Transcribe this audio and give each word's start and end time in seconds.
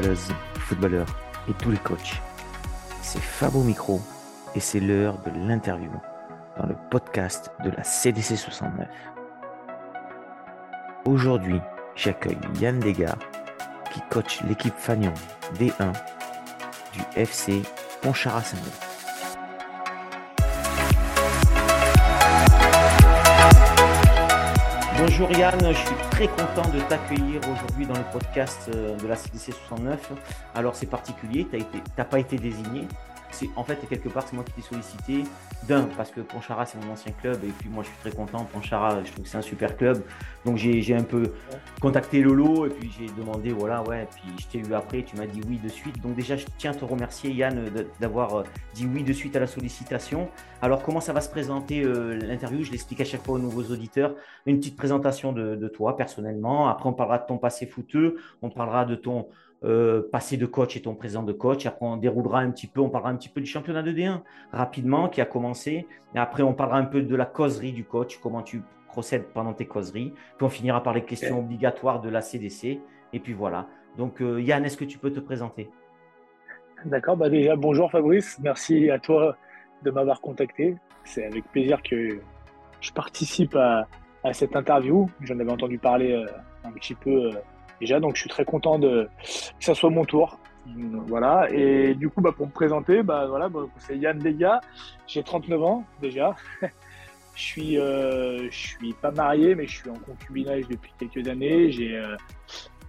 footballeuses, 0.00 0.32
footballeurs 0.54 1.06
et 1.48 1.52
tous 1.54 1.70
les 1.70 1.76
coachs. 1.78 2.22
C'est 3.02 3.20
Fabo 3.20 3.62
Micro 3.62 4.00
et 4.54 4.60
c'est 4.60 4.80
l'heure 4.80 5.18
de 5.18 5.30
l'interview 5.46 5.90
dans 6.56 6.66
le 6.66 6.74
podcast 6.90 7.50
de 7.64 7.70
la 7.70 7.84
CDC 7.84 8.36
69. 8.36 8.88
Aujourd'hui, 11.04 11.60
j'accueille 11.96 12.38
Yann 12.60 12.78
Degas 12.80 13.16
qui 13.92 14.00
coach 14.10 14.42
l'équipe 14.44 14.74
Fagnon 14.76 15.12
D1 15.58 15.92
du 16.92 17.00
FC 17.16 17.62
Pontcharra-Saint-Denis. 18.00 18.89
Bonjour 25.00 25.32
Yann, 25.32 25.58
je 25.58 25.78
suis 25.78 25.96
très 26.10 26.28
content 26.28 26.68
de 26.74 26.78
t'accueillir 26.80 27.40
aujourd'hui 27.50 27.86
dans 27.86 27.94
le 27.94 28.04
podcast 28.12 28.70
euh, 28.74 28.94
de 28.98 29.06
la 29.06 29.16
CDC 29.16 29.50
69. 29.66 30.12
Alors 30.54 30.76
c'est 30.76 30.84
particulier, 30.84 31.48
tu 31.50 31.58
n'as 31.96 32.04
pas 32.04 32.18
été 32.18 32.36
désigné, 32.36 32.86
en 33.56 33.64
fait, 33.64 33.76
quelque 33.88 34.08
part, 34.08 34.26
c'est 34.26 34.34
moi 34.34 34.44
qui 34.44 34.52
t'ai 34.52 34.62
sollicité. 34.62 35.24
D'un, 35.68 35.84
parce 35.96 36.10
que 36.10 36.20
Ponchara, 36.20 36.66
c'est 36.66 36.82
mon 36.84 36.92
ancien 36.92 37.12
club. 37.12 37.42
Et 37.44 37.52
puis, 37.58 37.68
moi, 37.68 37.82
je 37.82 37.88
suis 37.88 37.98
très 37.98 38.10
content. 38.10 38.44
Ponchara, 38.44 39.02
je 39.04 39.12
trouve 39.12 39.24
que 39.24 39.30
c'est 39.30 39.38
un 39.38 39.42
super 39.42 39.76
club. 39.76 40.02
Donc, 40.44 40.56
j'ai 40.56 40.94
un 40.94 41.02
peu 41.02 41.32
contacté 41.80 42.22
Lolo. 42.22 42.66
Et 42.66 42.70
puis, 42.70 42.90
j'ai 42.98 43.06
demandé, 43.14 43.50
voilà, 43.52 43.82
ouais. 43.82 44.08
Puis, 44.10 44.32
je 44.38 44.46
t'ai 44.46 44.58
eu 44.68 44.74
après. 44.74 45.02
Tu 45.02 45.16
m'as 45.16 45.26
dit 45.26 45.40
oui 45.48 45.58
de 45.62 45.68
suite. 45.68 46.00
Donc, 46.02 46.14
déjà, 46.14 46.36
je 46.36 46.46
tiens 46.58 46.72
à 46.72 46.74
te 46.74 46.84
remercier, 46.84 47.30
Yann, 47.30 47.70
d'avoir 48.00 48.36
euh, 48.36 48.42
dit 48.74 48.88
oui 48.92 49.04
de 49.04 49.12
suite 49.12 49.36
à 49.36 49.40
la 49.40 49.46
sollicitation. 49.46 50.28
Alors, 50.62 50.82
comment 50.82 51.00
ça 51.00 51.12
va 51.12 51.20
se 51.20 51.30
présenter 51.30 51.82
euh, 51.82 52.16
l'interview? 52.16 52.64
Je 52.64 52.70
l'explique 52.70 53.00
à 53.00 53.04
chaque 53.04 53.24
fois 53.24 53.34
aux 53.34 53.38
nouveaux 53.38 53.64
auditeurs. 53.64 54.14
Une 54.46 54.58
petite 54.58 54.76
présentation 54.76 55.32
de, 55.32 55.56
de 55.56 55.68
toi, 55.68 55.96
personnellement. 55.96 56.68
Après, 56.68 56.88
on 56.88 56.92
parlera 56.94 57.18
de 57.18 57.26
ton 57.26 57.38
passé 57.38 57.66
fouteux. 57.66 58.16
On 58.42 58.50
parlera 58.50 58.84
de 58.84 58.94
ton 58.94 59.28
euh, 59.62 60.02
passer 60.10 60.38
de 60.38 60.46
coach 60.46 60.76
et 60.76 60.82
ton 60.82 60.94
présent 60.94 61.22
de 61.22 61.32
coach. 61.32 61.66
Après, 61.66 61.84
on 61.84 61.96
déroulera 61.96 62.40
un 62.40 62.50
petit 62.50 62.66
peu, 62.66 62.80
on 62.80 62.88
parlera 62.88 63.10
un 63.10 63.16
petit 63.16 63.28
peu 63.28 63.40
du 63.40 63.46
championnat 63.46 63.82
de 63.82 63.92
D1 63.92 64.22
rapidement 64.52 65.08
qui 65.08 65.20
a 65.20 65.26
commencé. 65.26 65.86
Et 66.14 66.18
après, 66.18 66.42
on 66.42 66.54
parlera 66.54 66.78
un 66.78 66.84
peu 66.84 67.02
de 67.02 67.14
la 67.14 67.26
causerie 67.26 67.72
du 67.72 67.84
coach, 67.84 68.18
comment 68.22 68.42
tu 68.42 68.62
procèdes 68.88 69.26
pendant 69.34 69.52
tes 69.52 69.66
causeries. 69.66 70.14
Puis 70.36 70.46
on 70.46 70.48
finira 70.48 70.82
par 70.82 70.94
les 70.94 71.04
questions 71.04 71.38
obligatoires 71.40 72.00
de 72.00 72.08
la 72.08 72.22
CDC. 72.22 72.80
Et 73.12 73.20
puis 73.20 73.34
voilà. 73.34 73.66
Donc, 73.98 74.22
euh, 74.22 74.40
Yann, 74.40 74.64
est-ce 74.64 74.76
que 74.76 74.84
tu 74.84 74.98
peux 74.98 75.12
te 75.12 75.20
présenter? 75.20 75.68
D'accord. 76.84 77.16
Bah 77.16 77.28
déjà, 77.28 77.56
bonjour 77.56 77.90
Fabrice. 77.90 78.38
Merci 78.40 78.90
à 78.90 78.98
toi 78.98 79.36
de 79.82 79.90
m'avoir 79.90 80.20
contacté. 80.20 80.76
C'est 81.04 81.26
avec 81.26 81.44
plaisir 81.52 81.82
que 81.82 82.18
je 82.80 82.92
participe 82.92 83.56
à, 83.56 83.86
cette 84.32 84.56
interview. 84.56 85.10
J'en 85.20 85.38
avais 85.38 85.50
entendu 85.50 85.78
parler 85.78 86.12
euh, 86.12 86.26
un 86.64 86.72
petit 86.72 86.94
peu 86.94 87.32
déjà, 87.80 88.00
donc 88.00 88.16
je 88.16 88.20
suis 88.20 88.30
très 88.30 88.44
content 88.44 88.78
que 88.80 89.08
ça 89.58 89.74
soit 89.74 89.90
mon 89.90 90.04
tour. 90.04 90.38
Voilà, 91.06 91.48
et 91.50 91.94
du 91.94 92.10
coup, 92.10 92.20
bah, 92.20 92.32
pour 92.36 92.46
me 92.46 92.52
présenter, 92.52 93.02
bah, 93.02 93.26
voilà, 93.28 93.48
bah, 93.48 93.60
c'est 93.78 93.96
Yann 93.96 94.18
Dega, 94.18 94.60
j'ai 95.06 95.22
39 95.22 95.62
ans 95.62 95.84
déjà. 96.00 96.36
je 97.34 97.42
suis, 97.42 97.78
euh, 97.78 98.48
je 98.50 98.56
suis 98.56 98.92
pas 98.92 99.10
marié, 99.10 99.54
mais 99.54 99.66
je 99.66 99.78
suis 99.78 99.90
en 99.90 99.94
concubinage 99.94 100.68
depuis 100.68 100.92
quelques 100.98 101.26
années. 101.26 101.72
J'ai, 101.72 101.96
euh, 101.96 102.16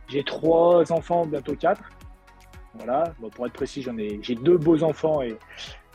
j'ai 0.09 0.23
trois 0.23 0.91
enfants, 0.91 1.25
bientôt 1.25 1.55
quatre. 1.55 1.89
Voilà, 2.75 3.13
pour 3.33 3.47
être 3.47 3.53
précis, 3.53 3.81
j'en 3.81 3.97
ai, 3.97 4.19
j'ai 4.21 4.35
deux 4.35 4.57
beaux 4.57 4.83
enfants 4.83 5.21
et, 5.21 5.35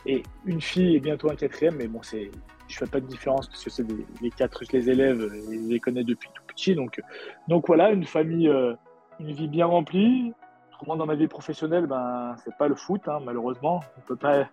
et 0.05 0.23
une 0.45 0.61
fille 0.61 0.95
et 0.95 0.99
bientôt 0.99 1.29
un 1.31 1.35
quatrième, 1.35 1.75
mais 1.75 1.87
bon, 1.87 2.01
c'est, 2.03 2.29
je 2.67 2.77
fais 2.77 2.85
pas 2.85 2.99
de 2.99 3.07
différence 3.07 3.47
parce 3.47 3.63
que 3.63 3.69
c'est 3.69 3.85
les 4.21 4.29
quatre, 4.29 4.63
je 4.63 4.77
les 4.77 4.89
élève 4.89 5.19
je 5.19 5.69
les 5.69 5.79
connais 5.79 6.03
depuis 6.03 6.29
tout 6.33 6.43
petit. 6.47 6.75
Donc, 6.75 7.01
donc 7.47 7.67
voilà, 7.67 7.91
une 7.91 8.05
famille, 8.05 8.47
euh, 8.47 8.73
une 9.19 9.31
vie 9.31 9.47
bien 9.47 9.65
remplie. 9.65 10.33
Autrement, 10.71 10.95
dans 10.95 11.05
ma 11.05 11.15
vie 11.15 11.27
professionnelle, 11.27 11.87
ben, 11.87 12.35
c'est 12.43 12.55
pas 12.55 12.67
le 12.67 12.75
foot, 12.75 13.01
hein, 13.07 13.19
malheureusement. 13.23 13.81
On 13.97 14.01
peut 14.01 14.15
pas 14.15 14.47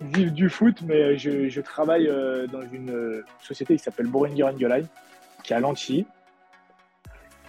vivre 0.00 0.32
du 0.32 0.48
foot, 0.48 0.82
mais 0.82 1.16
je, 1.16 1.60
travaille 1.60 2.08
euh, 2.08 2.46
dans 2.46 2.62
une 2.62 2.90
euh, 2.90 3.24
société 3.40 3.76
qui 3.76 3.82
s'appelle 3.82 4.08
Ingelheim, 4.14 4.86
qui 5.42 5.52
est 5.52 5.56
à 5.56 5.60
Lanty, 5.60 6.06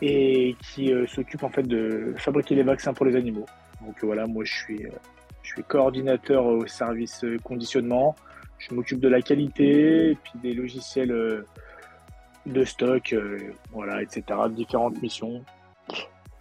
et 0.02 0.56
qui 0.64 0.94
euh, 0.94 1.06
s'occupe 1.08 1.44
en 1.44 1.50
fait 1.50 1.64
de 1.64 2.14
fabriquer 2.18 2.56
les 2.56 2.64
vaccins 2.64 2.94
pour 2.94 3.06
les 3.06 3.16
animaux. 3.16 3.46
Donc 3.86 4.04
voilà, 4.04 4.26
moi 4.26 4.44
je 4.46 4.54
suis, 4.54 4.88
coordinateur 5.68 6.46
au 6.46 6.68
service 6.68 7.24
conditionnement. 7.44 8.16
Je 8.58 8.74
m'occupe 8.74 9.00
de 9.00 9.08
la 9.08 9.22
qualité, 9.22 10.18
puis 10.24 10.34
des 10.42 10.54
logiciels 10.54 11.44
de 12.46 12.66
stock, 12.66 13.16
voilà, 13.72 14.02
etc. 14.02 14.24
Différentes 14.50 15.02
missions. 15.02 15.44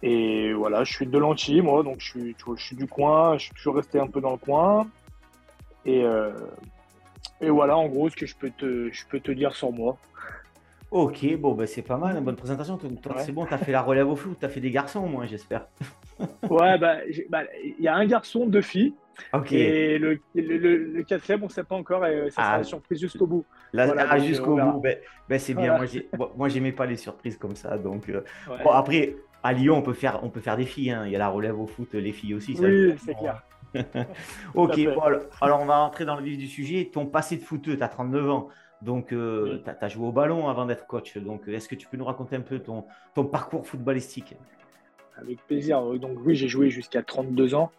Et 0.03 0.53
voilà, 0.53 0.83
je 0.83 0.93
suis 0.93 1.07
de 1.07 1.17
Lanty, 1.17 1.61
moi, 1.61 1.83
donc 1.83 1.99
je 1.99 2.05
suis, 2.05 2.35
je 2.55 2.63
suis 2.63 2.75
du 2.75 2.87
coin, 2.87 3.37
je 3.37 3.45
suis 3.45 3.53
toujours 3.55 3.75
resté 3.75 3.99
un 3.99 4.07
peu 4.07 4.21
dans 4.21 4.31
le 4.31 4.37
coin. 4.37 4.87
Et, 5.85 6.03
euh, 6.03 6.31
et 7.41 7.49
voilà, 7.49 7.77
en 7.77 7.87
gros, 7.87 8.09
ce 8.09 8.15
que 8.15 8.25
je 8.25 8.35
peux 8.35 8.51
te, 8.51 8.91
je 8.91 9.05
peux 9.07 9.19
te 9.19 9.31
dire 9.31 9.55
sur 9.55 9.71
moi. 9.71 9.97
Ok, 10.91 11.35
bon, 11.37 11.53
bah, 11.53 11.67
c'est 11.67 11.81
pas 11.81 11.97
mal, 11.97 12.17
une 12.17 12.23
bonne 12.23 12.35
présentation. 12.35 12.79
C'est 13.17 13.31
bon, 13.31 13.45
tu 13.45 13.53
as 13.53 13.57
fait 13.57 13.71
la 13.71 13.81
relève 13.81 14.07
au 14.07 14.15
foot, 14.15 14.37
tu 14.39 14.45
as 14.45 14.49
fait 14.49 14.61
des 14.61 14.71
garçons 14.71 14.99
au 14.99 15.07
moins, 15.07 15.25
j'espère. 15.25 15.67
ouais, 16.49 16.77
bah, 16.77 16.97
il 17.09 17.25
bah, 17.29 17.43
y 17.79 17.87
a 17.87 17.95
un 17.95 18.05
garçon, 18.05 18.45
deux 18.45 18.61
filles. 18.61 18.93
Ok. 19.33 19.51
Et 19.51 19.97
le, 19.97 20.19
le, 20.35 20.57
le, 20.57 21.03
quatrième, 21.03 21.41
on 21.43 21.47
ne 21.47 21.51
sait 21.51 21.63
pas 21.63 21.75
encore, 21.75 22.05
et 22.05 22.29
ça 22.29 22.43
sera 22.43 22.55
ah. 22.55 22.63
surprise 22.63 22.99
jusqu'au 22.99 23.25
bout. 23.25 23.45
Là, 23.73 24.19
jusqu'au 24.19 24.55
bout, 24.55 24.79
ben, 24.79 24.97
ben, 25.27 25.39
c'est 25.39 25.53
bien. 25.53 25.77
Moi, 26.35 26.49
j'aimais 26.49 26.71
pas 26.71 26.85
les 26.85 26.97
surprises 26.97 27.37
comme 27.37 27.55
ça. 27.55 27.77
Donc, 27.77 28.09
euh, 28.09 28.23
bon, 28.63 28.71
après, 28.71 29.15
à 29.43 29.53
Lyon, 29.53 29.77
on 29.77 29.81
peut 29.81 29.93
faire, 29.93 30.23
on 30.23 30.29
peut 30.29 30.39
faire 30.39 30.57
des 30.57 30.65
filles. 30.65 30.91
Hein. 30.91 31.03
Il 31.05 31.11
y 31.11 31.15
a 31.15 31.19
la 31.19 31.29
relève 31.29 31.59
au 31.59 31.67
foot, 31.67 31.93
les 31.93 32.11
filles 32.11 32.35
aussi. 32.35 32.55
oui, 32.59 32.95
c'est 32.97 33.15
clair. 33.15 33.43
ok, 34.55 34.79
alors, 35.41 35.61
on 35.61 35.65
va 35.65 35.77
rentrer 35.77 36.05
dans 36.05 36.15
le 36.15 36.23
vif 36.23 36.37
du 36.37 36.47
sujet. 36.47 36.89
Ton 36.91 37.05
passé 37.05 37.37
de 37.37 37.43
footeux, 37.43 37.77
tu 37.77 37.83
as 37.83 37.89
39 37.89 38.29
ans. 38.29 38.49
Donc, 38.81 39.11
euh, 39.11 39.63
tu 39.63 39.85
as, 39.85 39.87
joué 39.87 40.07
au 40.07 40.11
ballon 40.11 40.47
avant 40.47 40.65
d'être 40.65 40.85
coach. 40.85 41.17
Donc, 41.17 41.47
est-ce 41.47 41.67
que 41.67 41.75
tu 41.75 41.87
peux 41.87 41.97
nous 41.97 42.05
raconter 42.05 42.35
un 42.35 42.41
peu 42.41 42.59
ton, 42.59 42.85
ton 43.15 43.25
parcours 43.25 43.65
footballistique? 43.65 44.35
Avec 45.17 45.45
plaisir. 45.47 45.81
Donc, 45.97 46.17
oui, 46.23 46.35
j'ai 46.35 46.47
joué 46.47 46.69
jusqu'à 46.69 47.01
32 47.01 47.55
ans. 47.55 47.71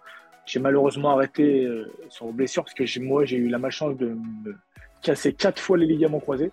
J'ai 0.47 0.61
malheureusement 0.61 1.11
arrêté 1.11 1.65
euh, 1.65 1.93
sur 2.09 2.27
blessure 2.33 2.65
parce 2.65 2.75
que 2.75 3.01
moi, 3.01 3.25
j'ai 3.25 3.37
eu 3.37 3.49
la 3.49 3.59
malchance 3.59 3.97
de 3.97 4.09
me 4.09 4.57
casser 5.03 5.33
quatre 5.33 5.61
fois 5.61 5.77
les 5.77 5.87
ligaments 5.87 6.21
croisés. 6.21 6.51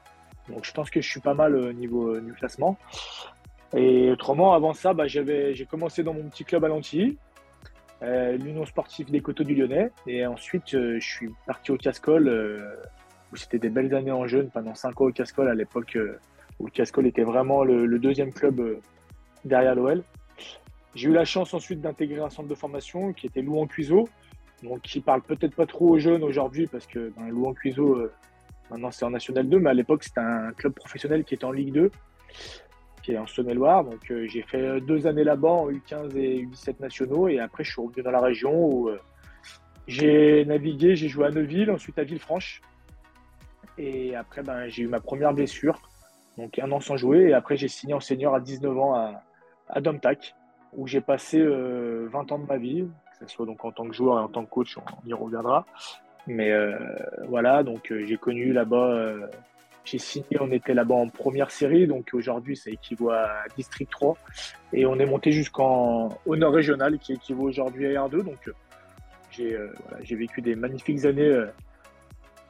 Donc, 0.49 0.65
je 0.65 0.71
pense 0.71 0.89
que 0.89 1.01
je 1.01 1.09
suis 1.09 1.21
pas 1.21 1.33
mal 1.33 1.55
au 1.55 1.73
niveau, 1.73 2.19
du 2.19 2.33
classement. 2.33 2.77
Et 3.75 4.09
autrement, 4.11 4.53
avant 4.53 4.73
ça, 4.73 4.93
bah, 4.93 5.07
j'ai 5.07 5.67
commencé 5.69 6.03
dans 6.03 6.13
mon 6.13 6.29
petit 6.29 6.45
club 6.45 6.63
à 6.63 6.67
Lantilly, 6.67 7.17
euh, 8.03 8.37
l'Union 8.37 8.65
sportive 8.65 9.09
des 9.09 9.21
Coteaux 9.21 9.43
du 9.43 9.55
Lyonnais. 9.55 9.91
Et 10.07 10.25
ensuite, 10.25 10.73
euh, 10.73 10.97
je 10.99 11.07
suis 11.07 11.29
parti 11.45 11.71
au 11.71 11.77
Cascol, 11.77 12.27
euh, 12.27 12.75
où 13.31 13.35
c'était 13.35 13.59
des 13.59 13.69
belles 13.69 13.93
années 13.95 14.11
en 14.11 14.27
jeune, 14.27 14.49
pendant 14.49 14.75
5 14.75 15.01
ans 15.01 15.05
au 15.05 15.11
Cascol, 15.11 15.47
à 15.49 15.55
l'époque 15.55 15.97
où 16.59 16.65
le 16.65 16.71
Cascol 16.71 17.07
était 17.07 17.23
vraiment 17.23 17.63
le, 17.63 17.99
deuxième 17.99 18.31
club 18.31 18.79
derrière 19.43 19.75
l'OL. 19.75 20.03
J'ai 20.95 21.09
eu 21.09 21.13
la 21.13 21.25
chance 21.25 21.53
ensuite 21.53 21.81
d'intégrer 21.81 22.21
un 22.21 22.29
centre 22.29 22.47
de 22.47 22.55
formation 22.55 23.13
qui 23.13 23.27
était 23.27 23.41
Louan 23.41 23.67
Cuiseau, 23.67 24.07
donc 24.63 24.81
qui 24.81 25.01
parle 25.01 25.21
peut-être 25.21 25.55
pas 25.55 25.65
trop 25.65 25.89
aux 25.89 25.99
jeunes 25.99 26.23
aujourd'hui 26.23 26.67
parce 26.67 26.87
que 26.87 27.11
ben, 27.15 27.29
Louan 27.29 27.53
Cuiseau, 27.53 28.09
maintenant 28.71 28.91
c'est 28.91 29.05
en 29.05 29.09
National 29.11 29.47
2, 29.47 29.59
mais 29.59 29.69
à 29.69 29.73
l'époque 29.73 30.03
c'était 30.03 30.21
un 30.21 30.51
club 30.53 30.73
professionnel 30.73 31.23
qui 31.25 31.35
était 31.35 31.45
en 31.45 31.51
Ligue 31.51 31.73
2 31.73 31.91
qui 33.05 33.11
est 33.11 33.17
en 33.19 33.27
Saône-et-Loire. 33.27 33.83
Donc 33.83 34.09
euh, 34.09 34.25
j'ai 34.27 34.41
fait 34.41 34.81
deux 34.81 35.05
années 35.05 35.23
là-bas 35.23 35.49
en 35.49 35.69
U15 35.69 36.17
et 36.17 36.43
U17 36.43 36.81
nationaux 36.81 37.27
et 37.27 37.39
après 37.39 37.63
je 37.63 37.71
suis 37.71 37.81
revenu 37.81 38.01
dans 38.01 38.11
la 38.11 38.19
région 38.19 38.51
où 38.53 38.89
euh, 38.89 38.99
j'ai 39.87 40.43
navigué, 40.45 40.95
j'ai 40.95 41.07
joué 41.07 41.27
à 41.27 41.29
Neuville, 41.29 41.69
ensuite 41.69 41.99
à 41.99 42.03
Villefranche. 42.03 42.61
Et 43.77 44.15
après 44.15 44.41
ben, 44.41 44.67
j'ai 44.67 44.83
eu 44.83 44.87
ma 44.87 44.99
première 44.99 45.33
blessure, 45.33 45.79
donc 46.37 46.57
un 46.57 46.71
an 46.71 46.79
sans 46.79 46.97
jouer. 46.97 47.29
Et 47.29 47.33
après 47.33 47.57
j'ai 47.57 47.67
signé 47.67 47.93
en 47.93 47.99
senior 47.99 48.33
à 48.33 48.39
19 48.39 48.77
ans 48.77 48.95
à, 48.95 49.21
à 49.69 49.81
Domtac 49.81 50.33
où 50.75 50.87
j'ai 50.87 51.01
passé 51.01 51.41
20 51.41 51.47
euh, 51.47 52.09
ans 52.13 52.39
de 52.39 52.45
ma 52.47 52.57
vie, 52.57 52.87
que 53.19 53.25
ce 53.25 53.33
soit 53.33 53.45
donc 53.45 53.63
en 53.63 53.71
tant 53.71 53.87
que 53.87 53.93
joueur 53.93 54.19
et 54.19 54.23
en 54.23 54.27
tant 54.27 54.45
que 54.45 54.49
coach, 54.49 54.77
on 54.77 55.07
y 55.07 55.13
reviendra. 55.13 55.65
Mais 56.27 56.51
voilà, 57.27 57.61
donc 57.61 57.93
j'ai 57.93 58.17
connu 58.17 58.51
là-bas 58.51 59.29
j'ai 59.85 59.99
signé, 59.99 60.37
on 60.39 60.51
était 60.51 60.73
là-bas 60.73 60.95
en 60.95 61.09
première 61.09 61.51
série, 61.51 61.85
donc 61.85 62.09
aujourd'hui 62.13 62.57
ça 62.57 62.71
équivaut 62.71 63.11
à 63.11 63.43
District 63.55 63.89
3. 63.89 64.17
Et 64.73 64.85
on 64.85 64.99
est 64.99 65.05
monté 65.05 65.31
jusqu'en 65.31 66.09
honneur 66.25 66.51
régional 66.51 66.97
qui 66.97 67.13
équivaut 67.13 67.43
aujourd'hui 67.43 67.95
à 67.95 68.07
R2. 68.07 68.23
Donc 68.23 68.49
j'ai 69.31 69.55
euh, 69.55 69.71
vécu 70.09 70.41
des 70.41 70.55
magnifiques 70.55 71.05
années 71.05 71.21
euh, 71.21 71.47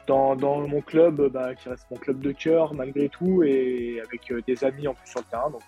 dans, 0.08 0.36
mon 0.68 0.82
club, 0.82 1.30
bah, 1.32 1.56
qui 1.56 1.68
reste 1.68 1.88
mon 1.92 1.98
club 1.98 2.20
de 2.22 2.32
cœur 2.32 2.74
malgré 2.74 3.10
tout, 3.10 3.44
et 3.44 4.02
avec 4.06 4.32
euh, 4.32 4.42
des 4.48 4.64
amis 4.64 4.88
en 4.88 4.94
plus 4.94 5.10
sur 5.10 5.20
le 5.20 5.26
terrain. 5.26 5.50
Donc, 5.50 5.64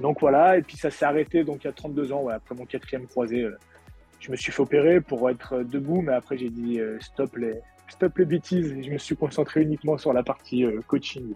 donc 0.00 0.20
voilà, 0.20 0.58
et 0.58 0.62
puis 0.62 0.76
ça 0.76 0.90
s'est 0.90 1.04
arrêté 1.04 1.44
donc 1.44 1.64
il 1.64 1.66
y 1.66 1.70
a 1.70 1.72
32 1.72 2.12
ans, 2.12 2.28
après 2.28 2.54
mon 2.54 2.66
quatrième 2.66 3.06
croisé. 3.06 3.46
je 4.20 4.30
me 4.30 4.36
suis 4.36 4.52
fait 4.52 4.62
opérer 4.62 5.00
pour 5.00 5.30
être 5.30 5.62
debout, 5.62 6.02
mais 6.02 6.12
après 6.12 6.36
j'ai 6.36 6.50
dit 6.50 6.80
stop 7.00 7.36
les, 7.36 7.54
stop 7.88 8.18
les 8.18 8.24
bêtises. 8.24 8.76
Je 8.82 8.90
me 8.90 8.98
suis 8.98 9.16
concentré 9.16 9.62
uniquement 9.62 9.98
sur 9.98 10.12
la 10.12 10.22
partie 10.22 10.64
euh, 10.64 10.80
coaching. 10.86 11.34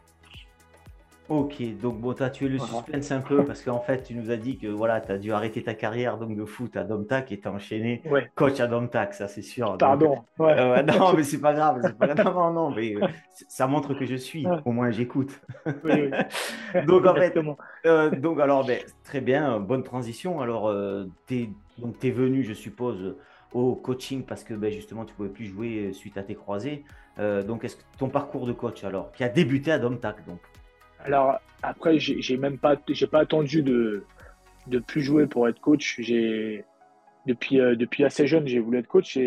Ok, 1.30 1.62
donc 1.80 2.00
bon, 2.00 2.12
tu 2.12 2.24
as 2.24 2.30
tué 2.30 2.48
le 2.48 2.58
suspense 2.58 3.12
un 3.12 3.20
peu 3.20 3.44
parce 3.44 3.62
qu'en 3.62 3.78
fait, 3.78 4.02
tu 4.02 4.16
nous 4.16 4.32
as 4.32 4.36
dit 4.36 4.58
que 4.58 4.66
voilà, 4.66 5.00
tu 5.00 5.12
as 5.12 5.16
dû 5.16 5.32
arrêter 5.32 5.62
ta 5.62 5.74
carrière 5.74 6.18
donc 6.18 6.34
de 6.34 6.44
foot 6.44 6.76
à 6.76 6.82
Domtac 6.82 7.30
et 7.30 7.38
tu 7.38 7.46
as 7.46 7.52
enchaîné 7.52 8.02
coach 8.34 8.58
à 8.58 8.66
Domtac, 8.66 9.14
ça 9.14 9.28
c'est 9.28 9.40
sûr. 9.42 9.78
Pardon. 9.78 10.24
Euh, 10.40 10.82
non, 10.82 11.12
mais 11.16 11.22
c'est 11.22 11.40
pas 11.40 11.54
grave. 11.54 11.94
Pas... 11.94 12.14
Non, 12.14 12.50
non, 12.50 12.70
mais 12.74 12.96
euh, 12.96 13.06
ça 13.48 13.68
montre 13.68 13.94
que 13.94 14.06
je 14.06 14.16
suis, 14.16 14.44
au 14.64 14.72
moins 14.72 14.90
j'écoute. 14.90 15.40
Oui, 15.84 16.10
oui. 16.10 16.82
donc 16.88 17.06
en 17.06 17.14
fait, 17.14 17.38
euh, 17.86 18.10
donc 18.10 18.40
alors, 18.40 18.66
ben, 18.66 18.80
très 19.04 19.20
bien, 19.20 19.60
bonne 19.60 19.84
transition. 19.84 20.40
Alors, 20.40 20.74
tu 21.28 21.42
es, 21.42 21.50
es, 22.02 22.10
venu, 22.10 22.42
je 22.42 22.54
suppose, 22.54 23.14
au 23.52 23.76
coaching 23.76 24.24
parce 24.24 24.42
que 24.42 24.54
ben, 24.54 24.72
justement, 24.72 25.04
tu 25.04 25.14
pouvais 25.14 25.28
plus 25.28 25.46
jouer 25.46 25.92
suite 25.92 26.18
à 26.18 26.24
tes 26.24 26.34
croisés. 26.34 26.82
donc, 27.46 27.62
est-ce 27.62 27.76
que 27.76 27.82
ton 27.98 28.08
parcours 28.08 28.46
de 28.46 28.52
coach 28.52 28.82
alors, 28.82 29.12
qui 29.12 29.22
a 29.22 29.28
débuté 29.28 29.70
à 29.70 29.78
Domtac 29.78 30.26
donc? 30.26 30.40
Alors 31.04 31.40
après, 31.62 31.98
j'ai 31.98 32.36
même 32.36 32.58
pas, 32.58 32.76
j'ai 32.88 33.06
pas 33.06 33.20
attendu 33.20 33.62
de 33.62 34.04
de 34.66 34.78
plus 34.78 35.02
jouer 35.02 35.26
pour 35.26 35.48
être 35.48 35.60
coach. 35.60 35.96
J'ai 36.00 36.64
depuis 37.26 37.60
euh, 37.60 37.76
depuis 37.76 38.04
assez 38.04 38.26
jeune, 38.26 38.46
j'ai 38.46 38.60
voulu 38.60 38.78
être 38.78 38.86
coach. 38.86 39.18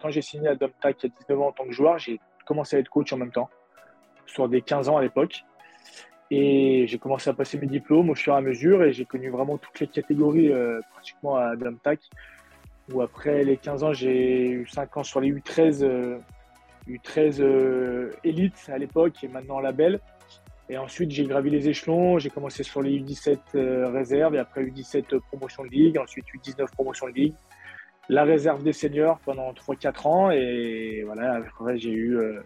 Quand 0.00 0.10
j'ai 0.10 0.22
signé 0.22 0.48
à 0.48 0.54
Domtac 0.54 1.02
il 1.02 1.06
y 1.06 1.12
a 1.12 1.14
19 1.20 1.40
ans 1.40 1.48
en 1.48 1.52
tant 1.52 1.64
que 1.64 1.72
joueur, 1.72 1.98
j'ai 1.98 2.20
commencé 2.46 2.76
à 2.76 2.78
être 2.80 2.88
coach 2.88 3.12
en 3.12 3.16
même 3.16 3.32
temps, 3.32 3.50
sur 4.26 4.48
des 4.48 4.62
15 4.62 4.88
ans 4.88 4.96
à 4.96 5.02
l'époque. 5.02 5.44
Et 6.30 6.86
j'ai 6.86 6.98
commencé 6.98 7.30
à 7.30 7.32
passer 7.32 7.58
mes 7.58 7.66
diplômes 7.66 8.10
au 8.10 8.14
fur 8.14 8.34
et 8.34 8.36
à 8.36 8.40
mesure 8.42 8.84
et 8.84 8.92
j'ai 8.92 9.06
connu 9.06 9.30
vraiment 9.30 9.56
toutes 9.56 9.80
les 9.80 9.86
catégories 9.86 10.52
euh, 10.52 10.80
pratiquement 10.92 11.36
à 11.36 11.56
Domtac. 11.56 12.00
Où 12.92 13.02
après 13.02 13.44
les 13.44 13.56
15 13.56 13.84
ans, 13.84 13.92
j'ai 13.92 14.50
eu 14.50 14.66
5 14.66 14.96
ans 14.96 15.04
sur 15.04 15.20
les 15.20 15.30
U13, 15.30 16.18
U13 16.88 18.10
élites 18.24 18.70
à 18.72 18.78
l'époque 18.78 19.22
et 19.22 19.28
maintenant 19.28 19.60
label. 19.60 20.00
Et 20.70 20.76
ensuite, 20.76 21.10
j'ai 21.10 21.24
gravi 21.24 21.50
les 21.50 21.68
échelons. 21.68 22.18
J'ai 22.18 22.28
commencé 22.28 22.62
sur 22.62 22.82
les 22.82 22.98
U17 23.00 23.38
euh, 23.54 23.88
réserves 23.90 24.34
et 24.34 24.38
après 24.38 24.62
U17 24.64 25.18
promotion 25.20 25.64
de 25.64 25.70
ligue. 25.70 25.98
Ensuite, 25.98 26.26
U19 26.26 26.70
promotion 26.72 27.08
de 27.08 27.12
ligue. 27.12 27.34
La 28.10 28.24
réserve 28.24 28.62
des 28.62 28.74
seniors 28.74 29.18
pendant 29.20 29.52
3-4 29.52 30.08
ans. 30.08 30.30
Et 30.30 31.02
voilà, 31.06 31.36
après, 31.36 31.78
j'ai 31.78 31.90
eu, 31.90 32.18
euh, 32.18 32.42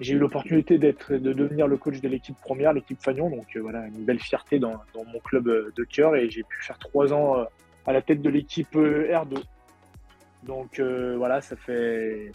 eu 0.00 0.18
l'opportunité 0.18 0.78
d'être, 0.78 1.12
de 1.12 1.32
devenir 1.34 1.66
le 1.66 1.76
coach 1.76 2.00
de 2.00 2.08
l'équipe 2.08 2.36
première, 2.40 2.72
l'équipe 2.72 3.00
Fagnon. 3.02 3.28
Donc 3.28 3.54
euh, 3.54 3.60
voilà, 3.60 3.86
une 3.86 4.04
belle 4.04 4.20
fierté 4.20 4.58
dans, 4.58 4.80
dans, 4.94 5.04
mon 5.04 5.20
club 5.20 5.44
de 5.44 5.84
cœur. 5.84 6.16
Et 6.16 6.30
j'ai 6.30 6.42
pu 6.42 6.62
faire 6.62 6.78
3 6.78 7.12
ans 7.12 7.44
à 7.86 7.92
la 7.92 8.00
tête 8.00 8.22
de 8.22 8.30
l'équipe 8.30 8.74
R2. 8.74 9.42
Donc 10.44 10.80
voilà, 10.80 11.42
ça 11.42 11.54
fait 11.56 12.32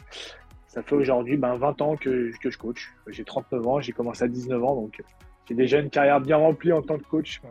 ça 0.76 0.84
fait 0.84 0.96
aujourd'hui 0.96 1.38
ben, 1.38 1.56
20 1.56 1.82
ans 1.82 1.96
que, 1.96 2.32
que 2.42 2.50
je 2.52 2.58
coach. 2.58 2.94
J'ai 3.08 3.24
39 3.24 3.68
ans, 3.68 3.80
j'ai 3.80 3.94
commencé 3.94 4.24
à 4.24 4.28
19 4.28 4.64
ans, 4.64 4.76
donc 4.76 5.02
j'ai 5.48 5.56
déjà 5.56 5.80
une 5.80 5.90
carrière 5.90 6.20
bien 6.20 6.36
remplie 6.36 6.74
en 6.74 6.82
tant 6.82 6.98
que 6.98 7.04
coach. 7.04 7.42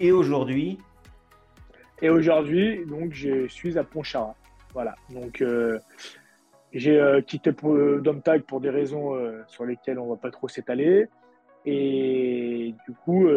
Et 0.00 0.10
aujourd'hui? 0.10 0.78
Et 2.02 2.10
aujourd'hui, 2.10 2.84
donc 2.84 3.12
je 3.12 3.46
suis 3.46 3.78
à 3.78 3.84
Pontcharra. 3.84 4.34
Voilà. 4.74 4.96
Donc 5.10 5.40
euh, 5.40 5.78
j'ai 6.72 6.98
euh, 6.98 7.20
quitté 7.20 7.52
pour, 7.52 7.74
euh, 7.74 8.00
Domtag 8.00 8.42
pour 8.42 8.60
des 8.60 8.70
raisons 8.70 9.16
sur 9.46 9.64
lesquelles 9.64 10.00
on 10.00 10.06
ne 10.06 10.10
va 10.10 10.16
pas 10.16 10.32
trop 10.32 10.48
s'étaler. 10.48 11.06
Et 11.64 12.74
du 12.88 12.94
coup, 13.04 13.28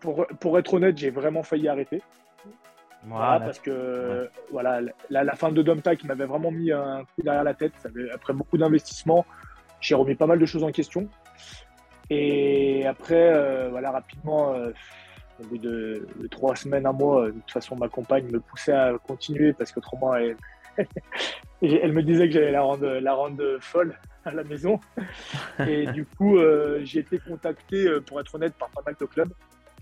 pour, 0.00 0.26
pour 0.38 0.58
être 0.58 0.74
honnête, 0.74 0.98
j'ai 0.98 1.08
vraiment 1.08 1.42
failli 1.42 1.66
arrêter. 1.68 2.02
Voilà, 3.04 3.40
parce 3.40 3.58
que 3.58 4.30
voilà, 4.50 4.80
la, 5.10 5.34
fin 5.34 5.50
de 5.50 5.60
Domtac 5.62 6.04
m'avait 6.04 6.24
vraiment 6.24 6.50
mis 6.52 6.70
un 6.70 7.00
coup 7.00 7.22
derrière 7.22 7.44
la 7.44 7.54
tête. 7.54 7.72
Après 8.14 8.32
beaucoup 8.32 8.56
d'investissements, 8.58 9.26
j'ai 9.80 9.94
remis 9.94 10.14
pas 10.14 10.26
mal 10.26 10.38
de 10.38 10.46
choses 10.46 10.62
en 10.62 10.70
question. 10.70 11.08
Et 12.10 12.86
après, 12.86 13.32
euh, 13.34 13.68
voilà, 13.70 13.90
rapidement, 13.90 14.54
euh, 14.54 14.70
au 15.40 15.46
bout 15.46 15.58
de, 15.58 16.06
trois 16.30 16.54
semaines, 16.54 16.86
un 16.86 16.92
mois, 16.92 17.26
de 17.26 17.32
toute 17.32 17.50
façon, 17.50 17.74
ma 17.74 17.88
compagne 17.88 18.30
me 18.30 18.38
poussait 18.38 18.72
à 18.72 18.92
continuer 19.04 19.52
parce 19.52 19.72
qu'autrement, 19.72 20.14
elle, 20.14 20.36
elle 21.62 21.92
me 21.92 22.02
disait 22.02 22.28
que 22.28 22.34
j'allais 22.34 22.52
la 22.52 22.62
rendre, 22.62 22.86
la 22.86 23.14
rendre 23.14 23.58
folle 23.60 23.98
à 24.24 24.30
la 24.30 24.44
maison. 24.44 24.78
Et 25.66 25.86
du 25.92 26.04
coup, 26.04 26.36
euh, 26.36 26.80
j'ai 26.84 27.00
été 27.00 27.18
contacté, 27.18 27.88
pour 28.06 28.20
être 28.20 28.34
honnête, 28.34 28.54
par 28.54 28.68
pas 28.70 28.82
mal 28.86 28.94
de 29.00 29.06
clubs. 29.06 29.32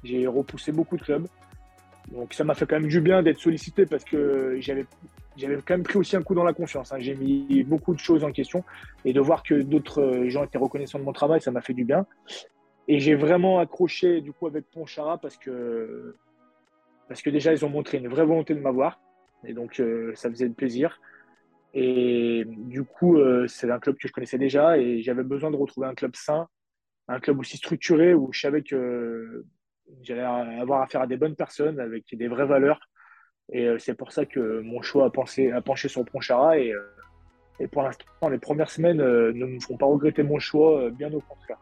J'ai 0.02 0.26
repoussé 0.26 0.73
beaucoup 0.73 0.96
de 0.96 1.02
clubs. 1.02 1.26
Donc 2.10 2.34
ça 2.34 2.44
m'a 2.44 2.54
fait 2.54 2.66
quand 2.66 2.80
même 2.80 2.88
du 2.88 3.00
bien 3.00 3.22
d'être 3.22 3.38
sollicité 3.38 3.86
parce 3.86 4.04
que 4.04 4.56
j'avais 4.60 4.84
j'avais 5.36 5.56
quand 5.56 5.74
même 5.74 5.84
pris 5.84 5.96
aussi 5.96 6.16
un 6.16 6.22
coup 6.22 6.34
dans 6.34 6.44
la 6.44 6.52
confiance. 6.52 6.92
Hein. 6.92 6.98
J'ai 6.98 7.14
mis 7.14 7.62
beaucoup 7.62 7.94
de 7.94 8.00
choses 8.00 8.24
en 8.24 8.32
question 8.32 8.64
et 9.04 9.12
de 9.12 9.20
voir 9.20 9.42
que 9.42 9.54
d'autres 9.54 10.24
gens 10.26 10.44
étaient 10.44 10.58
reconnaissants 10.58 10.98
de 10.98 11.04
mon 11.04 11.12
travail, 11.12 11.40
ça 11.40 11.50
m'a 11.50 11.60
fait 11.60 11.72
du 11.72 11.84
bien. 11.84 12.06
Et 12.88 12.98
j'ai 12.98 13.14
vraiment 13.14 13.60
accroché 13.60 14.20
du 14.20 14.32
coup 14.32 14.46
avec 14.46 14.68
Ponchara 14.70 15.18
parce 15.18 15.36
que 15.36 16.16
parce 17.08 17.22
que 17.22 17.30
déjà 17.30 17.52
ils 17.52 17.64
ont 17.64 17.68
montré 17.70 17.98
une 17.98 18.08
vraie 18.08 18.24
volonté 18.24 18.54
de 18.54 18.60
m'avoir 18.60 19.00
et 19.44 19.52
donc 19.52 19.80
euh, 19.80 20.12
ça 20.14 20.28
faisait 20.28 20.48
plaisir. 20.48 21.00
Et 21.72 22.44
du 22.46 22.82
coup 22.82 23.18
euh, 23.18 23.46
c'est 23.46 23.70
un 23.70 23.78
club 23.78 23.96
que 23.96 24.08
je 24.08 24.12
connaissais 24.12 24.38
déjà 24.38 24.78
et 24.78 25.02
j'avais 25.02 25.22
besoin 25.22 25.52
de 25.52 25.56
retrouver 25.56 25.86
un 25.86 25.94
club 25.94 26.16
sain, 26.16 26.48
un 27.06 27.20
club 27.20 27.38
aussi 27.38 27.56
structuré 27.56 28.14
où 28.14 28.32
je 28.32 28.40
savais 28.40 28.62
que 28.62 29.44
j'allais 30.02 30.22
avoir 30.22 30.82
affaire 30.82 31.02
à 31.02 31.06
des 31.06 31.16
bonnes 31.16 31.37
personnes 31.37 31.81
avec 31.81 32.04
des 32.14 32.28
vraies 32.28 32.46
valeurs. 32.46 32.81
Et 33.52 33.66
euh, 33.66 33.78
c'est 33.78 33.94
pour 33.94 34.12
ça 34.12 34.25
que 34.26 34.60
mon 34.60 34.82
choix 34.82 35.06
a, 35.06 35.10
pensé, 35.10 35.50
a 35.50 35.60
penché 35.60 35.88
sur 35.88 36.04
Ponchara. 36.04 36.58
Et, 36.58 36.72
euh, 36.72 36.81
et 37.58 37.66
pour 37.66 37.82
l'instant, 37.82 38.06
les 38.31 38.38
premières 38.38 38.70
semaines 38.70 39.00
euh, 39.00 39.32
ne 39.34 39.46
me 39.46 39.60
font 39.60 39.76
pas 39.76 39.87
regretter 39.87 40.22
mon 40.22 40.38
choix, 40.38 40.90
bien 40.90 41.12
au 41.12 41.20
contraire. 41.20 41.58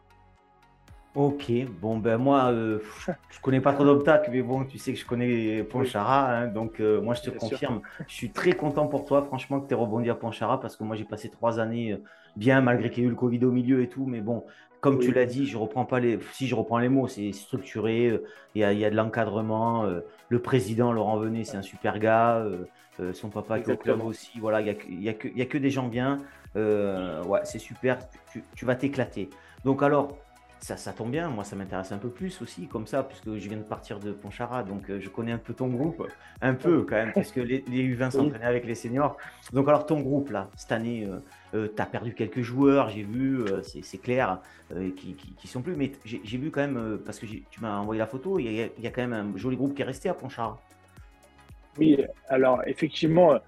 Ok, 1.14 1.50
bon 1.80 1.96
ben 1.96 2.16
moi, 2.16 2.52
je 3.30 3.40
connais 3.40 3.60
pas 3.60 3.72
trop 3.72 3.84
d'Optac, 3.84 4.28
mais 4.30 4.42
bon, 4.42 4.64
tu 4.64 4.78
sais 4.78 4.92
que 4.92 4.98
je 4.98 5.06
connais 5.06 5.64
Ponchara, 5.64 6.30
hein, 6.30 6.46
donc 6.46 6.78
moi 6.78 7.14
je 7.14 7.22
te 7.22 7.30
confirme, 7.30 7.80
je 8.06 8.14
suis 8.14 8.30
très 8.30 8.52
content 8.52 8.86
pour 8.86 9.04
toi, 9.04 9.24
franchement, 9.24 9.58
que 9.58 9.66
tu 9.66 9.74
aies 9.74 9.76
rebondi 9.76 10.10
à 10.10 10.14
Ponchara, 10.14 10.60
parce 10.60 10.76
que 10.76 10.84
moi 10.84 10.94
j'ai 10.94 11.04
passé 11.04 11.28
trois 11.28 11.58
années 11.58 11.98
bien, 12.36 12.60
malgré 12.60 12.90
qu'il 12.90 13.02
y 13.02 13.06
ait 13.06 13.08
eu 13.08 13.10
le 13.10 13.16
Covid 13.16 13.44
au 13.46 13.50
milieu 13.50 13.82
et 13.82 13.88
tout, 13.88 14.06
mais 14.06 14.20
bon, 14.20 14.44
comme 14.80 14.98
tu 15.00 15.12
l'as 15.12 15.26
dit, 15.26 15.46
je 15.46 15.56
reprends 15.56 15.84
pas 15.84 16.00
les. 16.00 16.18
Si 16.32 16.46
je 16.46 16.54
reprends 16.54 16.78
les 16.78 16.88
mots, 16.88 17.08
c'est 17.08 17.32
structuré. 17.32 18.06
Euh, 18.06 18.24
il 18.54 18.62
y, 18.62 18.84
a, 18.84 18.90
de 18.90 18.96
l'encadrement. 18.96 19.84
Euh, 19.84 20.00
le 20.28 20.40
président 20.40 20.92
Laurent 20.92 21.18
Venet, 21.18 21.44
c'est 21.44 21.56
un 21.56 21.62
super 21.62 21.98
gars. 21.98 22.36
Euh, 23.00 23.12
son 23.12 23.28
papa 23.28 23.58
est 23.58 23.68
au 23.68 23.76
club 23.76 24.04
aussi. 24.04 24.38
Voilà, 24.40 24.60
il 24.60 24.98
n'y 24.98 25.08
a, 25.08 25.12
a, 25.12 25.46
que 25.46 25.58
des 25.58 25.70
gens 25.70 25.88
bien. 25.88 26.18
ouais, 26.54 27.40
c'est 27.44 27.58
super. 27.58 27.98
tu 28.54 28.64
vas 28.64 28.74
t'éclater. 28.74 29.30
Donc 29.64 29.82
alors, 29.82 30.16
ça, 30.60 30.92
tombe 30.92 31.10
bien, 31.10 31.28
moi 31.28 31.44
ça 31.44 31.56
m'intéresse 31.56 31.92
un 31.92 31.98
peu 31.98 32.08
plus 32.08 32.40
aussi, 32.42 32.66
comme 32.66 32.86
ça, 32.86 33.02
puisque 33.02 33.36
je 33.36 33.48
viens 33.48 33.58
de 33.58 33.62
partir 33.62 33.98
de 34.00 34.12
Ponchara, 34.12 34.62
donc 34.62 34.90
euh, 34.90 35.00
je 35.00 35.08
connais 35.08 35.32
un 35.32 35.38
peu 35.38 35.54
ton 35.54 35.68
groupe, 35.68 36.06
un 36.40 36.54
peu 36.54 36.82
quand 36.82 36.96
même, 36.96 37.12
parce 37.12 37.32
que 37.32 37.40
les, 37.40 37.60
U20 37.60 38.10
s'entraînaient 38.10 38.44
avec 38.44 38.64
les 38.64 38.74
seniors. 38.74 39.16
Donc 39.52 39.68
alors 39.68 39.86
ton 39.86 40.00
groupe 40.00 40.30
là, 40.30 40.48
cette 40.56 40.72
année, 40.72 41.06
euh, 41.06 41.18
euh, 41.54 41.68
tu 41.74 41.80
as 41.80 41.86
perdu 41.86 42.14
quelques 42.14 42.42
joueurs, 42.42 42.90
j'ai 42.90 43.02
vu, 43.02 43.44
c'est 43.62 43.98
clair, 43.98 44.40
qui, 44.96 45.14
qui, 45.14 45.48
sont 45.48 45.62
plus, 45.62 45.76
mais 45.76 45.92
j'ai 46.04 46.38
vu 46.38 46.50
quand 46.50 46.60
même, 46.60 46.98
parce 47.04 47.18
que 47.18 47.26
tu 47.26 47.60
m'as 47.60 47.78
envoyé 47.78 47.98
la 47.98 48.06
photo, 48.06 48.38
il 48.38 48.52
y, 48.52 48.86
a, 48.86 48.90
quand 48.90 49.06
même 49.06 49.12
un 49.12 49.36
joli 49.36 49.56
groupe 49.56 49.74
qui 49.74 49.82
est 49.82 49.86
resté 49.86 50.08
à 50.08 50.14
Ponchara. 50.14 50.58
Oui, 51.78 52.04
alors 52.28 52.60
effectivement, 52.66 53.38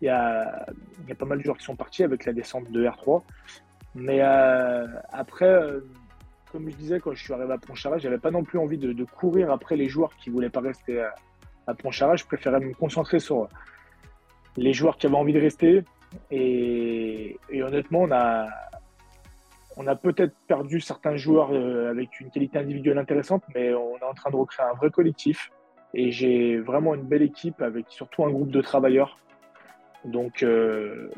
il 0.00 0.06
y 0.06 0.08
a, 0.08 0.66
y 1.06 1.12
a, 1.12 1.14
pas 1.14 1.26
mal 1.26 1.38
de 1.38 1.44
joueurs 1.44 1.58
qui 1.58 1.64
sont 1.64 1.76
partis 1.76 2.02
avec 2.02 2.24
la 2.24 2.32
descente 2.32 2.70
de 2.70 2.84
R3, 2.84 3.22
mais 3.94 4.20
après 4.20 5.80
comme 6.54 6.70
je 6.70 6.76
disais, 6.76 7.00
quand 7.00 7.12
je 7.12 7.20
suis 7.20 7.32
arrivé 7.32 7.52
à 7.52 7.58
Pontcharra, 7.58 7.98
j'avais 7.98 8.18
pas 8.18 8.30
non 8.30 8.44
plus 8.44 8.60
envie 8.60 8.78
de, 8.78 9.04
courir 9.04 9.50
après 9.50 9.74
les 9.74 9.88
joueurs 9.88 10.14
qui 10.16 10.30
voulaient 10.30 10.50
pas 10.50 10.60
rester 10.60 11.00
à, 11.00 11.12
à. 11.66 11.74
Je 11.74 12.24
préférais 12.24 12.60
me 12.60 12.72
concentrer 12.74 13.18
sur 13.18 13.48
les 14.56 14.72
joueurs 14.72 14.96
qui 14.96 15.06
avaient 15.06 15.16
envie 15.16 15.32
de 15.32 15.40
rester. 15.40 15.82
Et, 16.30 17.36
honnêtement, 17.52 18.02
on 18.02 18.12
a, 18.12 18.46
on 19.76 19.88
a 19.88 19.96
peut-être 19.96 20.32
perdu 20.46 20.78
certains 20.80 21.16
joueurs 21.16 21.50
euh, 21.52 21.90
avec 21.90 22.20
une 22.20 22.30
qualité 22.30 22.56
individuelle 22.56 22.98
intéressante, 22.98 23.42
mais 23.52 23.74
on 23.74 23.96
est 23.96 24.04
en 24.04 24.14
train 24.14 24.30
de 24.30 24.36
recréer 24.36 24.64
un 24.64 24.74
vrai 24.74 24.90
collectif. 24.90 25.50
Et 25.92 26.12
j'ai 26.12 26.58
vraiment 26.58 26.94
une 26.94 27.02
belle 27.02 27.22
équipe 27.22 27.62
avec 27.62 27.86
surtout 27.88 28.24
un 28.24 28.30
groupe 28.30 28.52
de 28.52 28.60
travailleurs. 28.60 29.18
Donc, 30.04 30.44
euh, 30.44 31.10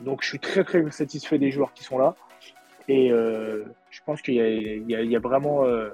donc 0.00 0.22
je 0.22 0.28
suis 0.28 0.38
très 0.38 0.64
très 0.64 0.90
satisfait 0.90 1.36
des 1.36 1.50
joueurs 1.50 1.74
qui 1.74 1.84
sont 1.84 1.98
là. 1.98 2.14
Et 2.88 3.12
euh, 3.12 3.64
je 3.92 4.00
pense 4.04 4.22
qu'il 4.22 4.34
y, 4.34 5.16
a 5.16 5.18
vraiment, 5.20 5.64
euh, 5.64 5.90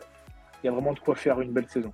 il 0.63 0.67
y 0.67 0.69
a 0.69 0.73
vraiment 0.73 0.93
de 0.93 1.01
quoi 1.01 1.17
faire 1.17 1.41
une 1.41 1.51
belle 1.51 1.69
saison. 1.69 1.93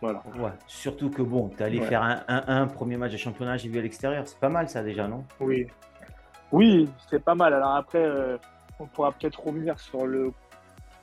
Voilà. 0.00 0.22
Ouais, 0.38 0.50
surtout 0.66 1.10
que 1.10 1.22
bon, 1.22 1.50
tu 1.50 1.62
es 1.62 1.66
allé 1.66 1.80
faire 1.80 2.02
un, 2.02 2.24
un, 2.28 2.66
premier 2.66 2.96
match 2.96 3.12
de 3.12 3.16
championnat, 3.18 3.58
j'ai 3.58 3.68
vu 3.68 3.78
à 3.78 3.82
l'extérieur. 3.82 4.26
C'est 4.26 4.40
pas 4.40 4.48
mal 4.48 4.68
ça 4.68 4.82
déjà, 4.82 5.06
non? 5.06 5.24
Oui. 5.40 5.66
Oui, 6.50 6.88
c'est 7.10 7.22
pas 7.22 7.34
mal. 7.34 7.52
Alors 7.52 7.76
après, 7.76 8.02
euh, 8.02 8.38
on 8.80 8.86
pourra 8.86 9.12
peut-être 9.12 9.44
revenir 9.44 9.78
sur 9.78 10.06
le 10.06 10.32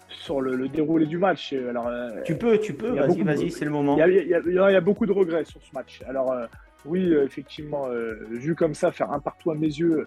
sur 0.10 0.41
le, 0.41 0.67
déroulé 0.67 1.05
du 1.05 1.17
match. 1.17 1.53
Alors, 1.53 1.89
tu 2.25 2.38
peux, 2.38 2.60
tu 2.60 2.74
peux, 2.74 2.89
vas-y, 2.89 3.21
vas-y, 3.21 3.50
c'est 3.50 3.63
le 3.63 3.71
moment. 3.71 3.98
Il 3.98 4.27
y, 4.27 4.60
a 4.60 4.81
beaucoup 4.81 5.05
de 5.05 5.13
regrets 5.13 5.45
sur 5.45 5.62
ce 5.62 5.74
match. 5.74 6.01
Alors, 6.07 6.36
oui, 6.83 7.13
effectivement, 7.13 7.88
vu 8.29 8.53
comme 8.53 8.74
ça, 8.74 8.91
faire 8.91 9.12
un 9.12 9.19
partout 9.19 9.51
à 9.51 9.55
mes 9.55 9.67
yeux 9.67 10.05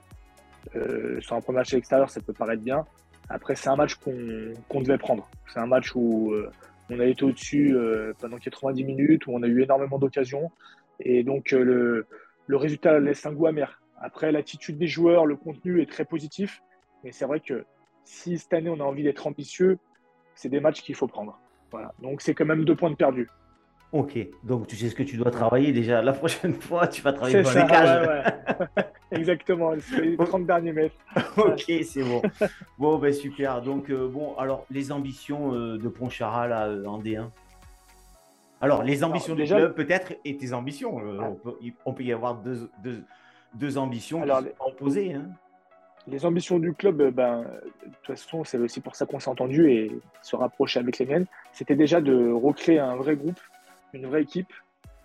sur 1.20 1.36
un 1.36 1.40
premier 1.40 1.60
match 1.60 1.72
à 1.72 1.76
l'extérieur, 1.76 2.10
ça 2.10 2.20
peut 2.20 2.34
paraître 2.34 2.62
bien. 2.62 2.84
Après, 3.28 3.54
c'est 3.54 3.68
un 3.68 3.76
match 3.76 3.94
qu'on 3.96 4.80
devait 4.80 4.98
prendre. 4.98 5.28
C'est 5.52 5.60
un 5.60 5.66
match 5.66 5.94
où 5.94 6.32
euh, 6.32 6.50
on 6.90 7.00
a 7.00 7.06
été 7.06 7.24
au-dessus 7.24 7.74
euh, 7.74 8.12
pendant 8.20 8.38
90 8.38 8.84
minutes, 8.84 9.26
où 9.26 9.32
on 9.34 9.42
a 9.42 9.46
eu 9.46 9.62
énormément 9.62 9.98
d'occasions. 9.98 10.50
Et 11.00 11.22
donc, 11.22 11.52
euh, 11.52 11.62
le, 11.62 12.06
le, 12.46 12.56
résultat 12.56 12.98
laisse 13.00 13.24
un 13.26 13.32
goût 13.32 13.46
amer. 13.46 13.80
Après, 14.00 14.32
l'attitude 14.32 14.78
des 14.78 14.86
joueurs, 14.86 15.26
le 15.26 15.36
contenu 15.36 15.80
est 15.80 15.90
très 15.90 16.04
positif. 16.04 16.62
Mais 17.02 17.12
c'est 17.12 17.24
vrai 17.24 17.40
que 17.40 17.64
si 18.04 18.38
cette 18.38 18.52
année, 18.52 18.70
on 18.70 18.80
a 18.80 18.84
envie 18.84 19.02
d'être 19.02 19.26
ambitieux, 19.26 19.78
c'est 20.34 20.48
des 20.48 20.60
matchs 20.60 20.82
qu'il 20.82 20.94
faut 20.94 21.06
prendre. 21.06 21.38
Voilà. 21.70 21.92
Donc, 22.02 22.20
c'est 22.20 22.34
quand 22.34 22.44
même 22.44 22.64
deux 22.64 22.76
points 22.76 22.90
de 22.90 22.96
perdu. 22.96 23.28
Ok, 23.94 24.18
donc 24.42 24.66
tu 24.66 24.74
sais 24.74 24.88
ce 24.88 24.94
que 24.96 25.04
tu 25.04 25.16
dois 25.16 25.30
travailler 25.30 25.72
déjà. 25.72 26.02
La 26.02 26.12
prochaine 26.12 26.54
fois, 26.60 26.88
tu 26.88 27.00
vas 27.00 27.12
travailler 27.12 27.42
dans 27.42 27.50
les 27.50 27.66
cages. 27.66 28.24
Exactement, 29.14 29.72
les 29.72 30.16
30 30.16 30.46
derniers 30.46 30.72
mètres. 30.72 30.94
ok, 31.36 31.64
c'est 31.84 32.02
bon. 32.02 32.22
Bon, 32.78 32.98
ben 32.98 33.12
super. 33.12 33.62
Donc, 33.62 33.90
euh, 33.90 34.08
bon, 34.08 34.34
alors, 34.36 34.66
les 34.70 34.92
ambitions 34.92 35.54
euh, 35.54 35.78
de 35.78 35.88
Ponchara 35.88 36.46
là, 36.46 36.66
euh, 36.66 36.84
en 36.86 37.00
D1 37.00 37.28
Alors, 38.60 38.82
les 38.82 39.04
ambitions 39.04 39.34
du 39.34 39.44
club, 39.44 39.74
peut-être, 39.74 40.14
et 40.24 40.36
tes 40.36 40.52
ambitions. 40.52 40.96
On 41.84 41.92
peut, 41.92 42.02
y 42.02 42.12
avoir 42.12 42.36
deux, 42.36 42.70
deux, 43.54 43.78
ambitions 43.78 44.22
alors, 44.22 44.40
qui 44.40 44.48
sont 44.48 44.64
opposées. 44.66 45.14
Hein. 45.14 45.26
Les 46.06 46.26
ambitions 46.26 46.58
du 46.58 46.74
club, 46.74 47.10
ben, 47.10 47.44
de 47.86 47.90
toute 47.90 48.06
façon, 48.06 48.44
c'est 48.44 48.58
aussi 48.58 48.80
pour 48.80 48.94
ça 48.94 49.06
qu'on 49.06 49.20
s'est 49.20 49.30
entendu 49.30 49.70
et 49.70 49.90
se 50.20 50.36
rapprocher 50.36 50.80
avec 50.80 50.98
les 50.98 51.06
miennes. 51.06 51.26
C'était 51.52 51.76
déjà 51.76 52.02
de 52.02 52.30
recréer 52.30 52.78
un 52.78 52.96
vrai 52.96 53.16
groupe 53.16 53.40
une 53.94 54.06
vraie 54.06 54.22
équipe, 54.22 54.52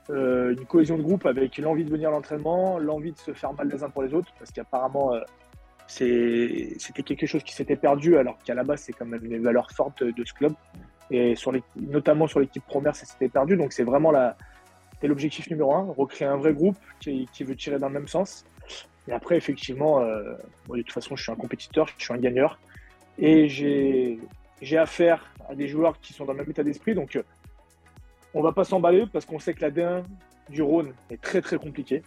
euh, 0.09 0.53
une 0.53 0.65
cohésion 0.65 0.97
de 0.97 1.03
groupe 1.03 1.25
avec 1.27 1.57
l'envie 1.59 1.85
de 1.85 1.91
venir 1.91 2.09
à 2.09 2.11
l'entraînement, 2.11 2.79
l'envie 2.79 3.11
de 3.11 3.17
se 3.17 3.31
faire 3.33 3.53
mal 3.53 3.69
les 3.69 3.83
uns 3.83 3.89
pour 3.89 4.01
les 4.01 4.13
autres, 4.13 4.31
parce 4.39 4.51
qu'apparemment, 4.51 5.13
euh, 5.13 5.19
c'était 5.87 7.03
quelque 7.03 7.27
chose 7.27 7.43
qui 7.43 7.53
s'était 7.53 7.75
perdu, 7.75 8.17
alors 8.17 8.37
qu'à 8.39 8.55
la 8.55 8.63
base, 8.63 8.81
c'est 8.81 8.93
quand 8.93 9.05
même 9.05 9.23
une 9.23 9.41
valeur 9.43 9.69
forte 9.71 10.03
de 10.03 10.25
ce 10.25 10.33
club. 10.33 10.53
Et 11.11 11.35
sur 11.35 11.51
notamment 11.75 12.27
sur 12.27 12.39
l'équipe 12.39 12.63
première, 12.65 12.95
ça 12.95 13.05
s'était 13.05 13.29
perdu. 13.29 13.55
Donc, 13.57 13.73
c'est 13.73 13.83
vraiment 13.83 14.11
l'objectif 15.01 15.49
numéro 15.49 15.73
un, 15.73 15.93
recréer 15.95 16.27
un 16.27 16.37
vrai 16.37 16.53
groupe 16.53 16.77
qui, 16.99 17.27
veut 17.41 17.55
tirer 17.55 17.79
dans 17.79 17.87
le 17.87 17.93
même 17.93 18.07
sens. 18.07 18.45
Et 19.07 19.11
après, 19.11 19.37
effectivement, 19.37 20.01
euh, 20.01 20.35
de 20.69 20.81
toute 20.81 20.91
façon, 20.91 21.15
je 21.15 21.23
suis 21.23 21.31
un 21.31 21.35
compétiteur, 21.35 21.87
je 21.97 22.03
suis 22.03 22.13
un 22.13 22.17
gagneur. 22.17 22.59
Et 23.17 23.47
j'ai 23.47 24.77
affaire 24.77 25.33
à 25.49 25.55
des 25.55 25.67
joueurs 25.67 25.99
qui 25.99 26.13
sont 26.13 26.25
dans 26.25 26.33
le 26.33 26.39
même 26.39 26.49
état 26.49 26.63
d'esprit. 26.63 26.93
Donc, 26.93 27.19
on 28.33 28.41
va 28.41 28.51
pas 28.51 28.63
s'emballer 28.63 29.05
parce 29.11 29.25
qu'on 29.25 29.39
sait 29.39 29.53
que 29.53 29.61
la 29.61 29.71
D1 29.71 30.03
du 30.49 30.61
Rhône 30.61 30.93
est 31.09 31.21
très 31.21 31.41
très 31.41 31.57
compliquée. 31.57 32.03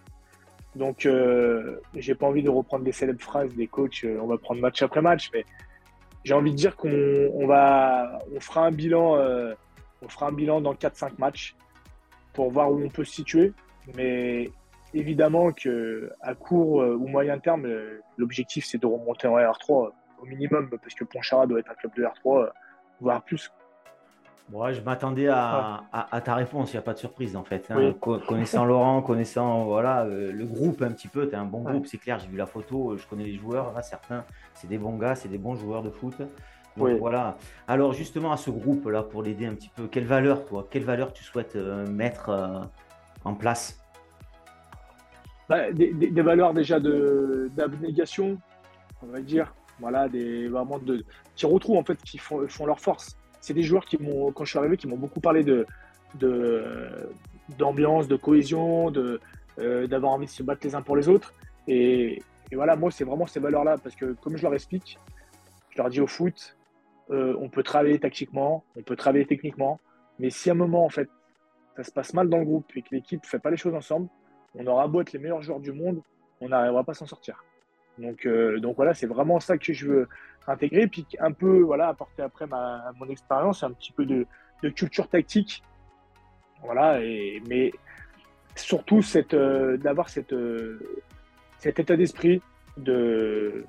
Donc, 0.74 1.04
euh, 1.04 1.80
j'ai 1.94 2.14
pas 2.14 2.26
envie 2.26 2.42
de 2.42 2.50
reprendre 2.50 2.84
des 2.84 2.92
célèbres 2.92 3.20
phrases 3.20 3.54
des 3.54 3.66
coachs. 3.66 4.04
Euh, 4.04 4.18
on 4.22 4.26
va 4.26 4.38
prendre 4.38 4.60
match 4.60 4.82
après 4.82 5.02
match, 5.02 5.30
mais 5.34 5.44
j'ai 6.24 6.34
envie 6.34 6.52
de 6.52 6.56
dire 6.56 6.76
qu'on 6.76 7.46
va, 7.46 8.18
on 8.34 8.40
fera 8.40 8.66
un 8.66 8.70
bilan, 8.70 9.16
euh, 9.16 9.54
dans 10.00 10.74
4-5 10.74 11.18
matchs 11.18 11.54
pour 12.32 12.50
voir 12.50 12.72
où 12.72 12.82
on 12.82 12.88
peut 12.88 13.04
se 13.04 13.12
situer. 13.12 13.52
Mais 13.96 14.50
évidemment 14.94 15.52
que 15.52 16.10
à 16.20 16.34
court 16.34 16.76
ou 16.76 17.06
moyen 17.06 17.38
terme, 17.38 17.68
l'objectif 18.16 18.64
c'est 18.64 18.78
de 18.78 18.86
remonter 18.86 19.26
en 19.26 19.36
R3 19.36 19.90
au 20.20 20.26
minimum 20.26 20.70
parce 20.70 20.94
que 20.94 21.04
Ponchara 21.04 21.46
doit 21.46 21.60
être 21.60 21.70
un 21.70 21.74
club 21.74 21.92
de 21.96 22.04
R3, 22.04 22.50
voire 23.00 23.22
plus. 23.22 23.50
Je 24.52 24.80
m'attendais 24.82 25.28
à, 25.28 25.80
ta 26.24 26.34
réponse, 26.34 26.72
il 26.72 26.76
n'y 26.76 26.78
a 26.78 26.82
pas 26.82 26.92
de 26.92 26.98
surprise 26.98 27.36
en 27.36 27.44
fait. 27.44 27.70
Hein. 27.70 27.94
Connaissant 28.00 28.64
Laurent, 28.66 29.00
connaissant 29.00 29.64
voilà, 29.64 30.04
euh, 30.04 30.30
le 30.30 30.44
groupe 30.44 30.82
un 30.82 30.92
petit 30.92 31.08
peu, 31.08 31.26
tu 31.26 31.32
es 31.32 31.38
un 31.38 31.46
bon 31.46 31.62
groupe, 31.62 31.86
c'est 31.86 31.96
clair, 31.96 32.18
j'ai 32.18 32.28
vu 32.28 32.36
la 32.36 32.46
photo, 32.46 32.96
je 32.98 33.06
connais 33.06 33.24
les 33.24 33.36
joueurs, 33.36 33.72
certains, 33.82 34.24
c'est 34.54 34.68
des 34.68 34.76
bons 34.76 34.98
gars, 34.98 35.14
c'est 35.14 35.28
des 35.28 35.38
bons 35.38 35.54
joueurs 35.54 35.82
de 35.82 35.90
foot. 35.90 36.14
voilà. 36.76 37.38
Alors 37.66 37.94
justement 37.94 38.30
à 38.30 38.36
ce 38.36 38.50
groupe 38.50 38.86
là, 38.88 39.02
pour 39.02 39.22
l'aider 39.22 39.46
un 39.46 39.54
petit 39.54 39.70
peu, 39.74 39.86
quelle 39.86 40.06
valeur 40.06 40.44
toi, 40.44 40.66
quelle 40.70 40.84
valeur 40.84 41.14
tu 41.14 41.24
souhaites 41.24 41.56
euh, 41.56 41.86
mettre 41.86 42.28
euh, 42.28 42.60
en 43.24 43.34
place? 43.34 43.82
Bah, 45.48 45.72
des, 45.72 46.10
valeurs 46.22 46.52
déjà 46.52 46.78
d'abnégation, 46.78 48.38
on 49.02 49.06
va 49.06 49.20
dire, 49.20 49.54
voilà, 49.80 50.08
des 50.10 50.48
vraiment 50.48 50.78
de 50.78 51.04
qui 51.36 51.46
retrouvent 51.46 51.78
en 51.78 51.84
fait, 51.84 52.00
qui 52.02 52.18
font, 52.18 52.46
font 52.48 52.66
leur 52.66 52.80
force 52.80 53.16
c'est 53.42 53.52
des 53.52 53.62
joueurs 53.62 53.84
qui 53.84 53.98
m'ont, 53.98 54.32
quand 54.32 54.44
je 54.44 54.50
suis 54.50 54.58
arrivé, 54.58 54.78
qui 54.78 54.86
m'ont 54.86 54.96
beaucoup 54.96 55.20
parlé 55.20 55.42
de, 55.42 55.66
d'ambiance, 57.58 58.08
de, 58.08 58.16
cohésion, 58.16 58.90
de, 58.90 59.20
euh, 59.58 59.86
d'avoir 59.86 60.12
envie 60.12 60.26
de 60.26 60.30
se 60.30 60.42
battre 60.42 60.60
les 60.64 60.74
uns 60.74 60.80
pour 60.80 60.96
les 60.96 61.08
autres. 61.08 61.34
Et, 61.68 62.22
voilà, 62.52 62.76
moi, 62.76 62.90
c'est 62.90 63.04
vraiment 63.04 63.26
ces 63.26 63.40
valeurs-là, 63.40 63.78
parce 63.78 63.96
que 63.96 64.12
comme 64.12 64.36
je 64.36 64.42
leur 64.42 64.54
explique, 64.54 64.98
je 65.70 65.78
leur 65.78 65.90
dis 65.90 66.00
au 66.00 66.06
foot, 66.06 66.56
euh, 67.10 67.34
on 67.40 67.48
peut 67.48 67.62
travailler 67.62 67.98
tactiquement, 67.98 68.62
on 68.76 68.82
peut 68.82 68.94
travailler 68.94 69.26
techniquement, 69.26 69.80
mais 70.18 70.30
si 70.30 70.50
à 70.50 70.52
un 70.52 70.56
moment, 70.56 70.84
en 70.84 70.90
fait, 70.90 71.08
ça 71.76 71.82
se 71.82 71.90
passe 71.90 72.12
mal 72.14 72.28
dans 72.28 72.38
le 72.38 72.44
groupe 72.44 72.70
et 72.76 72.82
que 72.82 72.88
l'équipe 72.92 73.22
ne 73.22 73.26
fait 73.26 73.38
pas 73.38 73.50
les 73.50 73.56
choses 73.56 73.74
ensemble, 73.74 74.08
on 74.54 74.66
aura 74.66 74.86
beau 74.86 75.00
être 75.00 75.12
les 75.12 75.18
meilleurs 75.18 75.42
joueurs 75.42 75.60
du 75.60 75.72
monde, 75.72 76.02
on 76.40 76.50
n'arrivera 76.50 76.84
pas 76.84 76.92
à 76.92 76.94
s'en 76.94 77.06
sortir. 77.06 77.42
Donc, 77.98 78.26
euh, 78.26 78.60
donc 78.60 78.76
voilà, 78.76 78.94
c'est 78.94 79.06
vraiment 79.06 79.40
ça 79.40 79.58
que 79.58 79.72
je 79.72 79.86
veux 79.86 80.08
intégrer, 80.46 80.86
puis 80.86 81.06
un 81.20 81.32
peu 81.32 81.60
voilà 81.60 81.88
apporter 81.88 82.22
après 82.22 82.46
ma, 82.46 82.92
mon 82.98 83.08
expérience, 83.08 83.62
un 83.62 83.72
petit 83.72 83.92
peu 83.92 84.04
de, 84.04 84.26
culture 84.70 85.08
tactique, 85.08 85.62
voilà. 86.62 87.02
Et, 87.02 87.42
mais 87.48 87.72
surtout 88.54 89.00
euh, 89.34 89.76
d'avoir 89.76 90.06
euh, 90.32 90.78
cet 91.58 91.80
état 91.80 91.96
d'esprit 91.96 92.40
de 92.76 93.64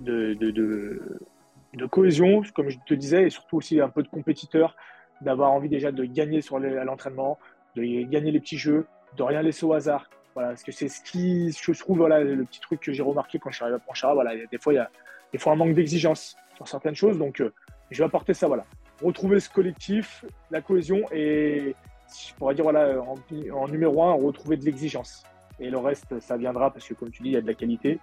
de, 0.00 0.34
de, 0.34 1.86
cohésion, 1.86 2.42
comme 2.54 2.70
je 2.70 2.78
te 2.86 2.94
disais, 2.94 3.24
et 3.24 3.30
surtout 3.30 3.58
aussi 3.58 3.80
un 3.80 3.88
peu 3.88 4.02
de 4.02 4.08
compétiteur, 4.08 4.74
d'avoir 5.20 5.52
envie 5.52 5.68
déjà 5.68 5.92
de 5.92 6.04
gagner 6.04 6.40
sur 6.40 6.58
l'entraînement, 6.58 7.38
de 7.76 7.82
gagner 8.08 8.30
les 8.30 8.40
petits 8.40 8.58
jeux, 8.58 8.86
de 9.16 9.22
rien 9.22 9.42
laisser 9.42 9.66
au 9.66 9.72
hasard. 9.74 10.08
Voilà, 10.34 10.50
parce 10.50 10.62
que 10.62 10.72
c'est 10.72 10.88
ce 10.88 11.02
qui, 11.02 11.52
je 11.52 11.78
trouve, 11.78 11.98
voilà, 11.98 12.20
le 12.20 12.44
petit 12.44 12.60
truc 12.60 12.80
que 12.80 12.92
j'ai 12.92 13.02
remarqué 13.02 13.38
quand 13.38 13.50
je 13.50 13.56
suis 13.56 13.64
arrivé 13.64 13.76
à 13.76 13.80
Ponchara. 13.80 14.14
Voilà, 14.14 14.32
des 14.50 14.58
fois, 14.58 14.72
il 14.72 14.76
y 14.76 14.78
a 14.78 14.90
des 15.32 15.38
fois 15.38 15.52
un 15.52 15.56
manque 15.56 15.74
d'exigence 15.74 16.36
sur 16.56 16.68
certaines 16.68 16.94
choses. 16.94 17.18
Donc, 17.18 17.40
euh, 17.40 17.52
je 17.90 17.98
vais 17.98 18.04
apporter 18.04 18.34
ça. 18.34 18.46
Voilà, 18.46 18.64
retrouver 19.02 19.40
ce 19.40 19.50
collectif, 19.50 20.24
la 20.50 20.60
cohésion 20.60 21.02
et, 21.12 21.74
je 22.08 22.34
pourrais 22.34 22.54
dire, 22.54 22.64
voilà, 22.64 23.00
en, 23.00 23.68
numéro 23.68 24.02
un, 24.02 24.12
retrouver 24.12 24.56
de 24.56 24.64
l'exigence. 24.64 25.24
Et 25.58 25.70
le 25.70 25.78
reste, 25.78 26.18
ça 26.20 26.36
viendra 26.36 26.70
parce 26.70 26.86
que, 26.86 26.94
comme 26.94 27.10
tu 27.10 27.22
dis, 27.22 27.30
il 27.30 27.34
y 27.34 27.36
a 27.36 27.40
de 27.40 27.46
la 27.46 27.54
qualité 27.54 27.98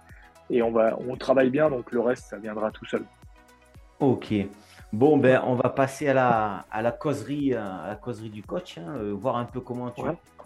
et 0.48 0.62
on 0.62 0.70
va, 0.70 0.98
on 1.06 1.16
travaille 1.16 1.50
bien. 1.50 1.70
Donc, 1.70 1.92
le 1.92 2.00
reste, 2.00 2.26
ça 2.26 2.38
viendra 2.38 2.70
tout 2.70 2.84
seul. 2.86 3.04
Ok. 4.00 4.32
Bon, 4.92 5.18
ben, 5.18 5.40
on 5.44 5.54
va 5.54 5.68
passer 5.68 6.08
à 6.08 6.14
la, 6.14 6.64
à 6.70 6.82
la 6.82 6.90
causerie, 6.90 7.54
à 7.54 7.86
la 7.86 7.96
causerie 7.96 8.30
du 8.30 8.42
coach, 8.42 8.78
hein, 8.78 8.96
euh, 8.96 9.12
voir 9.12 9.36
un 9.36 9.44
peu 9.44 9.60
comment 9.60 9.90
tu, 9.90 10.02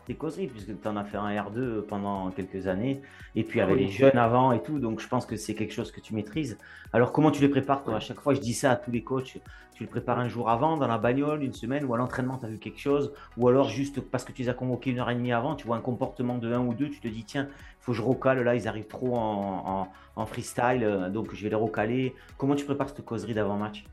tes 0.07 0.15
causeries, 0.15 0.47
puisque 0.47 0.81
tu 0.81 0.89
en 0.89 0.97
as 0.97 1.05
fait 1.05 1.17
un 1.17 1.31
R2 1.31 1.83
pendant 1.83 2.31
quelques 2.31 2.67
années, 2.67 3.01
et 3.35 3.43
puis 3.43 3.61
avec 3.61 3.77
les 3.77 3.89
jeunes 3.89 4.19
avant 4.19 4.53
et 4.53 4.63
tout, 4.63 4.79
donc 4.79 5.01
je 5.01 5.09
pense 5.09 5.27
que 5.27 5.37
c'est 5.37 5.55
quelque 5.55 5.73
chose 5.73 5.91
que 5.91 6.01
tu 6.01 6.15
maîtrises. 6.15 6.59
Alors 6.93 7.13
comment 7.13 7.31
tu 7.31 7.41
les 7.41 7.49
prépares 7.49 7.83
toi? 7.83 7.97
À 7.97 8.01
chaque 8.01 8.21
fois, 8.21 8.35
je 8.35 8.41
dis 8.41 8.55
ça 8.55 8.73
à 8.73 8.77
tous 8.77 8.91
les 8.91 9.03
coachs, 9.03 9.39
tu 9.75 9.83
les 9.83 9.89
prépares 9.89 10.19
un 10.19 10.29
jour 10.29 10.49
avant, 10.51 10.77
dans 10.77 10.87
la 10.87 10.99
bagnole, 10.99 11.43
une 11.43 11.53
semaine, 11.53 11.85
ou 11.85 11.95
à 11.95 11.99
l'entraînement, 11.99 12.39
tu 12.39 12.47
as 12.47 12.49
vu 12.49 12.59
quelque 12.59 12.79
chose, 12.79 13.13
ou 13.37 13.49
alors 13.49 13.69
juste 13.69 14.01
parce 14.01 14.25
que 14.25 14.33
tu 14.33 14.43
les 14.43 14.49
as 14.49 14.55
convoqués 14.55 14.91
une 14.91 15.01
heure 15.01 15.11
et 15.11 15.15
demie 15.15 15.33
avant, 15.33 15.57
tu 15.57 15.67
vois 15.67 15.77
un 15.77 15.81
comportement 15.81 16.39
de 16.39 16.53
un 16.53 16.61
ou 16.61 16.75
deux, 16.75 16.91
tu 16.91 17.01
te 17.01 17.09
dis, 17.09 17.25
tiens, 17.25 17.49
il 17.51 17.85
faut 17.85 17.93
que 17.93 17.99
je 17.99 18.03
recale, 18.03 18.43
là, 18.43 18.55
ils 18.55 18.69
arrivent 18.69 18.87
trop 18.87 19.17
en, 19.17 19.89
en, 20.17 20.27
freestyle, 20.27 21.11
donc 21.13 21.35
je 21.35 21.43
vais 21.43 21.51
les 21.51 21.57
recaler. 21.57 22.15
Comment 22.39 22.55
tu 22.55 22.65
prépares 22.65 22.89
cette 22.89 23.05
causerie 23.05 23.35
d'avant-match? 23.35 23.85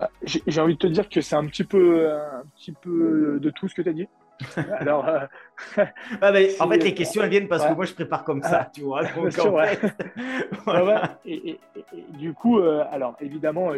Ah, 0.00 0.08
j'ai 0.24 0.60
envie 0.60 0.74
de 0.74 0.78
te 0.78 0.86
dire 0.86 1.08
que 1.08 1.20
c'est 1.20 1.36
un 1.36 1.46
petit 1.46 1.64
peu, 1.64 2.10
un 2.10 2.42
petit 2.56 2.72
peu 2.72 3.38
de 3.40 3.50
tout 3.50 3.68
ce 3.68 3.74
que 3.74 3.82
tu 3.82 3.88
as 3.88 3.92
dit. 3.92 4.08
Alors, 4.78 5.08
euh, 5.08 5.26
en 6.60 6.68
fait, 6.68 6.78
les 6.78 6.94
questions 6.94 7.22
elles 7.22 7.30
viennent 7.30 7.48
parce 7.48 7.64
que 7.66 7.72
moi 7.72 7.84
je 7.84 7.94
prépare 7.94 8.24
comme 8.24 8.42
ça, 8.42 8.70
tu 8.74 8.82
vois. 8.82 9.02
et, 11.24 11.58
du 12.18 12.32
coup, 12.32 12.58
euh, 12.58 12.84
alors 12.90 13.16
évidemment, 13.20 13.72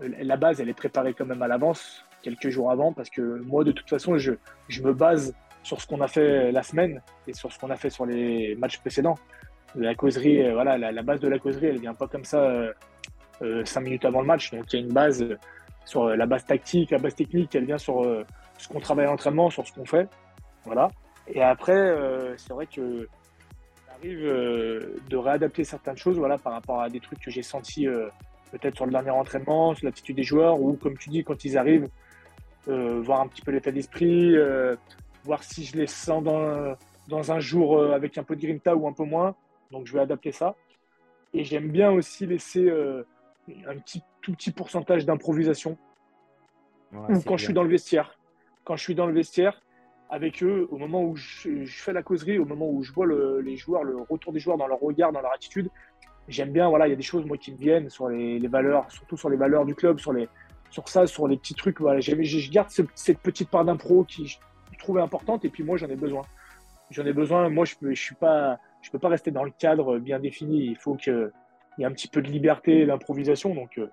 la 0.00 0.36
base 0.36 0.60
elle 0.60 0.68
est 0.68 0.74
préparée 0.74 1.14
quand 1.14 1.26
même 1.26 1.42
à 1.42 1.48
l'avance, 1.48 2.04
quelques 2.22 2.48
jours 2.48 2.70
avant, 2.70 2.92
parce 2.92 3.10
que 3.10 3.40
moi 3.44 3.64
de 3.64 3.72
toute 3.72 3.88
façon, 3.88 4.18
je, 4.18 4.32
je 4.68 4.82
me 4.82 4.92
base 4.92 5.34
sur 5.62 5.80
ce 5.80 5.86
qu'on 5.86 6.00
a 6.00 6.08
fait 6.08 6.52
la 6.52 6.62
semaine 6.62 7.00
et 7.26 7.32
sur 7.32 7.52
ce 7.52 7.58
qu'on 7.58 7.70
a 7.70 7.76
fait 7.76 7.90
sur 7.90 8.06
les 8.06 8.54
matchs 8.56 8.78
précédents. 8.78 9.16
La 9.76 9.94
causerie, 9.94 10.42
euh, 10.42 10.52
voilà, 10.52 10.78
la, 10.78 11.02
base 11.02 11.20
de 11.20 11.28
la 11.28 11.38
causerie, 11.38 11.66
elle 11.66 11.80
vient 11.80 11.94
pas 11.94 12.06
comme 12.06 12.24
ça 12.24 12.70
cinq 13.64 13.80
minutes 13.80 14.04
avant 14.04 14.20
le 14.20 14.26
match. 14.26 14.52
Donc 14.52 14.72
il 14.72 14.80
y 14.80 14.82
a 14.82 14.86
une 14.86 14.92
base 14.92 15.24
sur 15.84 16.08
la 16.08 16.26
base 16.26 16.44
tactique, 16.46 16.90
la 16.92 16.98
base 16.98 17.14
technique, 17.14 17.54
elle 17.54 17.66
vient 17.66 17.78
sur 17.78 18.24
ce 18.58 18.68
qu'on 18.68 18.80
travaille 18.80 19.06
à 19.06 19.10
l'entraînement, 19.10 19.50
sur 19.50 19.66
ce 19.66 19.72
qu'on 19.72 19.84
fait. 19.84 20.08
Voilà. 20.64 20.88
Et 21.28 21.42
après, 21.42 21.72
euh, 21.72 22.36
c'est 22.36 22.52
vrai 22.52 22.66
que 22.66 23.08
arrive 23.94 24.26
euh, 24.26 24.96
de 25.08 25.16
réadapter 25.16 25.64
certaines 25.64 25.96
choses 25.96 26.18
voilà, 26.18 26.36
par 26.36 26.52
rapport 26.52 26.80
à 26.80 26.90
des 26.90 27.00
trucs 27.00 27.20
que 27.20 27.30
j'ai 27.30 27.42
sentis 27.42 27.86
euh, 27.86 28.08
peut-être 28.50 28.74
sur 28.74 28.86
le 28.86 28.92
dernier 28.92 29.10
entraînement, 29.10 29.74
sur 29.74 29.86
l'attitude 29.86 30.16
des 30.16 30.22
joueurs, 30.22 30.60
ou 30.60 30.74
comme 30.74 30.98
tu 30.98 31.10
dis, 31.10 31.24
quand 31.24 31.44
ils 31.44 31.56
arrivent, 31.56 31.88
voir 32.66 33.20
un 33.20 33.28
petit 33.28 33.42
peu 33.42 33.50
l'état 33.50 33.70
d'esprit, 33.70 34.36
voir 35.24 35.42
si 35.42 35.64
je 35.64 35.76
les 35.76 35.86
sens 35.86 36.22
dans, 36.22 36.74
dans 37.08 37.32
un 37.32 37.38
jour 37.38 37.82
avec 37.92 38.16
un 38.16 38.22
peu 38.22 38.36
de 38.36 38.40
grinta 38.40 38.74
ou 38.74 38.88
un 38.88 38.92
peu 38.92 39.04
moins. 39.04 39.34
Donc 39.70 39.86
je 39.86 39.92
vais 39.92 40.00
adapter 40.00 40.32
ça. 40.32 40.54
Et 41.34 41.44
j'aime 41.44 41.68
bien 41.68 41.90
aussi 41.90 42.26
laisser 42.26 42.70
un 42.70 43.76
petit, 43.78 44.02
tout 44.22 44.32
petit 44.32 44.50
pourcentage 44.50 45.04
d'improvisation. 45.04 45.76
Ou 46.92 47.20
quand 47.20 47.36
je 47.36 47.44
suis 47.44 47.54
dans 47.54 47.64
le 47.64 47.70
vestiaire. 47.70 48.16
Quand 48.64 48.76
je 48.76 48.82
suis 48.82 48.94
dans 48.94 49.06
le 49.06 49.12
vestiaire, 49.12 49.60
avec 50.10 50.42
eux, 50.42 50.68
au 50.70 50.78
moment 50.78 51.02
où 51.02 51.16
je, 51.16 51.64
fais 51.66 51.92
la 51.92 52.02
causerie, 52.02 52.38
au 52.38 52.44
moment 52.44 52.68
où 52.70 52.82
je 52.82 52.92
vois 52.92 53.06
les 53.42 53.56
joueurs, 53.56 53.84
le 53.84 53.96
retour 54.08 54.32
des 54.32 54.40
joueurs 54.40 54.56
dans 54.56 54.66
leur 54.66 54.80
regard, 54.80 55.12
dans 55.12 55.20
leur 55.20 55.32
attitude, 55.32 55.68
j'aime 56.28 56.52
bien, 56.52 56.68
voilà, 56.68 56.86
il 56.86 56.90
y 56.90 56.92
a 56.92 56.96
des 56.96 57.02
choses 57.02 57.24
moi 57.24 57.36
qui 57.36 57.52
me 57.52 57.58
viennent 57.58 57.90
sur 57.90 58.08
les, 58.08 58.38
valeurs, 58.48 58.90
surtout 58.90 59.16
sur 59.16 59.28
les 59.28 59.36
valeurs 59.36 59.64
du 59.64 59.74
club, 59.74 59.98
sur 59.98 60.12
les, 60.12 60.28
sur 60.70 60.88
ça, 60.88 61.06
sur 61.06 61.28
les 61.28 61.36
petits 61.36 61.54
trucs. 61.54 61.80
Voilà, 61.80 62.00
je 62.00 62.50
garde 62.50 62.68
cette 62.94 63.18
petite 63.20 63.50
part 63.50 63.64
d'impro 63.64 64.04
qui 64.04 64.26
je, 64.26 64.38
trouvais 64.78 65.00
importante 65.00 65.44
et 65.46 65.48
puis 65.48 65.62
moi 65.62 65.78
j'en 65.78 65.88
ai 65.88 65.96
besoin. 65.96 66.22
J'en 66.90 67.06
ai 67.06 67.12
besoin. 67.12 67.48
Moi 67.48 67.64
je 67.64 67.74
peux, 67.76 67.94
je 67.94 68.02
suis 68.02 68.14
pas, 68.14 68.58
je 68.82 68.90
peux 68.90 68.98
pas 68.98 69.08
rester 69.08 69.30
dans 69.30 69.44
le 69.44 69.50
cadre 69.50 69.98
bien 69.98 70.18
défini. 70.18 70.66
Il 70.66 70.76
faut 70.76 70.94
qu'il 70.94 71.32
y 71.78 71.82
ait 71.82 71.86
un 71.86 71.92
petit 71.92 72.08
peu 72.08 72.20
de 72.20 72.28
liberté, 72.28 72.84
d'improvisation. 72.84 73.54
Donc 73.54 73.78
euh, 73.78 73.88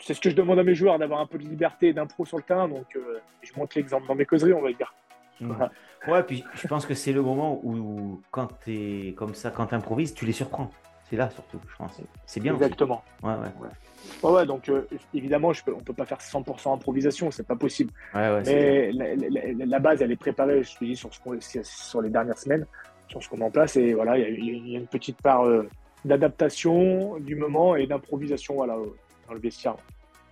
c'est 0.00 0.14
ce 0.14 0.20
que 0.20 0.30
je 0.30 0.36
demande 0.36 0.58
à 0.58 0.64
mes 0.64 0.74
joueurs, 0.74 0.98
d'avoir 0.98 1.20
un 1.20 1.26
peu 1.26 1.38
de 1.38 1.44
liberté 1.44 1.92
d'impro 1.92 2.24
sur 2.24 2.36
le 2.36 2.42
terrain. 2.42 2.68
Donc, 2.68 2.86
euh, 2.96 3.18
je 3.42 3.52
montre 3.56 3.76
l'exemple 3.76 4.06
dans 4.06 4.14
mes 4.14 4.26
causeries, 4.26 4.52
on 4.52 4.62
va 4.62 4.72
dire. 4.72 4.94
Mmh. 5.40 5.52
Ouais, 6.08 6.22
puis 6.22 6.44
je 6.54 6.66
pense 6.66 6.86
que 6.86 6.94
c'est 6.94 7.12
le 7.12 7.22
moment 7.22 7.60
où, 7.62 8.20
quand 8.30 8.48
tu 8.64 9.08
es 9.08 9.12
comme 9.12 9.34
ça, 9.34 9.50
quand 9.50 9.66
tu 9.66 9.74
improvises, 9.74 10.14
tu 10.14 10.24
les 10.24 10.32
surprends. 10.32 10.70
C'est 11.08 11.16
là 11.16 11.30
surtout, 11.30 11.58
je 11.66 11.76
pense. 11.76 12.00
C'est 12.26 12.40
bien. 12.40 12.54
Exactement. 12.54 13.02
Ouais, 13.22 13.32
ouais. 13.32 14.30
ouais. 14.30 14.46
donc 14.46 14.68
euh, 14.68 14.86
évidemment, 15.14 15.52
je 15.52 15.64
peux, 15.64 15.72
on 15.72 15.78
ne 15.78 15.82
peut 15.82 15.94
pas 15.94 16.04
faire 16.04 16.18
100% 16.18 16.74
improvisation, 16.74 17.30
c'est 17.30 17.46
pas 17.46 17.56
possible. 17.56 17.92
Mais 18.14 18.92
la, 18.92 19.78
base, 19.78 20.02
elle 20.02 20.12
est 20.12 20.16
préparée, 20.16 20.62
je 20.62 20.76
te 20.76 20.84
dis, 20.84 20.96
sur, 20.96 21.10
ce 21.14 21.62
sur 21.62 22.02
les 22.02 22.10
dernières 22.10 22.38
semaines, 22.38 22.66
sur 23.08 23.22
ce 23.22 23.28
qu'on 23.28 23.38
met 23.38 23.46
en 23.46 23.50
place. 23.50 23.76
Et 23.76 23.94
voilà, 23.94 24.18
il 24.18 24.68
y, 24.68 24.76
a 24.76 24.78
une 24.78 24.86
petite 24.86 25.20
part 25.22 25.46
euh, 25.46 25.66
d'adaptation 26.04 27.18
du 27.20 27.36
moment 27.36 27.74
et 27.74 27.86
d'improvisation 27.86 28.54
voilà, 28.54 28.76
dans 29.28 29.34
le 29.34 29.40
vestiaire. 29.40 29.76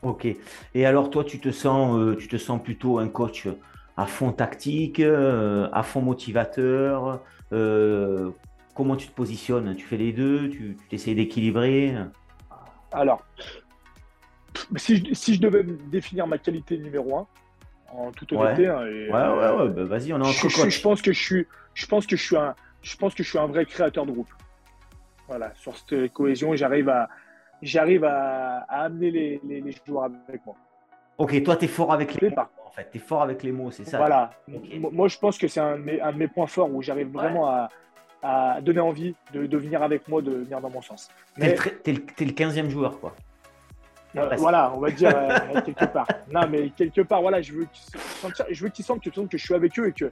Ok. 0.03 0.27
Et 0.75 0.87
alors, 0.87 1.11
toi, 1.11 1.25
tu 1.25 1.39
te 1.39 1.51
sens, 1.51 1.97
euh, 1.99 2.17
tu 2.17 2.29
te 2.29 2.37
sens 2.37 2.63
plutôt 2.63 2.99
un 2.99 3.09
coach 3.09 3.49
à 3.97 4.07
fond 4.07 4.33
tactique, 4.33 5.01
à 5.01 5.83
fond 5.83 6.03
motivateur 6.03 7.21
comment 8.77 8.95
tu 8.95 9.09
te 9.09 9.13
positionnes? 9.13 9.75
Tu 9.75 9.87
fais 9.87 9.97
les 9.97 10.13
deux? 10.13 10.49
Tu, 10.51 10.77
tu 10.89 10.95
essaies 10.95 11.15
d'équilibrer? 11.15 11.97
Alors, 12.93 13.27
si 14.77 14.97
je, 14.97 15.41
devais 15.41 15.65
définir 15.65 16.27
ma 16.27 16.39
qualité 16.39 16.79
numéro 16.79 17.17
un, 17.17 17.27
en 17.93 18.13
toute 18.13 18.33
honnêteté, 18.33 18.69
hein, 18.69 18.83
ouais. 18.83 19.11
ouais, 19.11 19.65
ouais, 19.65 19.69
bah, 19.71 19.85
vas-y, 19.85 20.13
on 20.13 20.21
est 20.21 20.27
entre 20.27 20.49
je, 20.49 20.71
je, 20.71 20.81
pense 20.81 21.03
que 21.03 21.13
je 21.13 21.21
suis, 21.21 21.47
je 21.75 21.87
pense 21.87 22.07
que 22.07 22.17
je 22.17 22.23
suis 22.23 22.37
un, 22.37 22.55
je 22.83 22.97
pense 22.97 23.15
que 23.15 23.23
je 23.23 23.29
suis 23.29 23.39
un 23.39 23.47
vrai 23.47 23.65
créateur 23.65 24.07
de 24.07 24.13
groupe. 24.13 24.31
Voilà, 25.27 25.53
sur 25.57 25.77
cette 25.77 26.13
cohésion, 26.13 26.55
j'arrive 26.55 26.89
à, 26.89 27.09
j'arrive 27.63 28.05
à, 28.05 28.59
amener 28.69 29.11
les, 29.11 29.41
les, 29.45 29.75
joueurs 29.87 30.11
avec 30.29 30.45
moi. 30.45 30.55
Ok, 31.19 31.43
toi, 31.43 31.57
tu 31.57 31.65
es 31.65 31.69
fort 31.69 31.93
avec 31.93 32.21
les 32.21 32.31
mots, 32.31 32.37
en 32.67 32.71
fait. 32.71 32.89
Tu 32.91 32.99
es 32.99 33.01
fort 33.01 33.23
avec 33.23 33.43
les 33.43 33.53
mots, 33.53 33.71
c'est 33.71 33.85
ça 33.85 33.99
Voilà. 33.99 34.31
Moi, 34.79 35.09
je 35.09 35.19
pense 35.19 35.39
que 35.39 35.49
c'est 35.49 35.61
un, 35.61 35.77
un, 36.03 36.13
de 36.13 36.19
mes 36.19 36.29
points 36.29 36.47
forts 36.47 36.73
où 36.73 36.83
j'arrive 36.83 37.11
vraiment 37.11 37.49
à, 37.49 37.69
à 38.23 38.61
donner 38.61 38.81
envie 38.81 39.15
de, 39.33 39.57
venir 39.57 39.83
avec 39.83 40.07
moi, 40.09 40.21
de 40.23 40.33
venir 40.33 40.61
dans 40.61 40.71
mon 40.71 40.83
sens. 40.83 41.09
T'es 41.39 41.55
le, 41.87 41.93
le, 41.93 42.33
15e 42.33 42.69
joueur, 42.69 43.01
quoi. 43.01 43.15
Euh, 44.17 44.35
voilà, 44.37 44.73
on 44.75 44.81
va 44.81 44.91
dire 44.91 45.13
euh, 45.15 45.61
quelque 45.65 45.85
part. 45.87 46.09
Non, 46.33 46.49
mais 46.49 46.71
quelque 46.71 47.03
part, 47.03 47.21
voilà, 47.21 47.43
je 47.43 47.53
veux 47.53 47.67
qu'ils 48.71 48.85
sentent 48.85 49.03
que, 49.03 49.11
que 49.11 49.39
je 49.39 49.45
suis 49.45 49.55
avec 49.55 49.79
eux 49.79 49.89
et 49.89 49.93
que, 49.93 50.11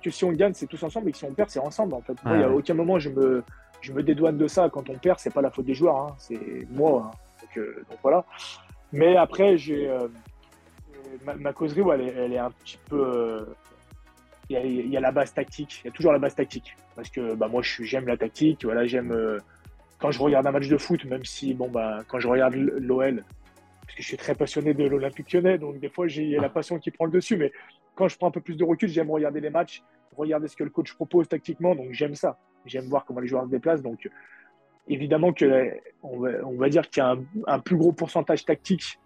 que 0.00 0.10
si 0.10 0.24
on 0.24 0.32
gagne, 0.32 0.54
c'est 0.54 0.66
tous 0.66 0.82
ensemble 0.82 1.08
et 1.08 1.12
que 1.12 1.18
si 1.18 1.24
on 1.24 1.32
perd, 1.32 1.50
c'est 1.50 1.58
ensemble. 1.58 1.94
En 1.94 2.00
fait, 2.00 2.14
il 2.26 2.32
n'y 2.32 2.44
a 2.44 2.50
aucun 2.50 2.74
moment 2.74 2.98
je 2.98 3.08
me, 3.10 3.42
je 3.80 3.92
me 3.92 4.02
dédouane 4.02 4.36
de 4.36 4.46
ça. 4.46 4.68
Quand 4.70 4.88
on 4.90 4.98
perd, 4.98 5.18
c'est 5.18 5.32
pas 5.32 5.42
la 5.42 5.50
faute 5.50 5.66
des 5.66 5.74
joueurs, 5.74 5.96
hein, 5.96 6.14
c'est 6.18 6.66
moi. 6.70 7.12
Hein. 7.12 7.46
Euh, 7.56 7.84
donc, 7.88 7.98
voilà. 8.02 8.24
Mais 8.92 9.16
après, 9.16 9.56
j'ai 9.56 9.90
ma, 11.24 11.52
causerie, 11.52 11.82
elle, 11.92 12.32
est, 12.32 12.38
un 12.38 12.50
petit 12.50 12.78
peu 12.88 13.46
il 14.50 14.90
y, 14.90 14.96
a, 14.96 15.00
la 15.00 15.12
base 15.12 15.32
tactique, 15.32 15.80
il 15.82 15.86
y 15.86 15.90
a 15.90 15.92
toujours 15.92 16.12
la 16.12 16.18
base 16.18 16.34
tactique. 16.34 16.76
Parce 16.96 17.08
que 17.08 17.34
bah, 17.34 17.48
moi, 17.48 17.62
j'aime 17.62 18.06
la 18.06 18.16
tactique. 18.16 18.64
Voilà, 18.64 18.84
j'aime 18.86 19.12
euh, 19.12 19.38
quand 19.98 20.10
je 20.10 20.20
regarde 20.20 20.46
un 20.46 20.50
match 20.50 20.68
de 20.68 20.76
foot, 20.76 21.04
même 21.04 21.24
si 21.24 21.54
bon 21.54 21.68
bah 21.68 22.00
quand 22.08 22.18
je 22.18 22.26
regarde 22.26 22.54
l'OL, 22.54 23.22
parce 23.82 23.94
que 23.94 24.02
je 24.02 24.08
suis 24.08 24.16
très 24.16 24.34
passionné 24.34 24.74
de 24.74 24.84
l'Olympique 24.84 25.32
Lyonnais, 25.32 25.58
donc 25.58 25.78
des 25.78 25.88
fois 25.88 26.08
j'ai 26.08 26.30
la 26.36 26.48
passion 26.48 26.78
qui 26.78 26.90
prend 26.90 27.04
le 27.04 27.12
dessus. 27.12 27.36
Mais 27.36 27.52
quand 27.94 28.08
je 28.08 28.16
prends 28.16 28.28
un 28.28 28.32
peu 28.32 28.40
plus 28.40 28.56
de 28.56 28.64
recul, 28.64 28.88
j'aime 28.88 29.10
regarder 29.10 29.40
les 29.40 29.50
matchs, 29.50 29.82
regarder 30.16 30.48
ce 30.48 30.56
que 30.56 30.64
le 30.64 30.70
coach 30.70 30.94
propose 30.94 31.28
tactiquement. 31.28 31.76
Donc 31.76 31.92
j'aime 31.92 32.16
ça. 32.16 32.38
J'aime 32.66 32.86
voir 32.86 33.04
comment 33.04 33.20
les 33.20 33.28
joueurs 33.28 33.44
se 33.44 33.50
déplacent. 33.50 33.82
Donc 33.82 34.08
évidemment 34.88 35.32
que 35.32 35.76
on 36.02 36.18
va, 36.56 36.68
dire 36.68 36.88
qu'il 36.88 37.02
y 37.02 37.06
a 37.06 37.16
un, 37.46 37.58
plus 37.58 37.76
gros 37.76 37.92
pourcentage 37.92 38.44
tactique 38.44 38.98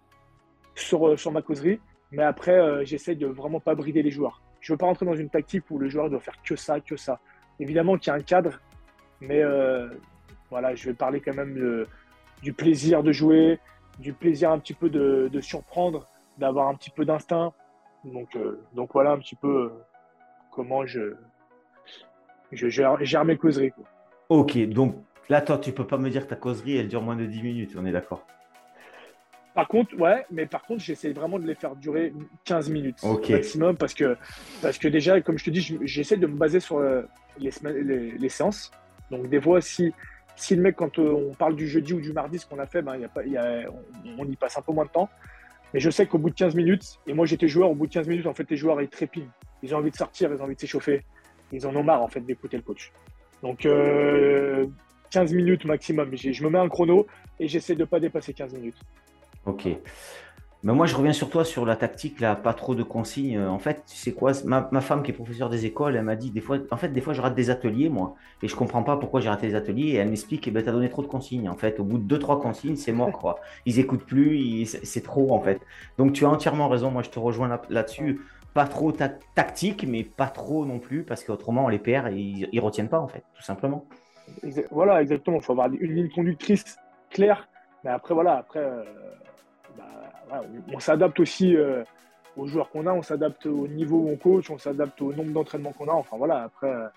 sur, 0.75 1.17
sur 1.19 1.31
ma 1.31 1.41
causerie. 1.41 1.79
Mais 2.11 2.23
après, 2.23 2.57
euh, 2.57 2.85
j'essaie 2.85 3.15
de 3.15 3.27
vraiment 3.27 3.59
pas 3.59 3.75
brider 3.75 4.01
les 4.01 4.11
joueurs. 4.11 4.41
Je 4.61 4.71
ne 4.71 4.75
veux 4.75 4.77
pas 4.77 4.85
rentrer 4.85 5.05
dans 5.05 5.15
une 5.15 5.29
tactique 5.29 5.63
où 5.69 5.77
le 5.77 5.89
joueur 5.89 6.09
doit 6.09 6.19
faire 6.19 6.41
que 6.43 6.55
ça, 6.55 6.79
que 6.79 6.95
ça. 6.95 7.19
Évidemment 7.59 7.97
qu'il 7.97 8.11
y 8.11 8.11
a 8.11 8.15
un 8.15 8.21
cadre, 8.21 8.59
mais 9.21 9.41
euh, 9.41 9.89
voilà, 10.49 10.75
je 10.75 10.85
vais 10.85 10.93
parler 10.93 11.21
quand 11.21 11.35
même 11.35 11.85
du 12.41 12.53
plaisir 12.53 13.03
de 13.03 13.11
jouer, 13.11 13.59
du 13.99 14.13
plaisir 14.13 14.51
un 14.51 14.59
petit 14.59 14.73
peu 14.73 14.89
de, 14.89 15.39
surprendre, 15.41 16.07
d'avoir 16.37 16.67
un 16.67 16.75
petit 16.75 16.89
peu 16.89 17.05
d'instinct. 17.05 17.53
Donc, 18.03 18.35
euh, 18.35 18.61
voilà 18.93 19.11
un 19.11 19.19
petit 19.19 19.35
peu 19.35 19.47
euh, 19.47 19.69
comment 20.51 20.85
je, 20.85 21.15
je 22.51 22.67
gère, 22.67 23.25
mes 23.25 23.37
causeries. 23.37 23.73
Ok, 24.29 24.57
donc 24.69 24.95
là, 25.29 25.41
toi, 25.41 25.57
tu 25.57 25.71
peux 25.71 25.87
pas 25.87 25.97
me 25.97 26.09
dire 26.09 26.23
que 26.23 26.29
ta 26.29 26.35
causerie, 26.35 26.77
elle 26.77 26.87
dure 26.87 27.01
moins 27.01 27.15
de 27.15 27.25
10 27.25 27.43
minutes, 27.43 27.75
on 27.77 27.85
est 27.85 27.91
d'accord 27.91 28.25
par 29.55 29.69
contre, 29.69 29.97
ouais, 29.97 30.25
mais 30.29 30.45
par 30.45 30.63
contre, 30.63 30.83
j'essaie 30.83 31.13
vraiment 31.13 31.39
de 31.39 31.47
les 31.47 31.55
faire 31.55 31.77
durer 31.77 32.11
15 32.43 32.69
minutes 32.69 33.01
maximum 33.29 33.77
parce 33.77 33.93
que, 33.93 34.17
parce 34.61 34.77
que 34.77 34.89
déjà, 34.89 35.21
comme 35.21 35.37
je 35.37 35.45
te 35.45 35.49
dis, 35.49 35.77
j'essaie 35.83 36.17
de 36.17 36.27
me 36.27 36.35
baser 36.35 36.59
sur 36.59 36.79
euh, 36.79 37.03
les, 37.39 37.51
les, 38.17 38.29
séances. 38.29 38.69
Donc, 39.09 39.29
des 39.29 39.39
fois, 39.39 39.61
si, 39.61 39.93
si 40.35 40.57
le 40.57 40.61
mec, 40.61 40.75
quand 40.75 40.99
euh, 40.99 41.29
on 41.31 41.33
parle 41.33 41.55
du 41.55 41.69
jeudi 41.69 41.93
ou 41.93 42.01
du 42.01 42.11
mardi, 42.11 42.37
ce 42.37 42.45
qu'on 42.45 42.59
a 42.59 42.65
fait, 42.65 42.81
ben, 42.81 42.97
y 42.97 43.05
a 43.05 43.07
pas, 43.07 43.23
y 43.23 43.37
a, 43.37 43.61
on, 44.17 44.25
y 44.25 44.35
passe 44.35 44.57
un 44.57 44.61
peu 44.61 44.73
moins 44.73 44.85
de 44.85 44.89
temps. 44.89 45.09
Mais 45.73 45.79
je 45.79 45.89
sais 45.89 46.05
qu'au 46.05 46.17
bout 46.17 46.31
de 46.31 46.35
15 46.35 46.53
minutes, 46.53 46.99
et 47.07 47.13
moi 47.13 47.25
j'étais 47.25 47.47
joueur, 47.47 47.71
au 47.71 47.75
bout 47.75 47.87
de 47.87 47.93
15 47.93 48.09
minutes, 48.09 48.27
en 48.27 48.33
fait, 48.33 48.49
les 48.49 48.57
joueurs 48.57 48.81
ils 48.81 48.89
trépignent. 48.89 49.31
Ils 49.63 49.73
ont 49.73 49.77
envie 49.77 49.91
de 49.91 49.95
sortir, 49.95 50.33
ils 50.33 50.41
ont 50.41 50.43
envie 50.43 50.55
de 50.55 50.59
s'échauffer. 50.59 51.05
Ils 51.51 51.65
en 51.67 51.75
ont 51.75 51.83
marre 51.83 52.01
en 52.01 52.07
fait 52.07 52.21
d'écouter 52.21 52.57
le 52.57 52.63
coach. 52.63 52.91
Donc 53.41 53.59
15 53.59 53.67
euh, 53.67 54.67
minutes 55.35 55.65
maximum. 55.65 56.15
Je 56.15 56.43
me 56.43 56.49
mets 56.49 56.59
un 56.59 56.69
chrono 56.69 57.05
et 57.39 57.47
j'essaie 57.47 57.75
de 57.75 57.81
ne 57.81 57.85
pas 57.85 57.99
dépasser 57.99 58.33
15 58.33 58.53
minutes. 58.53 58.79
Ok. 59.45 59.67
Mais 60.65 60.73
moi, 60.73 60.87
je 60.87 60.95
reviens 60.95 61.13
sur 61.13 61.29
toi 61.29 61.45
sur 61.45 61.63
la 61.63 61.75
tactique, 61.75 62.19
là, 62.19 62.35
pas 62.35 62.55
trop 62.55 62.73
de 62.73 62.81
consignes. 62.81 63.39
En 63.39 63.59
fait, 63.59 63.83
tu 63.85 63.95
sais 63.95 64.13
quoi 64.13 64.31
ma, 64.45 64.81
femme 64.81 65.03
qui 65.03 65.11
est 65.11 65.13
professeure 65.13 65.47
des 65.47 65.67
écoles, 65.67 65.95
elle 65.95 66.03
m'a 66.03 66.15
dit 66.15 66.31
des 66.31 66.41
fois, 66.41 66.57
en 66.71 66.77
fait, 66.77 66.89
des 66.89 67.01
fois, 67.01 67.13
je 67.13 67.21
rate 67.21 67.35
des 67.35 67.51
ateliers, 67.51 67.87
moi, 67.87 68.15
et 68.41 68.47
je 68.47 68.55
comprends 68.55 68.81
pas 68.81 68.97
pourquoi 68.97 69.21
j'ai 69.21 69.29
raté 69.29 69.45
les 69.45 69.53
ateliers. 69.53 69.89
Et 69.89 69.95
elle 69.97 70.09
m'explique, 70.09 70.47
eh 70.47 70.51
ben, 70.51 70.63
tu 70.63 70.69
as 70.69 70.71
donné 70.71 70.89
trop 70.89 71.03
de 71.03 71.07
consignes. 71.07 71.49
En 71.49 71.55
fait, 71.55 71.79
au 71.79 71.83
bout 71.83 71.99
de 71.99 72.03
deux, 72.05 72.17
trois 72.17 72.41
consignes, 72.41 72.77
c'est 72.77 72.93
mort, 72.93 73.11
quoi. 73.11 73.39
Ils 73.67 73.79
écoutent 73.79 74.07
plus, 74.07 74.65
c'est 74.65 75.03
trop, 75.03 75.35
en 75.35 75.39
fait. 75.39 75.61
Donc, 75.99 76.13
tu 76.13 76.25
as 76.25 76.29
entièrement 76.29 76.67
raison. 76.67 76.89
Moi, 76.89 77.03
je 77.03 77.11
te 77.11 77.19
rejoins 77.19 77.59
là-dessus. 77.69 78.21
Pas 78.55 78.65
trop 78.65 78.93
tactique, 78.93 79.85
mais 79.85 80.05
pas 80.05 80.27
trop 80.27 80.65
non 80.65 80.79
plus, 80.79 81.03
parce 81.03 81.25
qu'autrement, 81.25 81.67
les 81.67 81.75
et 81.75 82.11
ils, 82.13 82.49
ils 82.53 82.59
retiennent 82.61 82.89
pas, 82.89 82.99
en 82.99 83.07
fait, 83.07 83.23
tout 83.35 83.43
simplement. 83.43 83.85
Voilà, 84.71 85.01
exactement. 85.01 85.37
Il 85.37 85.43
faut 85.43 85.51
avoir 85.51 85.67
une 85.67 85.93
ligne 85.93 86.09
conductrice 86.09 86.77
claire. 87.09 87.49
Mais 87.83 87.91
après, 87.91 88.13
voilà, 88.13 88.37
après. 88.37 88.61
Euh, 88.61 88.83
on, 90.73 90.79
s'adapte 90.79 91.19
aussi 91.19 91.55
euh, 91.55 91.83
aux 92.37 92.47
joueurs 92.47 92.69
qu'on 92.69 92.87
a, 92.87 92.93
on 92.93 93.01
s'adapte 93.01 93.45
au 93.45 93.67
niveau 93.67 93.97
où 93.97 94.09
on 94.09 94.15
coach, 94.15 94.49
on 94.49 94.57
s'adapte 94.57 95.01
au 95.01 95.13
nombre 95.13 95.31
d'entraînements 95.31 95.73
qu'on 95.73 95.87
a. 95.87 95.93
Enfin 95.93 96.17
voilà, 96.17 96.43
après, 96.43 96.69
euh, 96.69 96.87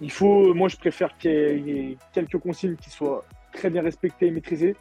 il 0.00 0.10
faut, 0.10 0.54
moi 0.54 0.68
je 0.68 0.76
préfère 0.76 1.16
qu'il 1.18 1.68
y, 1.68 1.92
ait 1.92 1.96
quelques 2.12 2.38
consignes 2.38 2.76
qui 2.76 2.90
soient 2.90 3.24
très 3.52 3.70
bien 3.70 3.82
respectées 3.82 4.26
et 4.26 4.30
maîtrisées. 4.30 4.76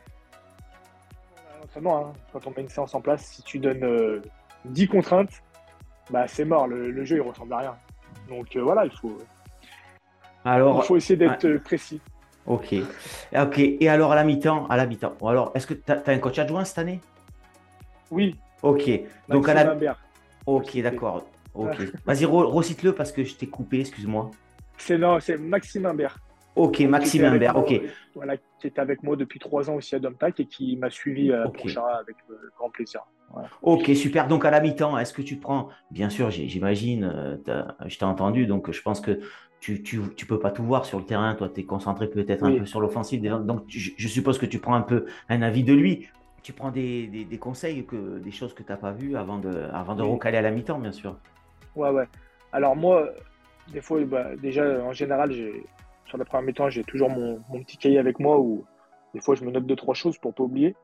Hein, 1.76 2.14
quand 2.34 2.48
on 2.48 2.52
met 2.52 2.62
une 2.62 2.70
séance 2.70 2.96
en 2.96 3.02
place, 3.02 3.24
si 3.26 3.44
tu 3.44 3.60
donnes 3.60 4.22
10 4.66 4.84
euh, 4.84 4.88
contraintes, 4.88 5.44
bah, 6.10 6.28
c'est 6.28 6.46
mort, 6.46 6.68
le, 6.68 7.04
jeu 7.04 7.18
il 7.18 7.22
ressemble 7.22 7.54
à 7.54 7.58
rien. 7.58 7.76
Donc 8.30 8.56
voilà, 8.58 8.86
il 8.86 8.92
faut, 8.92 9.18
Alors, 10.46 10.82
il 10.84 10.88
faut 10.88 10.98
essayer 10.98 11.18
d'être 11.18 11.58
précis. 11.64 12.02
Ok. 12.46 12.76
Ok. 13.38 13.60
Et 13.60 13.90
alors 13.90 14.14
à 14.14 14.16
la 14.16 14.24
mi-temps, 14.24 14.68
à 14.68 14.78
la 14.78 14.86
mi-temps. 14.86 15.16
Alors, 15.26 15.52
est-ce 15.54 15.68
que 15.68 15.74
tu 15.74 15.92
as, 15.92 16.02
un 16.08 16.18
coach 16.20 16.40
adjoint 16.40 16.64
cette 16.64 16.80
année? 16.80 17.02
Oui. 18.10 18.38
Ok. 18.62 18.90
Donc 19.28 19.48
à 19.50 19.54
la. 19.54 19.98
Ok, 20.46 20.82
d'accord. 20.82 21.26
Ok. 21.54 21.76
Vas-y, 22.06 22.26
recite-le 22.26 22.94
parce 22.94 23.12
que 23.12 23.24
je 23.24 23.36
t'ai 23.36 23.48
coupé, 23.48 23.82
excuse-moi. 23.82 24.32
C'est 24.78 24.98
non, 24.98 25.20
c'est 25.20 25.38
Maxime 25.38 25.86
Imbert. 25.88 26.18
Ok, 26.56 26.80
Maxime 26.82 27.26
Imbert, 27.26 27.56
ok. 27.56 27.82
Voilà, 28.16 28.36
qui 28.38 28.68
est 28.68 28.80
avec 28.80 29.04
moi 29.04 29.16
depuis 29.16 29.40
trois 29.40 29.70
ans 29.70 29.76
aussi 29.76 29.96
à 29.96 30.00
Domtac 30.00 30.40
et 30.40 30.46
qui 30.46 30.76
m'a 30.78 30.90
suivi 30.90 31.32
à 31.32 31.44
avec 31.44 32.16
euh, 32.30 32.36
grand 32.58 32.70
plaisir. 32.70 33.02
Ok, 33.62 33.92
super. 33.96 34.28
Donc 34.28 34.46
à 34.46 34.52
la 34.52 34.62
mi-temps, 34.62 34.98
est-ce 34.98 35.14
que 35.14 35.22
tu 35.22 35.36
prends, 35.36 35.70
bien 35.92 36.10
sûr, 36.10 36.30
j'imagine, 36.30 37.04
euh, 37.04 37.64
je 37.86 37.98
t'ai 37.98 38.06
entendu, 38.06 38.48
donc 38.48 38.72
je 38.72 38.82
pense 38.82 39.02
que 39.02 39.20
tu, 39.60 39.82
tu, 39.84 40.00
tu, 40.16 40.26
peux 40.26 40.40
pas 40.40 40.52
tout 40.52 40.64
voir 40.64 40.86
sur 40.86 41.00
le 41.00 41.06
terrain. 41.06 41.34
Toi, 41.36 41.50
tu 41.50 41.62
es 41.62 41.66
concentré 41.66 42.08
peut-être 42.08 42.44
un 42.44 42.60
peu 42.60 42.66
sur 42.66 42.80
l'offensive. 42.80 43.22
Donc, 43.22 43.64
je, 43.68 44.08
suppose 44.08 44.38
que 44.38 44.46
tu 44.46 44.60
prends 44.60 44.76
un 44.76 44.82
peu 44.82 45.06
un 45.30 45.42
avis 45.42 45.64
de 45.64 45.74
lui. 45.74 46.08
Tu 46.44 46.54
prends 46.54 46.72
des, 46.72 47.08
des, 47.08 47.38
conseils, 47.38 47.86
que, 47.86 48.20
des 48.20 48.32
choses 48.32 48.54
que 48.54 48.64
tu 48.64 48.72
n'as 48.72 48.78
pas 48.78 48.92
vues 48.92 49.18
avant 49.18 49.40
de, 49.40 49.64
avant 49.74 49.96
de 49.96 50.04
recaler 50.04 50.38
à 50.38 50.42
la 50.42 50.52
mi-temps, 50.52 50.80
bien 50.80 50.92
sûr. 50.92 51.18
Ouais, 51.76 51.90
ouais. 51.90 52.08
Alors, 52.54 52.76
moi, 52.76 53.10
des 53.74 53.82
fois, 53.82 54.00
bah, 54.06 54.36
déjà, 54.36 54.64
en 54.84 54.94
général, 54.94 55.34
sur 56.06 56.18
la 56.18 56.26
première 56.26 56.46
mi-temps, 56.46 56.70
j'ai 56.70 56.84
toujours 56.84 57.10
mon, 57.10 57.42
mon, 57.50 57.64
petit 57.64 57.78
cahier 57.78 57.98
avec 57.98 58.20
moi 58.20 58.40
où 58.40 58.64
des 59.14 59.22
fois, 59.22 59.36
je 59.36 59.44
me 59.44 59.52
note 59.52 59.66
deux, 59.66 59.76
trois 59.76 59.96
choses 59.96 60.18
pour 60.18 60.34
pas 60.34 60.44
oublier. 60.44 60.76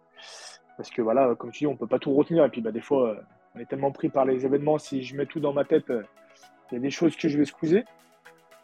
Parce 0.77 0.89
que 0.89 1.01
voilà, 1.01 1.35
comme 1.35 1.51
tu 1.51 1.59
dis, 1.59 1.67
on 1.67 1.75
peut 1.75 1.87
pas 1.87 1.99
tout 1.99 2.13
retenir. 2.13 2.45
Et 2.45 2.49
puis, 2.49 2.61
bah, 2.61 2.71
des 2.71 2.81
fois, 2.81 3.15
on 3.55 3.59
est 3.59 3.65
tellement 3.65 3.91
pris 3.91 4.09
par 4.09 4.25
les 4.25 4.45
événements. 4.45 4.77
Si 4.77 5.03
je 5.03 5.15
mets 5.15 5.25
tout 5.25 5.39
dans 5.39 5.53
ma 5.53 5.63
tête, 5.63 5.85
il 5.89 6.75
y 6.75 6.77
a 6.77 6.79
des 6.79 6.91
choses 6.91 7.15
que 7.15 7.29
je 7.29 7.37
vais 7.37 7.45
squeezer. 7.45 7.83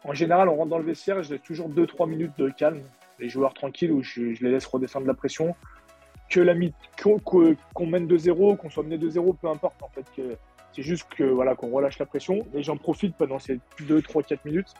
En 0.04 0.14
général, 0.14 0.48
on 0.48 0.56
rentre 0.56 0.70
dans 0.70 0.78
le 0.78 0.84
vestiaire, 0.84 1.22
je 1.22 1.32
laisse 1.32 1.42
toujours 1.42 1.68
2-3 1.68 2.08
minutes 2.08 2.32
de 2.38 2.48
calme, 2.48 2.82
les 3.18 3.28
joueurs 3.28 3.52
tranquilles, 3.52 3.92
où 3.92 4.02
je, 4.02 4.22
les 4.22 4.50
laisse 4.50 4.66
redescendre 4.66 5.06
la 5.06 5.14
pression. 5.14 5.54
Que 6.28 6.40
la 6.40 6.54
qu'on 6.96 7.86
mène 7.86 8.06
2-0, 8.06 8.56
qu'on 8.56 8.70
soit 8.70 8.84
mené 8.84 8.98
2-0, 8.98 9.36
peu 9.36 9.48
importe 9.48 9.82
en 9.82 9.88
fait. 9.88 10.04
C'est 10.72 10.82
juste 10.82 11.08
que 11.14 11.24
voilà 11.24 11.56
qu'on 11.56 11.70
relâche 11.70 11.98
la 11.98 12.06
pression 12.06 12.46
et 12.54 12.62
j'en 12.62 12.76
profite 12.76 13.16
pendant 13.16 13.40
ces 13.40 13.58
2, 13.80 14.00
3, 14.00 14.22
4 14.22 14.44
minutes 14.44 14.72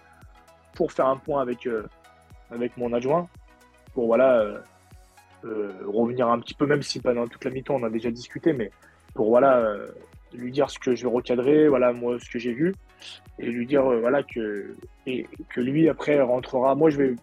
pour 0.74 0.92
faire 0.92 1.06
un 1.06 1.16
point 1.16 1.42
avec, 1.42 1.66
euh, 1.66 1.88
avec 2.52 2.76
mon 2.76 2.92
adjoint 2.92 3.28
pour 3.92 4.06
voilà 4.06 4.38
euh, 4.38 4.58
euh, 4.58 4.60
revenir 5.42 6.28
un 6.28 6.38
petit 6.38 6.54
peu, 6.54 6.66
même 6.66 6.82
si 6.82 7.00
pendant 7.00 7.26
toute 7.26 7.44
la 7.44 7.50
mi-temps 7.50 7.76
on 7.76 7.84
a 7.84 7.90
déjà 7.90 8.10
discuté, 8.10 8.52
mais 8.52 8.70
pour 9.14 9.28
voilà 9.28 9.76
lui 10.34 10.52
dire 10.52 10.70
ce 10.70 10.78
que 10.78 10.94
je 10.94 11.02
vais 11.02 11.12
recadrer, 11.12 11.68
voilà 11.68 11.92
moi 11.92 12.18
ce 12.18 12.30
que 12.30 12.38
j'ai 12.38 12.52
vu, 12.52 12.74
et 13.38 13.46
lui 13.46 13.66
dire 13.66 13.86
euh, 13.86 14.00
voilà 14.00 14.22
que 14.22 14.74
et 15.06 15.26
que 15.48 15.60
lui 15.60 15.88
après 15.88 16.20
rentrera. 16.20 16.74
Moi 16.74 16.90
je 16.90 16.98
vais 16.98 17.16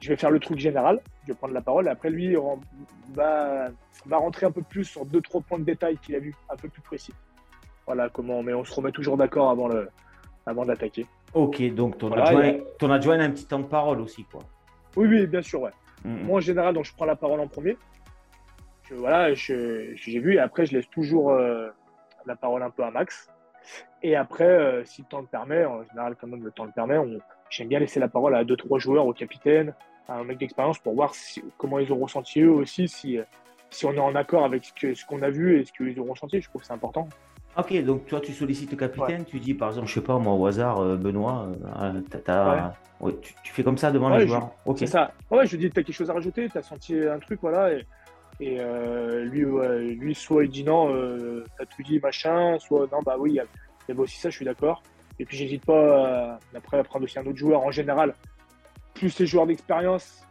je 0.00 0.08
vais 0.08 0.16
faire 0.16 0.30
le 0.30 0.38
truc 0.38 0.58
général, 0.58 1.00
je 1.22 1.32
vais 1.32 1.38
prendre 1.38 1.54
la 1.54 1.60
parole, 1.60 1.86
et 1.86 1.90
après 1.90 2.10
lui 2.10 2.36
va 3.14 3.68
va 4.06 4.16
rentrer 4.18 4.46
un 4.46 4.52
peu 4.52 4.62
plus 4.62 4.84
sur 4.84 5.04
deux 5.04 5.20
trois 5.20 5.40
points 5.40 5.58
de 5.58 5.64
détail 5.64 5.96
qu'il 5.98 6.14
a 6.14 6.18
vu, 6.18 6.34
un 6.50 6.56
peu 6.56 6.68
plus 6.68 6.82
précis. 6.82 7.14
Voilà 7.86 8.08
comment, 8.08 8.42
mais 8.42 8.52
on 8.52 8.64
se 8.64 8.74
remet 8.74 8.92
toujours 8.92 9.16
d'accord 9.16 9.50
avant 9.50 9.68
le 9.68 9.88
avant 10.44 10.64
d'attaquer. 10.64 11.06
Ok, 11.34 11.62
donc 11.74 11.98
ton, 11.98 12.12
adjoint, 12.12 12.54
ton 12.78 12.90
adjoint 12.90 13.18
a 13.18 13.24
un 13.24 13.30
petit 13.30 13.46
temps 13.46 13.58
de 13.58 13.66
parole 13.66 14.00
aussi 14.00 14.24
quoi. 14.24 14.40
Oui 14.96 15.06
oui 15.08 15.26
bien 15.26 15.42
sûr 15.42 15.62
ouais. 15.62 15.70
Moi 16.06 16.36
en 16.36 16.40
général 16.40 16.74
donc 16.74 16.84
je 16.84 16.94
prends 16.94 17.04
la 17.04 17.16
parole 17.16 17.40
en 17.40 17.48
premier. 17.48 17.76
voilà, 18.90 19.34
j'ai 19.34 19.94
vu 19.96 20.34
et 20.34 20.38
après 20.38 20.66
je 20.66 20.76
laisse 20.76 20.88
toujours 20.88 21.32
euh, 21.32 21.68
la 22.26 22.36
parole 22.36 22.62
un 22.62 22.70
peu 22.70 22.84
à 22.84 22.90
Max. 22.90 23.28
Et 24.02 24.14
après, 24.14 24.44
euh, 24.44 24.84
si 24.84 25.02
le 25.02 25.08
temps 25.08 25.20
le 25.20 25.26
permet, 25.26 25.64
en 25.64 25.82
général, 25.82 26.14
quand 26.20 26.28
même 26.28 26.44
le 26.44 26.52
temps 26.52 26.64
le 26.64 26.70
permet, 26.70 26.96
j'aime 27.50 27.66
bien 27.66 27.80
laisser 27.80 27.98
la 27.98 28.06
parole 28.06 28.36
à 28.36 28.44
deux, 28.44 28.56
trois 28.56 28.78
joueurs, 28.78 29.06
au 29.06 29.12
capitaine, 29.12 29.74
à 30.08 30.18
un 30.18 30.24
mec 30.24 30.38
d'expérience 30.38 30.78
pour 30.78 30.94
voir 30.94 31.12
comment 31.58 31.80
ils 31.80 31.92
ont 31.92 31.98
ressenti 31.98 32.42
eux 32.42 32.50
aussi, 32.50 32.86
si, 32.86 33.18
si 33.70 33.84
on 33.84 33.92
est 33.94 33.98
en 33.98 34.14
accord 34.14 34.44
avec 34.44 34.64
ce 34.64 35.04
qu'on 35.04 35.22
a 35.22 35.30
vu 35.30 35.58
et 35.58 35.64
ce 35.64 35.72
qu'ils 35.72 36.00
ont 36.00 36.04
ressenti. 36.04 36.40
Je 36.40 36.48
trouve 36.48 36.60
que 36.60 36.66
c'est 36.68 36.74
important. 36.74 37.08
Ok, 37.58 37.74
donc 37.84 38.06
toi 38.06 38.20
tu 38.20 38.32
sollicites 38.32 38.70
le 38.70 38.76
capitaine, 38.76 39.24
tu 39.24 39.40
dis 39.40 39.54
par 39.54 39.70
exemple, 39.70 39.88
je 39.88 39.94
sais 39.94 40.02
pas 40.02 40.18
moi 40.18 40.34
au 40.34 40.44
hasard, 40.46 40.78
euh, 40.78 40.96
Benoît, 40.96 41.48
euh, 41.80 43.10
tu, 43.42 43.52
fais 43.52 43.64
comme 43.64 43.78
ça 43.78 43.90
devant 43.90 44.10
les 44.10 44.26
joueurs. 44.26 44.50
Ok. 44.66 44.78
C'est 44.80 44.86
ça. 44.86 45.12
Ouais, 45.30 45.46
je 45.46 45.56
dis, 45.56 45.70
tu 45.70 45.80
as 45.80 45.82
quelque 45.82 45.94
chose 45.94 46.10
à 46.10 46.12
rajouter, 46.12 46.48
tu 46.50 46.58
as 46.58 46.62
senti 46.62 46.98
un 46.98 47.18
truc, 47.18 47.38
voilà. 47.40 47.72
Et, 47.72 47.86
et 48.40 48.56
euh, 48.60 49.24
lui, 49.24 49.44
lui, 49.96 50.14
soit 50.14 50.44
il 50.44 50.50
dit 50.50 50.64
non, 50.64 50.94
euh, 50.94 51.44
t'as 51.58 51.64
tout 51.64 51.82
dit, 51.82 51.98
machin, 51.98 52.58
soit 52.58 52.86
non, 52.92 52.98
bah 53.04 53.16
oui, 53.18 53.32
il 53.32 53.36
y, 53.36 53.40
a 53.40 54.00
aussi 54.00 54.18
ça, 54.18 54.28
je 54.28 54.36
suis 54.36 54.44
d'accord. 54.44 54.82
Et 55.18 55.24
puis 55.24 55.38
j'hésite 55.38 55.64
pas 55.64 56.38
après 56.54 56.78
à 56.78 56.84
prendre 56.84 57.04
aussi 57.04 57.18
un 57.18 57.24
autre 57.24 57.38
joueur 57.38 57.62
en 57.62 57.70
général. 57.70 58.14
Plus 58.92 59.18
les 59.18 59.26
joueurs 59.26 59.46
d'expérience, 59.46 60.22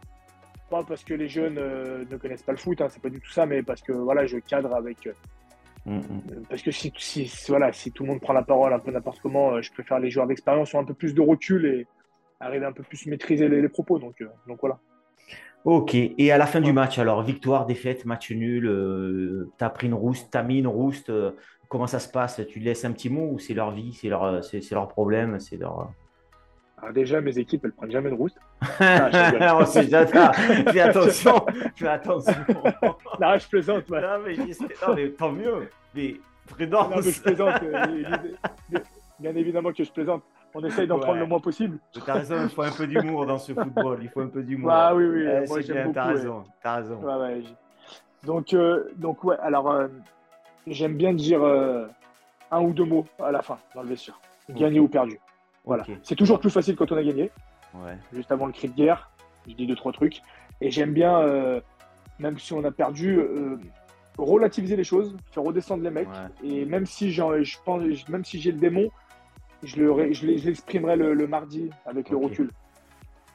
pas 0.70 0.84
parce 0.84 1.02
que 1.02 1.14
les 1.14 1.28
jeunes 1.28 1.54
ne 1.54 2.16
connaissent 2.18 2.44
pas 2.44 2.52
le 2.52 2.58
foot, 2.58 2.80
hein, 2.80 2.86
c'est 2.88 3.02
pas 3.02 3.10
du 3.10 3.20
tout 3.20 3.32
ça, 3.32 3.46
mais 3.46 3.64
parce 3.64 3.82
que 3.82 3.90
voilà, 3.90 4.26
je 4.26 4.38
cadre 4.38 4.72
avec. 4.76 5.08
Parce 6.48 6.62
que 6.62 6.70
si, 6.70 6.92
si, 6.96 7.30
voilà, 7.48 7.72
si 7.72 7.92
tout 7.92 8.02
le 8.02 8.10
monde 8.10 8.20
prend 8.20 8.32
la 8.32 8.42
parole 8.42 8.72
un 8.72 8.78
peu 8.78 8.90
n'importe 8.90 9.20
comment, 9.20 9.60
je 9.62 9.72
préfère 9.72 9.98
les 10.00 10.10
joueurs 10.10 10.26
d'expérience 10.26 10.74
ont 10.74 10.80
un 10.80 10.84
peu 10.84 10.94
plus 10.94 11.14
de 11.14 11.20
recul 11.20 11.66
et 11.66 11.86
arriver 12.40 12.66
un 12.66 12.72
peu 12.72 12.82
plus 12.82 13.06
maîtriser 13.06 13.48
les, 13.48 13.62
les 13.62 13.68
propos. 13.68 13.98
Donc, 13.98 14.22
donc 14.48 14.58
voilà. 14.60 14.78
Ok, 15.66 15.96
et 15.96 16.30
à 16.30 16.38
la 16.38 16.46
fin 16.46 16.60
du 16.60 16.72
match, 16.72 16.96
alors 17.00 17.24
victoire, 17.24 17.66
défaite, 17.66 18.04
match 18.04 18.30
nul, 18.30 18.68
euh, 18.68 19.50
t'as 19.58 19.68
pris 19.68 19.88
une 19.88 19.94
rouste, 19.94 20.28
t'as 20.30 20.44
mis 20.44 20.60
une 20.60 20.68
rouste, 20.68 21.10
euh, 21.10 21.32
comment 21.68 21.88
ça 21.88 21.98
se 21.98 22.08
passe? 22.08 22.40
Tu 22.48 22.60
laisses 22.60 22.84
un 22.84 22.92
petit 22.92 23.10
mot 23.10 23.32
ou 23.32 23.40
c'est 23.40 23.52
leur 23.52 23.72
vie, 23.72 23.92
c'est 23.92 24.08
leur, 24.08 24.22
euh, 24.22 24.42
c'est, 24.42 24.70
leur 24.70 24.86
problème, 24.86 25.40
c'est 25.40 25.56
leur. 25.56 25.90
Alors 26.78 26.92
déjà, 26.92 27.20
mes 27.20 27.38
équipes, 27.38 27.64
elles 27.64 27.72
prennent 27.72 27.90
jamais 27.90 28.10
de 28.10 28.14
rouste. 28.14 28.38
Ah, 28.80 29.10
fais 29.10 30.80
attention, 30.80 31.46
fais 31.74 31.88
attention. 31.88 32.34
non, 33.20 33.38
je 33.38 33.48
plaisante. 33.48 33.88
Non, 33.88 34.00
mais, 34.24 34.36
non, 34.36 34.94
mais 34.94 35.08
tant 35.10 35.32
mieux. 35.32 35.70
Mais 35.94 36.16
prudence. 36.46 36.90
Non, 36.90 36.96
mais 36.96 37.10
je 37.10 37.22
plaisante. 37.22 37.60
bien 39.18 39.34
évidemment 39.36 39.72
que 39.72 39.82
je 39.82 39.90
plaisante 39.90 40.22
on 40.56 40.64
essaye 40.64 40.86
d'en 40.86 40.98
prendre 40.98 41.18
le 41.18 41.26
moins 41.26 41.40
possible. 41.40 41.78
Tu 41.92 42.00
as 42.06 42.14
raison, 42.14 42.42
il 42.42 42.48
faut 42.48 42.62
un 42.62 42.70
peu 42.70 42.86
d'humour 42.86 43.26
dans 43.26 43.38
ce 43.38 43.52
football. 43.52 43.98
Il 44.02 44.08
faut 44.08 44.22
un 44.22 44.28
peu 44.28 44.42
d'humour. 44.42 44.70
Ah 44.72 44.94
oui, 44.94 45.04
oui, 45.04 45.26
moi 45.46 45.60
j'aime 45.60 45.92
beaucoup. 45.92 45.94
T'as 45.94 46.06
raison, 46.06 46.44
as 46.62 47.16
raison. 47.18 47.56
donc, 48.24 48.54
euh, 48.54 48.84
donc, 48.96 49.22
ouais, 49.24 49.36
alors, 49.42 49.70
euh, 49.70 49.88
j'aime 50.66 50.96
bien 50.96 51.12
dire 51.12 51.42
euh, 51.42 51.86
un 52.50 52.62
ou 52.62 52.72
deux 52.72 52.84
mots 52.84 53.06
à 53.22 53.30
la 53.30 53.42
fin 53.42 53.58
dans 53.74 53.82
le 53.82 53.88
vestiaire. 53.88 54.18
Gagné 54.48 54.80
ou 54.80 54.88
perdu. 54.88 55.18
Voilà. 55.66 55.84
C'est 56.02 56.14
toujours 56.14 56.40
plus 56.40 56.50
facile 56.50 56.76
quand 56.76 56.90
on 56.92 56.96
a 56.96 57.02
gagné. 57.02 57.30
Ouais. 57.74 57.98
Juste 58.12 58.32
avant 58.32 58.46
le 58.46 58.52
cri 58.52 58.68
de 58.68 58.74
guerre, 58.74 59.10
je 59.46 59.54
dis 59.54 59.66
deux, 59.66 59.76
trois 59.76 59.92
trucs. 59.92 60.22
Et 60.60 60.70
j'aime 60.70 60.92
bien, 60.92 61.60
même 62.18 62.38
si 62.38 62.52
on 62.54 62.64
a 62.64 62.70
perdu, 62.70 63.20
relativiser 64.16 64.76
les 64.76 64.84
choses, 64.84 65.16
faire 65.32 65.42
redescendre 65.42 65.82
les 65.82 65.90
mecs. 65.90 66.08
Et 66.42 66.64
même 66.64 66.86
si, 66.86 67.12
je 67.12 67.56
pense, 67.64 68.08
même 68.08 68.24
si 68.24 68.40
j'ai 68.40 68.52
le 68.52 68.58
démon, 68.58 68.90
je 69.62 70.26
l'exprimerai 70.26 70.96
le, 70.96 71.14
le, 71.14 71.26
mardi 71.26 71.70
avec 71.84 72.10
le 72.10 72.16
recul. 72.16 72.50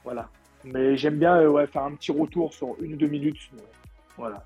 Voilà. 0.03 0.29
Mais 0.63 0.95
j'aime 0.95 1.17
bien 1.17 1.37
euh, 1.37 1.49
ouais, 1.49 1.67
faire 1.67 1.83
un 1.83 1.95
petit 1.95 2.11
retour 2.11 2.53
sur 2.53 2.75
une 2.81 2.93
ou 2.93 2.97
deux 2.97 3.07
minutes. 3.07 3.49
Voilà. 4.17 4.45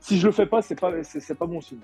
Si 0.00 0.18
je 0.18 0.26
le 0.26 0.32
fais 0.32 0.46
pas, 0.46 0.62
c'est 0.62 0.78
pas, 0.78 1.02
c'est, 1.02 1.34
pas 1.34 1.46
bon 1.46 1.60
signe. 1.60 1.80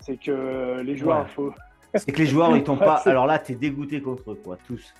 C'est 0.00 0.16
que 0.16 0.80
les 0.80 0.96
joueurs, 0.96 1.28
faut... 1.30 1.52
C'est 1.94 2.12
que 2.12 2.18
les 2.18 2.26
joueurs, 2.26 2.56
ils 2.56 2.64
t'ont 2.64 2.76
pas. 2.76 2.96
Alors 3.06 3.26
là, 3.26 3.38
tu 3.38 3.52
es 3.52 3.54
dégoûté 3.54 4.00
contre 4.00 4.32
eux, 4.32 4.40
quoi, 4.42 4.56
tous. 4.66 4.94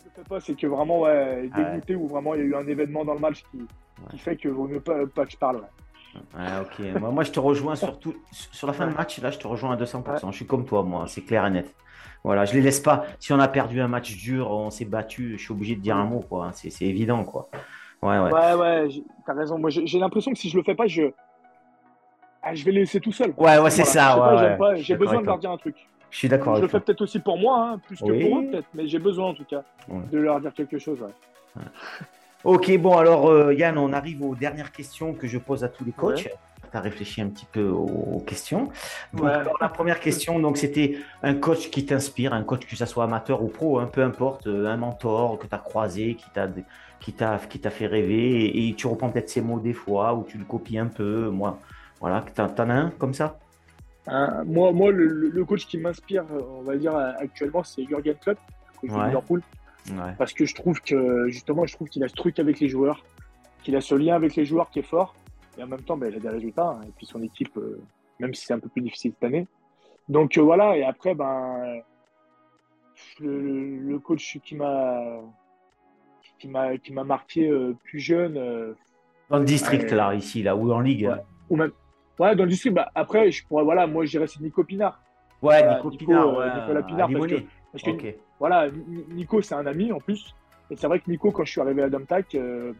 Je 0.00 0.04
le 0.04 0.10
fais 0.14 0.28
pas, 0.28 0.40
c'est 0.40 0.54
que 0.54 0.66
vraiment, 0.66 1.00
ouais, 1.00 1.48
ah 1.52 1.62
dégoûté 1.62 1.94
ou 1.94 2.06
vraiment 2.06 2.34
il 2.34 2.40
y 2.40 2.42
a 2.42 2.46
eu 2.46 2.54
un 2.54 2.66
événement 2.66 3.04
dans 3.04 3.14
le 3.14 3.20
match 3.20 3.44
qui, 3.50 3.58
qui 4.10 4.18
fait 4.18 4.36
que 4.36 4.48
vaut 4.48 4.68
mieux 4.68 4.80
pas, 4.80 5.06
pas 5.06 5.24
que 5.24 5.32
je 5.32 5.36
parle. 5.36 5.62
Ouais, 6.36 6.46
ok. 6.60 7.00
moi, 7.00 7.10
moi, 7.10 7.24
je 7.24 7.32
te 7.32 7.40
rejoins 7.40 7.74
sur 7.74 7.98
tout. 7.98 8.14
Sur 8.30 8.66
la 8.66 8.72
fin 8.72 8.86
de 8.86 8.94
match, 8.94 9.20
là, 9.20 9.30
je 9.30 9.38
te 9.38 9.46
rejoins 9.46 9.72
à 9.72 9.76
200%. 9.76 10.30
Je 10.30 10.36
suis 10.36 10.46
comme 10.46 10.64
toi, 10.64 10.82
moi, 10.82 11.06
c'est 11.08 11.22
clair 11.22 11.46
et 11.46 11.50
net. 11.50 11.74
Voilà, 12.22 12.44
je 12.44 12.54
les 12.54 12.62
laisse 12.62 12.80
pas. 12.80 13.04
Si 13.18 13.32
on 13.32 13.40
a 13.40 13.48
perdu 13.48 13.80
un 13.80 13.88
match 13.88 14.16
dur, 14.16 14.50
on 14.50 14.70
s'est 14.70 14.84
battu, 14.86 15.36
je 15.36 15.42
suis 15.42 15.52
obligé 15.52 15.76
de 15.76 15.80
dire 15.80 15.96
un 15.96 16.04
mot, 16.04 16.20
quoi. 16.20 16.50
C'est 16.54 16.84
évident, 16.84 17.24
quoi. 17.24 17.48
Ouais, 18.02 18.18
ouais. 18.18 18.32
Ouais, 18.32 18.54
ouais, 18.54 18.88
t'as 19.26 19.34
raison. 19.34 19.58
Moi, 19.58 19.70
j'ai 19.70 19.98
l'impression 19.98 20.32
que 20.32 20.38
si 20.38 20.48
je 20.48 20.56
le 20.56 20.62
fais 20.62 20.74
pas, 20.74 20.86
je. 20.86 21.12
Ah, 22.42 22.54
je 22.54 22.64
vais 22.64 22.72
les 22.72 22.80
laisser 22.80 23.00
tout 23.00 23.12
seul. 23.12 23.32
Ouais, 23.38 23.58
ouais, 23.58 23.70
c'est 23.70 23.84
ça. 23.84 24.56
Ouais, 24.58 24.76
j'ai 24.76 24.96
besoin 24.96 25.20
de 25.20 25.26
leur 25.26 25.38
dire 25.38 25.50
un 25.50 25.56
truc. 25.56 25.76
Je 26.14 26.18
suis 26.20 26.28
d'accord. 26.28 26.54
Je 26.54 26.62
le 26.62 26.68
fais 26.68 26.78
peut-être 26.78 27.00
aussi 27.00 27.18
pour 27.18 27.36
moi, 27.38 27.70
hein, 27.72 27.80
plus 27.84 27.96
que 27.96 28.04
pour 28.04 28.38
eux, 28.38 28.46
peut-être. 28.46 28.68
Mais 28.72 28.86
j'ai 28.86 29.00
besoin, 29.00 29.30
en 29.30 29.34
tout 29.34 29.44
cas, 29.44 29.64
de 29.88 30.18
leur 30.18 30.40
dire 30.40 30.54
quelque 30.54 30.78
chose. 30.78 31.00
Ouais. 31.02 31.62
Ok, 32.44 32.76
bon, 32.78 32.96
alors, 32.96 33.28
euh, 33.28 33.52
Yann, 33.52 33.76
on 33.76 33.92
arrive 33.92 34.22
aux 34.22 34.36
dernières 34.36 34.70
questions 34.70 35.12
que 35.12 35.26
je 35.26 35.38
pose 35.38 35.64
à 35.64 35.68
tous 35.68 35.84
les 35.84 35.90
coachs 35.90 36.28
tu 36.74 36.78
as 36.78 36.80
réfléchi 36.80 37.20
un 37.20 37.28
petit 37.28 37.46
peu 37.46 37.68
aux, 37.68 38.20
questions. 38.26 38.68
la 39.12 39.68
première 39.68 40.00
question, 40.00 40.40
donc 40.40 40.56
c'était 40.56 40.98
un 41.22 41.34
coach 41.34 41.70
qui 41.70 41.86
t'inspire, 41.86 42.32
un 42.32 42.42
coach 42.42 42.66
que 42.66 42.74
ce 42.74 42.84
soit 42.84 43.04
amateur 43.04 43.44
ou 43.44 43.48
pro, 43.48 43.78
hein, 43.78 43.88
peu 43.92 44.02
importe, 44.02 44.48
euh, 44.48 44.66
un 44.66 44.76
mentor 44.76 45.38
que 45.38 45.46
tu 45.46 45.54
as 45.54 45.58
croisé, 45.58 46.16
qui 46.16 46.28
t'a 46.34 46.48
qui 46.98 47.12
t'a 47.12 47.38
qui 47.38 47.60
t'a 47.60 47.70
fait 47.70 47.86
rêver 47.86 48.66
et, 48.66 48.74
tu 48.74 48.88
reprends 48.88 49.10
peut-être 49.10 49.28
ses 49.28 49.40
mots 49.40 49.60
des 49.60 49.72
fois 49.72 50.14
ou 50.14 50.24
tu 50.24 50.36
le 50.36 50.44
copies 50.44 50.78
un 50.78 50.86
peu. 50.86 51.28
Moi, 51.28 51.60
voilà, 52.00 52.24
t'en 52.34 52.68
as 52.68 52.74
un 52.74 52.90
comme 52.90 53.14
ça? 53.14 53.38
Euh, 54.08 54.44
Moi, 54.44 54.72
moi, 54.72 54.90
le, 54.90 55.44
coach 55.44 55.66
qui 55.66 55.78
m'inspire, 55.78 56.24
on 56.30 56.62
va 56.62 56.76
dire 56.76 56.96
actuellement, 56.96 57.62
c'est 57.62 57.84
Jurgen 57.84 58.14
Klopp, 58.20 58.38
coach 58.80 58.90
de 58.90 59.06
Liverpool. 59.06 59.42
Parce 60.18 60.32
que 60.32 60.44
je 60.44 60.54
trouve 60.54 60.80
que 60.80 61.28
justement, 61.28 61.66
je 61.66 61.74
trouve 61.74 61.88
qu'il 61.88 62.02
a 62.04 62.08
ce 62.08 62.14
truc 62.14 62.38
avec 62.38 62.60
les 62.60 62.68
joueurs, 62.68 63.02
qu'il 63.62 63.76
a 63.76 63.80
ce 63.80 63.94
lien 63.94 64.14
avec 64.14 64.36
les 64.36 64.44
joueurs 64.44 64.70
qui 64.70 64.78
est 64.80 64.88
fort. 64.88 65.14
Et 65.58 65.62
en 65.62 65.66
même 65.66 65.82
temps, 65.82 65.96
ben, 65.96 66.10
il 66.10 66.16
a 66.16 66.20
des 66.20 66.28
résultats. 66.28 66.70
Hein. 66.70 66.80
et 66.86 66.92
puis 66.96 67.06
son 67.06 67.22
équipe, 67.22 67.56
euh, 67.56 67.80
même 68.18 68.34
si 68.34 68.46
c'est 68.46 68.54
un 68.54 68.58
peu 68.58 68.68
plus 68.68 68.82
difficile 68.82 69.12
cette 69.12 69.24
année. 69.24 69.46
Donc 70.08 70.36
euh, 70.36 70.42
voilà, 70.42 70.76
et 70.76 70.84
après, 70.84 71.14
ben, 71.14 71.80
le, 73.20 73.98
coach 73.98 74.38
qui 74.44 74.54
m'a 74.56 75.20
qui 76.38 76.48
m'a 76.48 76.76
qui 76.78 76.92
m'a 76.92 77.04
marqué 77.04 77.48
euh, 77.48 77.74
plus 77.84 78.00
jeune. 78.00 78.34
dans 79.30 79.38
le 79.38 79.44
district, 79.44 79.90
là, 79.92 80.14
ici, 80.14 80.42
là, 80.42 80.56
ou 80.56 80.72
en 80.72 80.80
ligue. 80.80 81.06
Ouais, 81.06 81.22
ou 81.50 81.56
même, 81.56 81.72
ouais 82.18 82.36
dans 82.36 82.44
le 82.44 82.50
district. 82.50 82.74
Bah, 82.74 82.90
après, 82.94 83.30
je 83.30 83.46
pourrais, 83.46 83.64
voilà, 83.64 83.86
moi, 83.86 84.04
j'irais 84.04 84.26
c'est 84.26 84.40
Nico 84.40 84.64
Pinard. 84.64 85.00
Ouais, 85.42 85.62
Nico 85.76 85.90
Pinard, 85.90 86.28
Nicolas 86.28 86.82
Pinard. 86.82 87.10
Parce 87.72 87.82
que, 87.82 88.14
voilà, 88.38 88.68
Nico, 89.10 89.42
c'est 89.42 89.54
un 89.54 89.66
ami 89.66 89.90
en 89.90 89.98
plus. 89.98 90.34
Et 90.70 90.76
c'est 90.76 90.86
vrai 90.86 91.00
que 91.00 91.10
Nico, 91.10 91.30
quand 91.30 91.44
je 91.44 91.50
suis 91.50 91.60
arrivé 91.60 91.82
à 91.82 91.88
Domtac, 91.88 92.34
euh, 92.34 92.72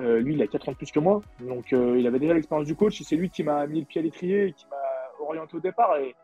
euh, 0.00 0.20
lui, 0.20 0.34
il 0.34 0.42
a 0.42 0.46
4 0.46 0.68
ans 0.68 0.72
de 0.72 0.76
plus 0.76 0.90
que 0.90 0.98
moi. 0.98 1.20
Donc, 1.40 1.72
euh, 1.72 1.98
il 1.98 2.06
avait 2.06 2.18
déjà 2.18 2.34
l'expérience 2.34 2.66
du 2.66 2.74
coach. 2.74 3.00
Et 3.00 3.04
c'est 3.04 3.16
lui 3.16 3.30
qui 3.30 3.42
m'a 3.42 3.66
mis 3.66 3.80
le 3.80 3.86
pied 3.86 4.00
à 4.00 4.04
l'étrier 4.04 4.46
et 4.46 4.52
qui 4.52 4.66
m'a 4.70 5.24
orienté 5.24 5.56
au 5.56 5.60
départ. 5.60 5.96
Et, 5.98 6.14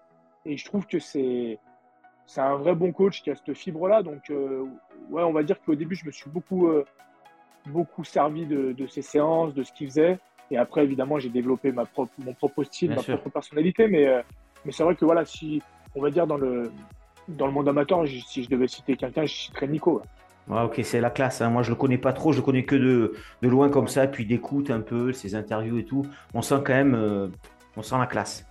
et 0.44 0.57
je 0.57 0.64
trouve 0.64 0.87
que 0.87 0.98
c'est 0.98 1.59
c'est 2.26 2.42
un 2.42 2.57
vrai 2.57 2.74
bon 2.74 2.92
coach 2.92 3.22
qui 3.22 3.31
a 3.31 3.35
cette 3.37 3.54
fibre-là. 3.54 4.02
Donc, 4.02 4.24
ouais, 4.28 5.22
on 5.22 5.33
va 5.33 5.42
dire 5.42 5.59
qu'au 5.62 5.74
début, 5.74 5.94
je 5.94 6.04
me 6.04 6.11
suis 6.11 6.28
beaucoup, 6.28 6.68
beaucoup 7.64 8.04
servi 8.04 8.44
de, 8.44 8.72
de 8.72 8.87
ses 8.87 9.00
séances, 9.00 9.54
de 9.54 9.62
ce 9.62 9.72
qu'il 9.72 9.87
faisait. 9.87 10.18
Et 10.50 10.56
après, 10.56 10.84
évidemment, 10.84 11.18
j'ai 11.18 11.28
développé 11.28 11.72
ma 11.72 11.84
propre, 11.84 12.12
mon 12.18 12.32
propre 12.32 12.64
style, 12.64 12.90
ma 12.90 13.02
propre 13.02 13.28
personnalité. 13.30 13.87
Mais, 13.88 14.24
mais 14.64 14.72
c'est 14.72 14.82
vrai 14.82 14.94
que 14.94 15.04
voilà, 15.04 15.24
si 15.24 15.62
on 15.94 16.02
va 16.02 16.11
dire 16.11 16.26
dans 16.26 16.37
le, 16.37 16.70
dans 17.28 17.46
le 17.46 17.52
monde 17.52 17.68
amateur, 17.68 18.06
si 18.06 18.42
je 18.42 18.48
devais 18.48 18.68
citer 18.68 18.96
quelqu'un, 18.96 19.26
je 19.26 19.34
citerais 19.34 19.68
Nico. 19.68 20.02
ok, 20.48 20.80
c'est 20.82 21.00
la 21.00 21.11
classe. 21.11 21.42
Hein. 21.42 21.50
Moi, 21.50 21.62
je 21.62 21.70
le 21.70 21.76
connais 21.76 21.98
pas 21.98 22.12
trop. 22.12 22.32
Je 22.32 22.38
le 22.38 22.44
connais 22.44 22.64
que 22.64 22.76
de, 22.76 23.14
de 23.42 23.48
loin 23.48 23.68
comme 23.68 23.88
ça, 23.88 24.06
puis 24.06 24.24
d'écoute 24.24 24.70
un 24.70 24.80
peu, 24.80 25.12
ses 25.12 25.34
interviews 25.34 25.78
et 25.78 25.84
tout. 25.84 26.06
On 26.34 26.42
sent 26.42 26.62
quand 26.64 26.74
même, 26.74 26.94
euh, 26.94 27.28
on 27.76 27.82
sent 27.82 27.98
la 27.98 28.06
classe. 28.06 28.47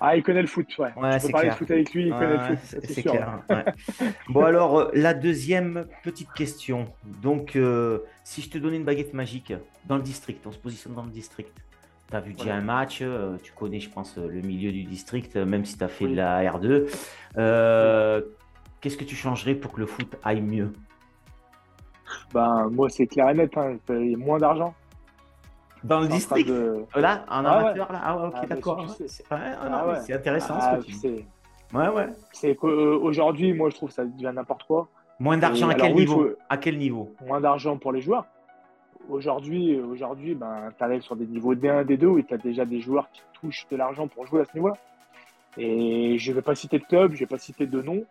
Ah, 0.00 0.16
il 0.16 0.22
connaît 0.22 0.42
le 0.42 0.48
foot, 0.48 0.66
ouais. 0.78 0.92
ouais 0.96 1.30
parler 1.30 1.50
de 1.50 1.54
foot 1.54 1.70
avec 1.70 1.94
lui, 1.94 2.06
il 2.06 2.12
connaît 2.12 2.36
le 2.36 2.56
foot. 2.56 2.80
C'est 2.82 3.02
clair. 3.02 3.40
bon, 4.28 4.40
alors, 4.44 4.90
la 4.92 5.14
deuxième 5.14 5.86
petite 6.02 6.32
question. 6.32 6.88
Donc, 7.22 7.56
euh, 7.56 8.00
si 8.22 8.42
je 8.42 8.50
te 8.50 8.58
donnais 8.58 8.76
une 8.76 8.84
baguette 8.84 9.14
magique 9.14 9.52
dans 9.86 9.96
le 9.96 10.02
district, 10.02 10.46
on 10.46 10.52
se 10.52 10.58
positionne 10.58 10.94
dans 10.94 11.04
le 11.04 11.10
district, 11.10 11.52
tu 12.10 12.16
as 12.16 12.20
vu 12.20 12.34
déjà 12.34 12.54
un 12.54 12.60
match, 12.60 12.98
euh, 13.02 13.36
tu 13.42 13.52
connais, 13.52 13.80
je 13.80 13.88
pense, 13.88 14.16
le 14.16 14.40
milieu 14.40 14.72
du 14.72 14.84
district, 14.84 15.36
euh, 15.36 15.46
même 15.46 15.64
si 15.64 15.78
tu 15.78 15.84
as 15.84 15.88
fait 15.88 16.06
de 16.06 16.14
la 16.14 16.42
R2. 16.42 16.86
Euh, 17.38 18.20
qu'est-ce 18.80 18.96
que 18.96 19.04
tu 19.04 19.16
changerais 19.16 19.54
pour 19.54 19.72
que 19.72 19.80
le 19.80 19.86
foot 19.86 20.16
aille 20.22 20.42
mieux? 20.42 20.72
Ben, 22.32 22.68
Moi, 22.70 22.90
c'est 22.90 23.06
clair 23.06 23.30
et 23.30 23.34
net, 23.34 23.56
hein, 23.56 23.78
il 23.88 24.10
y 24.12 24.14
a 24.14 24.18
moins 24.18 24.38
d'argent. 24.38 24.74
Dans 25.84 26.00
le 26.00 26.08
district 26.08 26.48
Là, 26.96 27.24
en 27.28 27.44
ah 27.44 27.58
amateur, 27.58 27.92
là 27.92 28.00
Ah, 28.02 28.26
ok, 28.26 28.34
ah, 28.36 28.46
d'accord. 28.46 28.86
Ah 29.30 30.00
c'est 30.00 30.14
intéressant 30.14 30.60
ce 30.60 30.76
que 30.78 30.84
tu 30.84 30.92
dis. 30.92 31.24
Ouais, 31.72 31.88
ouais. 31.88 32.06
C'est 32.32 32.54
qu'aujourd'hui, 32.56 33.52
moi, 33.52 33.68
je 33.70 33.76
trouve 33.76 33.90
que 33.90 33.94
ça 33.94 34.04
devient 34.04 34.32
n'importe 34.34 34.64
quoi. 34.64 34.88
Moins 35.20 35.38
d'argent 35.38 35.68
à, 35.68 35.74
quel 35.74 35.94
niveau 35.94 36.32
à 36.48 36.56
quel 36.56 36.76
niveau 36.78 37.14
Moins 37.24 37.40
d'argent 37.40 37.76
pour 37.76 37.92
les 37.92 38.00
joueurs. 38.00 38.26
Aujourd'hui, 39.08 39.78
aujourd'hui 39.78 40.34
ben, 40.34 40.72
tu 40.76 40.82
arrives 40.82 41.02
sur 41.02 41.14
des 41.14 41.26
niveaux 41.26 41.54
D1, 41.54 41.84
D2 41.84 42.04
où 42.06 42.22
tu 42.22 42.34
as 42.34 42.38
déjà 42.38 42.64
des 42.64 42.80
joueurs 42.80 43.08
qui 43.12 43.20
touchent 43.34 43.66
de 43.70 43.76
l'argent 43.76 44.08
pour 44.08 44.26
jouer 44.26 44.40
à 44.40 44.44
ce 44.44 44.54
niveau-là. 44.54 44.76
Et 45.56 46.18
je 46.18 46.30
ne 46.30 46.36
vais 46.36 46.42
pas 46.42 46.54
citer 46.54 46.78
de 46.78 46.84
club, 46.84 47.10
je 47.12 47.16
ne 47.16 47.20
vais 47.20 47.26
pas 47.26 47.38
citer 47.38 47.66
de 47.66 47.80
nom, 47.80 48.04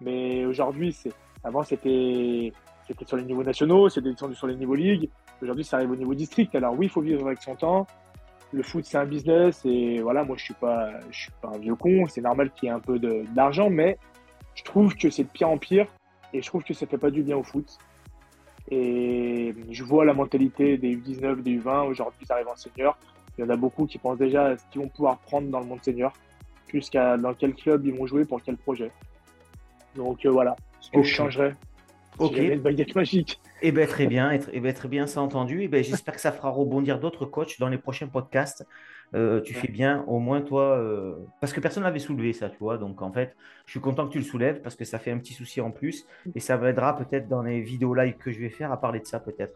mais 0.00 0.44
aujourd'hui, 0.44 0.92
c'est 0.92 1.12
avant 1.42 1.62
c'était 1.62 2.52
sur 3.06 3.16
les 3.16 3.24
niveaux 3.24 3.42
nationaux, 3.42 3.88
c'était 3.88 4.10
descendu 4.10 4.34
sur 4.34 4.46
les 4.46 4.54
niveaux 4.54 4.74
ligues. 4.74 5.08
Aujourd'hui, 5.44 5.64
ça 5.64 5.76
arrive 5.76 5.90
au 5.90 5.96
niveau 5.96 6.14
district. 6.14 6.54
Alors 6.54 6.72
oui, 6.72 6.86
il 6.86 6.88
faut 6.88 7.02
vivre 7.02 7.26
avec 7.26 7.42
son 7.42 7.54
temps. 7.54 7.86
Le 8.52 8.62
foot, 8.62 8.86
c'est 8.86 8.96
un 8.96 9.04
business 9.04 9.60
et 9.66 10.00
voilà, 10.00 10.24
moi, 10.24 10.36
je 10.38 10.44
suis 10.44 10.54
pas, 10.54 10.88
je 11.10 11.20
suis 11.20 11.32
pas 11.42 11.48
un 11.48 11.58
vieux 11.58 11.74
con. 11.74 12.06
C'est 12.08 12.22
normal 12.22 12.50
qu'il 12.52 12.68
y 12.68 12.72
ait 12.72 12.74
un 12.74 12.80
peu 12.80 12.98
d'argent, 12.98 13.68
mais 13.68 13.98
je 14.54 14.62
trouve 14.62 14.94
que 14.96 15.10
c'est 15.10 15.24
de 15.24 15.28
pire 15.28 15.50
en 15.50 15.58
pire 15.58 15.86
et 16.32 16.40
je 16.40 16.46
trouve 16.46 16.64
que 16.64 16.72
ça 16.72 16.86
fait 16.86 16.96
pas 16.96 17.10
du 17.10 17.22
bien 17.22 17.36
au 17.36 17.42
foot. 17.42 17.78
Et 18.70 19.54
je 19.70 19.84
vois 19.84 20.06
la 20.06 20.14
mentalité 20.14 20.78
des 20.78 20.96
U19, 20.96 21.42
des 21.42 21.58
U20. 21.58 21.88
Aujourd'hui, 21.88 22.24
ils 22.26 22.32
arrivent 22.32 22.48
en 22.48 22.56
senior. 22.56 22.96
Il 23.36 23.44
y 23.44 23.46
en 23.46 23.50
a 23.50 23.56
beaucoup 23.56 23.84
qui 23.84 23.98
pensent 23.98 24.16
déjà 24.16 24.46
à 24.46 24.56
ce 24.56 24.64
qu'ils 24.70 24.80
vont 24.80 24.88
pouvoir 24.88 25.18
prendre 25.18 25.48
dans 25.48 25.60
le 25.60 25.66
monde 25.66 25.84
senior, 25.84 26.14
plus 26.68 26.88
qu'à 26.88 27.18
dans 27.18 27.34
quel 27.34 27.54
club 27.54 27.84
ils 27.84 27.94
vont 27.94 28.06
jouer, 28.06 28.24
pour 28.24 28.40
quel 28.42 28.56
projet. 28.56 28.90
Donc 29.94 30.24
euh, 30.24 30.30
voilà, 30.30 30.56
ce 30.80 30.90
que 30.90 31.02
je 31.02 31.12
changerais. 31.12 31.54
Ok. 32.18 32.38
une 32.38 32.60
baguette 32.60 32.94
magique. 32.94 33.40
Eh 33.66 33.72
bien, 33.72 33.86
très 33.86 34.06
bien, 34.06 34.30
et 34.30 34.40
eh 34.52 34.60
bien, 34.60 34.74
très 34.74 34.88
bien, 34.88 35.06
ça 35.06 35.22
entendu. 35.22 35.62
Et 35.62 35.64
eh 35.64 35.68
ben, 35.68 35.82
j'espère 35.82 36.12
que 36.12 36.20
ça 36.20 36.32
fera 36.32 36.50
rebondir 36.50 37.00
d'autres 37.00 37.24
coachs 37.24 37.58
dans 37.58 37.68
les 37.68 37.78
prochains 37.78 38.08
podcasts. 38.08 38.66
Euh, 39.14 39.40
tu 39.40 39.54
fais 39.54 39.68
bien, 39.68 40.04
au 40.06 40.18
moins 40.18 40.42
toi, 40.42 40.76
euh, 40.76 41.14
parce 41.40 41.54
que 41.54 41.60
personne 41.60 41.84
n'avait 41.84 41.98
soulevé 41.98 42.34
ça, 42.34 42.50
tu 42.50 42.58
vois. 42.58 42.76
Donc 42.76 43.00
en 43.00 43.10
fait, 43.10 43.34
je 43.64 43.70
suis 43.70 43.80
content 43.80 44.06
que 44.06 44.12
tu 44.12 44.18
le 44.18 44.24
soulèves 44.24 44.60
parce 44.60 44.76
que 44.76 44.84
ça 44.84 44.98
fait 44.98 45.12
un 45.12 45.18
petit 45.18 45.32
souci 45.32 45.62
en 45.62 45.70
plus 45.70 46.04
et 46.34 46.40
ça 46.40 46.58
m'aidera 46.58 46.94
peut-être 46.94 47.26
dans 47.26 47.42
les 47.42 47.62
vidéos 47.62 47.94
live 47.94 48.18
que 48.18 48.30
je 48.30 48.38
vais 48.38 48.50
faire 48.50 48.70
à 48.70 48.78
parler 48.78 49.00
de 49.00 49.06
ça 49.06 49.18
peut-être. 49.18 49.54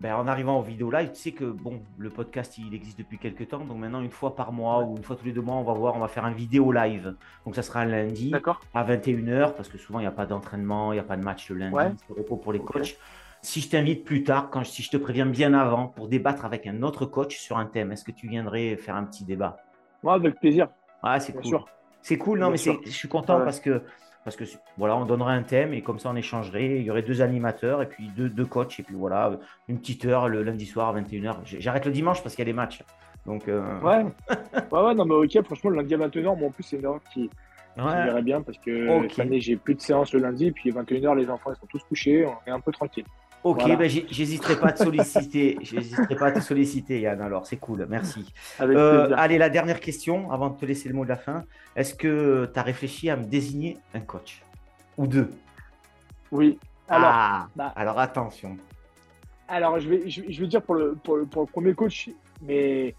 Ben, 0.00 0.14
en 0.14 0.26
arrivant 0.26 0.58
aux 0.58 0.62
vidéos 0.62 0.90
live, 0.90 1.12
tu 1.12 1.18
sais 1.22 1.32
que 1.32 1.46
bon, 1.46 1.80
le 1.96 2.10
podcast 2.10 2.58
il 2.58 2.74
existe 2.74 2.98
depuis 2.98 3.16
quelques 3.16 3.48
temps, 3.48 3.64
donc 3.64 3.78
maintenant 3.78 4.02
une 4.02 4.10
fois 4.10 4.36
par 4.36 4.52
mois 4.52 4.82
ou 4.82 4.98
une 4.98 5.02
fois 5.02 5.16
tous 5.16 5.24
les 5.24 5.32
deux 5.32 5.40
mois, 5.40 5.54
on 5.54 5.62
va 5.62 5.72
voir, 5.72 5.96
on 5.96 6.00
va 6.00 6.08
faire 6.08 6.26
un 6.26 6.32
vidéo 6.32 6.72
live. 6.72 7.14
Donc 7.46 7.54
ça 7.54 7.62
sera 7.62 7.80
un 7.80 7.86
lundi 7.86 8.34
à 8.74 8.84
21h 8.84 9.54
parce 9.54 9.70
que 9.70 9.78
souvent 9.78 10.00
il 10.00 10.02
n'y 10.02 10.08
a 10.08 10.12
pas 10.12 10.26
d'entraînement, 10.26 10.92
il 10.92 10.96
n'y 10.96 11.00
a 11.00 11.04
pas 11.04 11.16
de 11.16 11.24
match 11.24 11.48
le 11.48 11.56
lundi, 11.56 11.96
c'est 12.06 12.12
repos 12.12 12.36
pour 12.36 12.52
les 12.52 12.58
coachs 12.58 12.98
si 13.46 13.60
je 13.60 13.68
t'invite 13.68 14.04
plus 14.04 14.24
tard, 14.24 14.50
quand, 14.50 14.64
si 14.64 14.82
je 14.82 14.90
te 14.90 14.96
préviens 14.96 15.24
bien 15.24 15.54
avant, 15.54 15.86
pour 15.86 16.08
débattre 16.08 16.44
avec 16.44 16.66
un 16.66 16.82
autre 16.82 17.06
coach 17.06 17.38
sur 17.38 17.58
un 17.58 17.66
thème, 17.66 17.92
est-ce 17.92 18.02
que 18.02 18.10
tu 18.10 18.26
viendrais 18.26 18.76
faire 18.76 18.96
un 18.96 19.04
petit 19.04 19.24
débat? 19.24 19.58
Moi, 20.02 20.14
avec 20.14 20.40
plaisir. 20.40 20.68
Ah, 21.00 21.20
c'est 21.20 21.32
cool. 21.32 21.60
C'est 22.02 22.18
cool, 22.18 22.40
non, 22.40 22.50
mais 22.50 22.56
je 22.56 22.90
suis 22.90 23.08
content 23.08 23.40
parce 23.40 23.60
que 23.60 23.82
parce 24.24 24.34
que 24.34 24.42
voilà, 24.76 24.96
on 24.96 25.04
donnerait 25.04 25.34
un 25.34 25.44
thème 25.44 25.72
et 25.72 25.82
comme 25.82 26.00
ça 26.00 26.10
on 26.10 26.16
échangerait. 26.16 26.80
Il 26.80 26.82
y 26.82 26.90
aurait 26.90 27.02
deux 27.02 27.22
animateurs 27.22 27.82
et 27.82 27.86
puis 27.86 28.10
deux, 28.16 28.28
deux 28.28 28.44
coachs 28.44 28.80
et 28.80 28.82
puis 28.82 28.96
voilà, 28.96 29.38
une 29.68 29.78
petite 29.78 30.04
heure 30.04 30.28
le 30.28 30.42
lundi 30.42 30.66
soir 30.66 30.88
à 30.88 31.00
21h. 31.00 31.36
J'arrête 31.44 31.86
le 31.86 31.92
dimanche 31.92 32.24
parce 32.24 32.34
qu'il 32.34 32.42
y 32.42 32.48
a 32.48 32.50
des 32.50 32.56
matchs. 32.56 32.82
Donc, 33.26 33.46
euh, 33.46 33.62
ouais. 33.80 34.04
ouais, 34.72 34.80
ouais, 34.80 34.94
non, 34.94 35.04
mais 35.04 35.14
ok, 35.14 35.44
franchement, 35.44 35.70
le 35.70 35.76
lundi 35.76 35.94
à 35.94 35.98
21h, 35.98 36.36
moi 36.36 36.48
en 36.48 36.50
plus, 36.50 36.64
c'est 36.64 36.78
une 36.78 36.86
heure 36.86 37.00
qui, 37.12 37.30
ouais. 37.76 38.22
bien 38.22 38.42
parce 38.42 38.58
que 38.58 39.08
cette 39.08 39.20
année, 39.20 39.40
j'ai 39.40 39.54
plus 39.54 39.76
de 39.76 39.80
séance 39.80 40.12
le 40.12 40.18
lundi, 40.18 40.46
et 40.46 40.52
puis 40.52 40.72
21h, 40.72 41.16
les 41.16 41.30
enfants 41.30 41.52
ils 41.52 41.60
sont 41.60 41.66
tous 41.66 41.84
couchés, 41.84 42.26
on 42.26 42.50
est 42.50 42.52
un 42.52 42.60
peu 42.60 42.72
tranquille. 42.72 43.04
Ok, 43.46 43.64
ben 43.78 43.88
j'hésiterai 43.88 44.58
pas 44.58 44.70
à 44.70 44.72
te 44.72 44.82
solliciter. 44.82 45.56
j'hésiterai 45.60 46.16
pas 46.16 46.26
à 46.26 46.32
te 46.32 46.40
solliciter, 46.40 47.00
Yann. 47.00 47.20
Alors, 47.20 47.46
c'est 47.46 47.58
cool. 47.58 47.86
Merci. 47.88 48.32
Euh, 48.60 49.14
allez, 49.16 49.38
la 49.38 49.48
dernière 49.50 49.78
question 49.78 50.32
avant 50.32 50.50
de 50.50 50.58
te 50.58 50.66
laisser 50.66 50.88
le 50.88 50.96
mot 50.96 51.04
de 51.04 51.10
la 51.10 51.16
fin. 51.16 51.44
Est-ce 51.76 51.94
que 51.94 52.50
tu 52.52 52.58
as 52.58 52.62
réfléchi 52.64 53.08
à 53.08 53.16
me 53.16 53.22
désigner 53.22 53.78
un 53.94 54.00
coach? 54.00 54.42
Ou 54.98 55.06
deux? 55.06 55.30
Oui. 56.32 56.58
Alors, 56.88 57.10
ah, 57.12 57.48
bah. 57.54 57.72
alors 57.76 58.00
attention. 58.00 58.56
Alors, 59.46 59.78
je 59.78 59.90
vais, 59.90 60.10
je, 60.10 60.22
vais 60.22 60.46
dire 60.48 60.62
pour 60.62 60.74
le, 60.74 60.96
pour 60.96 61.16
le, 61.16 61.26
premier 61.26 61.74
coach, 61.74 62.10
mais 62.42 62.96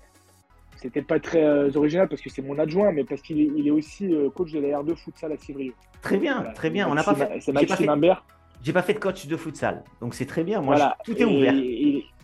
c'était 0.77 1.01
pas 1.01 1.19
très 1.19 1.43
euh, 1.43 1.69
original 1.75 2.07
parce 2.07 2.21
que 2.21 2.29
c'est 2.29 2.41
mon 2.41 2.57
adjoint, 2.57 2.93
mais 2.93 3.03
parce 3.03 3.21
qu'il 3.21 3.41
est, 3.41 3.51
il 3.53 3.67
est 3.67 3.71
aussi 3.71 4.13
euh, 4.13 4.29
coach 4.29 4.53
de 4.53 4.61
la 4.61 4.79
R2 4.79 4.95
futsal 4.95 5.33
à 5.33 5.37
Civrieux. 5.37 5.73
Très 6.01 6.15
bien, 6.15 6.41
très 6.55 6.69
bien. 6.69 6.87
On 6.87 6.95
n'a 6.95 7.03
pas 7.03 7.15
fait. 7.15 7.41
C'est 7.41 7.51
Maxime 7.51 7.89
Imbert. 7.89 8.23
J'ai 8.63 8.73
pas 8.73 8.81
fait 8.81 8.93
de 8.93 8.99
coach 8.99 9.27
de 9.27 9.37
futsal, 9.37 9.83
donc 10.01 10.13
c'est 10.13 10.25
très 10.25 10.43
bien. 10.43 10.61
Moi, 10.61 10.95
tout 11.03 11.15
est 11.15 11.25
ouvert. 11.25 11.53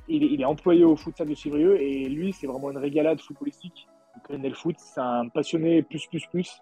Il, 0.10 0.42
est 0.42 0.46
employé 0.46 0.84
au 0.84 0.98
futsal 0.98 1.30
de 1.30 1.34
Chivrieux 1.34 1.82
et 1.82 2.10
lui, 2.10 2.34
c'est 2.34 2.46
vraiment 2.46 2.70
une 2.72 2.78
régalade 2.78 3.22
footballistique. 3.22 3.88
Il 4.16 4.22
connaît 4.22 4.50
le 4.50 4.56
foot, 4.56 4.76
c'est 4.78 5.00
un 5.00 5.30
passionné 5.30 5.82
plus 5.82 6.06
plus 6.08 6.26
plus. 6.28 6.62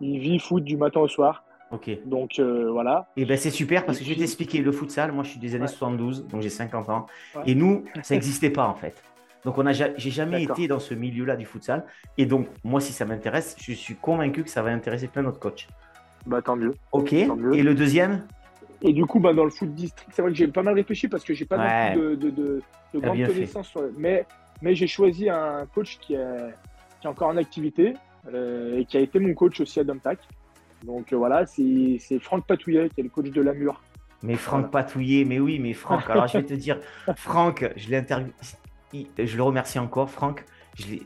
Il 0.00 0.18
vit 0.18 0.38
foot 0.38 0.64
du 0.64 0.76
matin 0.76 1.00
au 1.00 1.08
soir. 1.08 1.44
Ok. 1.70 1.90
Donc 2.06 2.38
euh, 2.38 2.70
voilà. 2.70 3.06
Et 3.16 3.24
ben 3.24 3.36
c'est 3.36 3.50
super 3.50 3.84
parce 3.84 3.98
que 3.98 4.04
je 4.04 4.10
vais 4.10 4.16
t'expliquer 4.16 4.60
le 4.60 4.72
futsal. 4.72 5.12
Moi, 5.12 5.24
je 5.24 5.30
suis 5.30 5.40
des 5.40 5.54
années 5.54 5.68
72, 5.68 6.26
donc 6.26 6.40
j'ai 6.40 6.48
50 6.48 6.88
ans. 6.88 7.06
Et 7.46 7.54
nous, 7.54 7.84
ça 8.02 8.14
n'existait 8.14 8.50
pas 8.50 8.66
en 8.66 8.74
fait. 8.74 9.02
Donc 9.44 9.56
on 9.56 9.66
a, 9.66 9.72
j'ai 9.72 10.10
jamais 10.10 10.42
été 10.42 10.68
dans 10.68 10.80
ce 10.80 10.94
milieu-là 10.94 11.36
du 11.36 11.46
futsal. 11.46 11.84
Et 12.18 12.26
donc 12.26 12.48
moi, 12.64 12.80
si 12.80 12.92
ça 12.92 13.04
m'intéresse, 13.04 13.56
je 13.60 13.72
suis 13.72 13.94
convaincu 13.94 14.42
que 14.42 14.50
ça 14.50 14.62
va 14.62 14.70
intéresser 14.70 15.08
plein 15.08 15.22
d'autres 15.22 15.38
coachs. 15.38 15.68
Bah 16.26 16.42
tant 16.42 16.56
mieux. 16.56 16.74
Ok. 16.92 17.12
Et 17.12 17.26
le 17.62 17.74
deuxième? 17.74 18.26
Et 18.82 18.92
du 18.92 19.04
coup, 19.04 19.20
bah, 19.20 19.34
dans 19.34 19.44
le 19.44 19.50
foot 19.50 19.74
district, 19.74 20.10
c'est 20.12 20.22
vrai 20.22 20.30
que 20.30 20.36
j'ai 20.36 20.48
pas 20.48 20.62
mal 20.62 20.74
réfléchi 20.74 21.08
parce 21.08 21.24
que 21.24 21.34
j'ai 21.34 21.44
pas 21.44 21.94
de, 21.94 22.14
de, 22.14 22.30
de, 22.30 22.62
de 22.94 22.98
grandes 22.98 23.26
connaissances. 23.26 23.68
Sur... 23.68 23.82
Mais, 23.96 24.26
mais 24.62 24.74
j'ai 24.74 24.86
choisi 24.86 25.28
un 25.28 25.66
coach 25.74 25.98
qui 25.98 26.14
est, 26.14 26.54
qui 27.00 27.06
est 27.06 27.10
encore 27.10 27.28
en 27.28 27.36
activité 27.36 27.94
euh, 28.32 28.78
et 28.78 28.84
qui 28.84 28.96
a 28.96 29.00
été 29.00 29.18
mon 29.18 29.34
coach 29.34 29.60
aussi 29.60 29.80
à 29.80 29.84
Domtac. 29.84 30.18
Donc 30.84 31.12
euh, 31.12 31.16
voilà, 31.16 31.44
c'est 31.46 31.98
Franck 32.20 32.46
Patouillet 32.46 32.88
qui 32.88 33.00
est 33.00 33.04
le 33.04 33.10
coach 33.10 33.30
de 33.30 33.42
Lamur. 33.42 33.82
Mais 34.22 34.36
Franck 34.36 34.70
Patouillet, 34.70 35.24
mais 35.24 35.38
oui, 35.38 35.58
mais 35.58 35.72
Franck, 35.72 36.08
alors 36.08 36.26
je 36.26 36.38
vais 36.38 36.44
te 36.44 36.54
dire, 36.54 36.78
Franck, 37.16 37.70
je 37.76 37.90
l'ai 37.90 38.04
je 39.18 39.36
le 39.36 39.42
remercie 39.42 39.78
encore, 39.78 40.10
Franck 40.10 40.44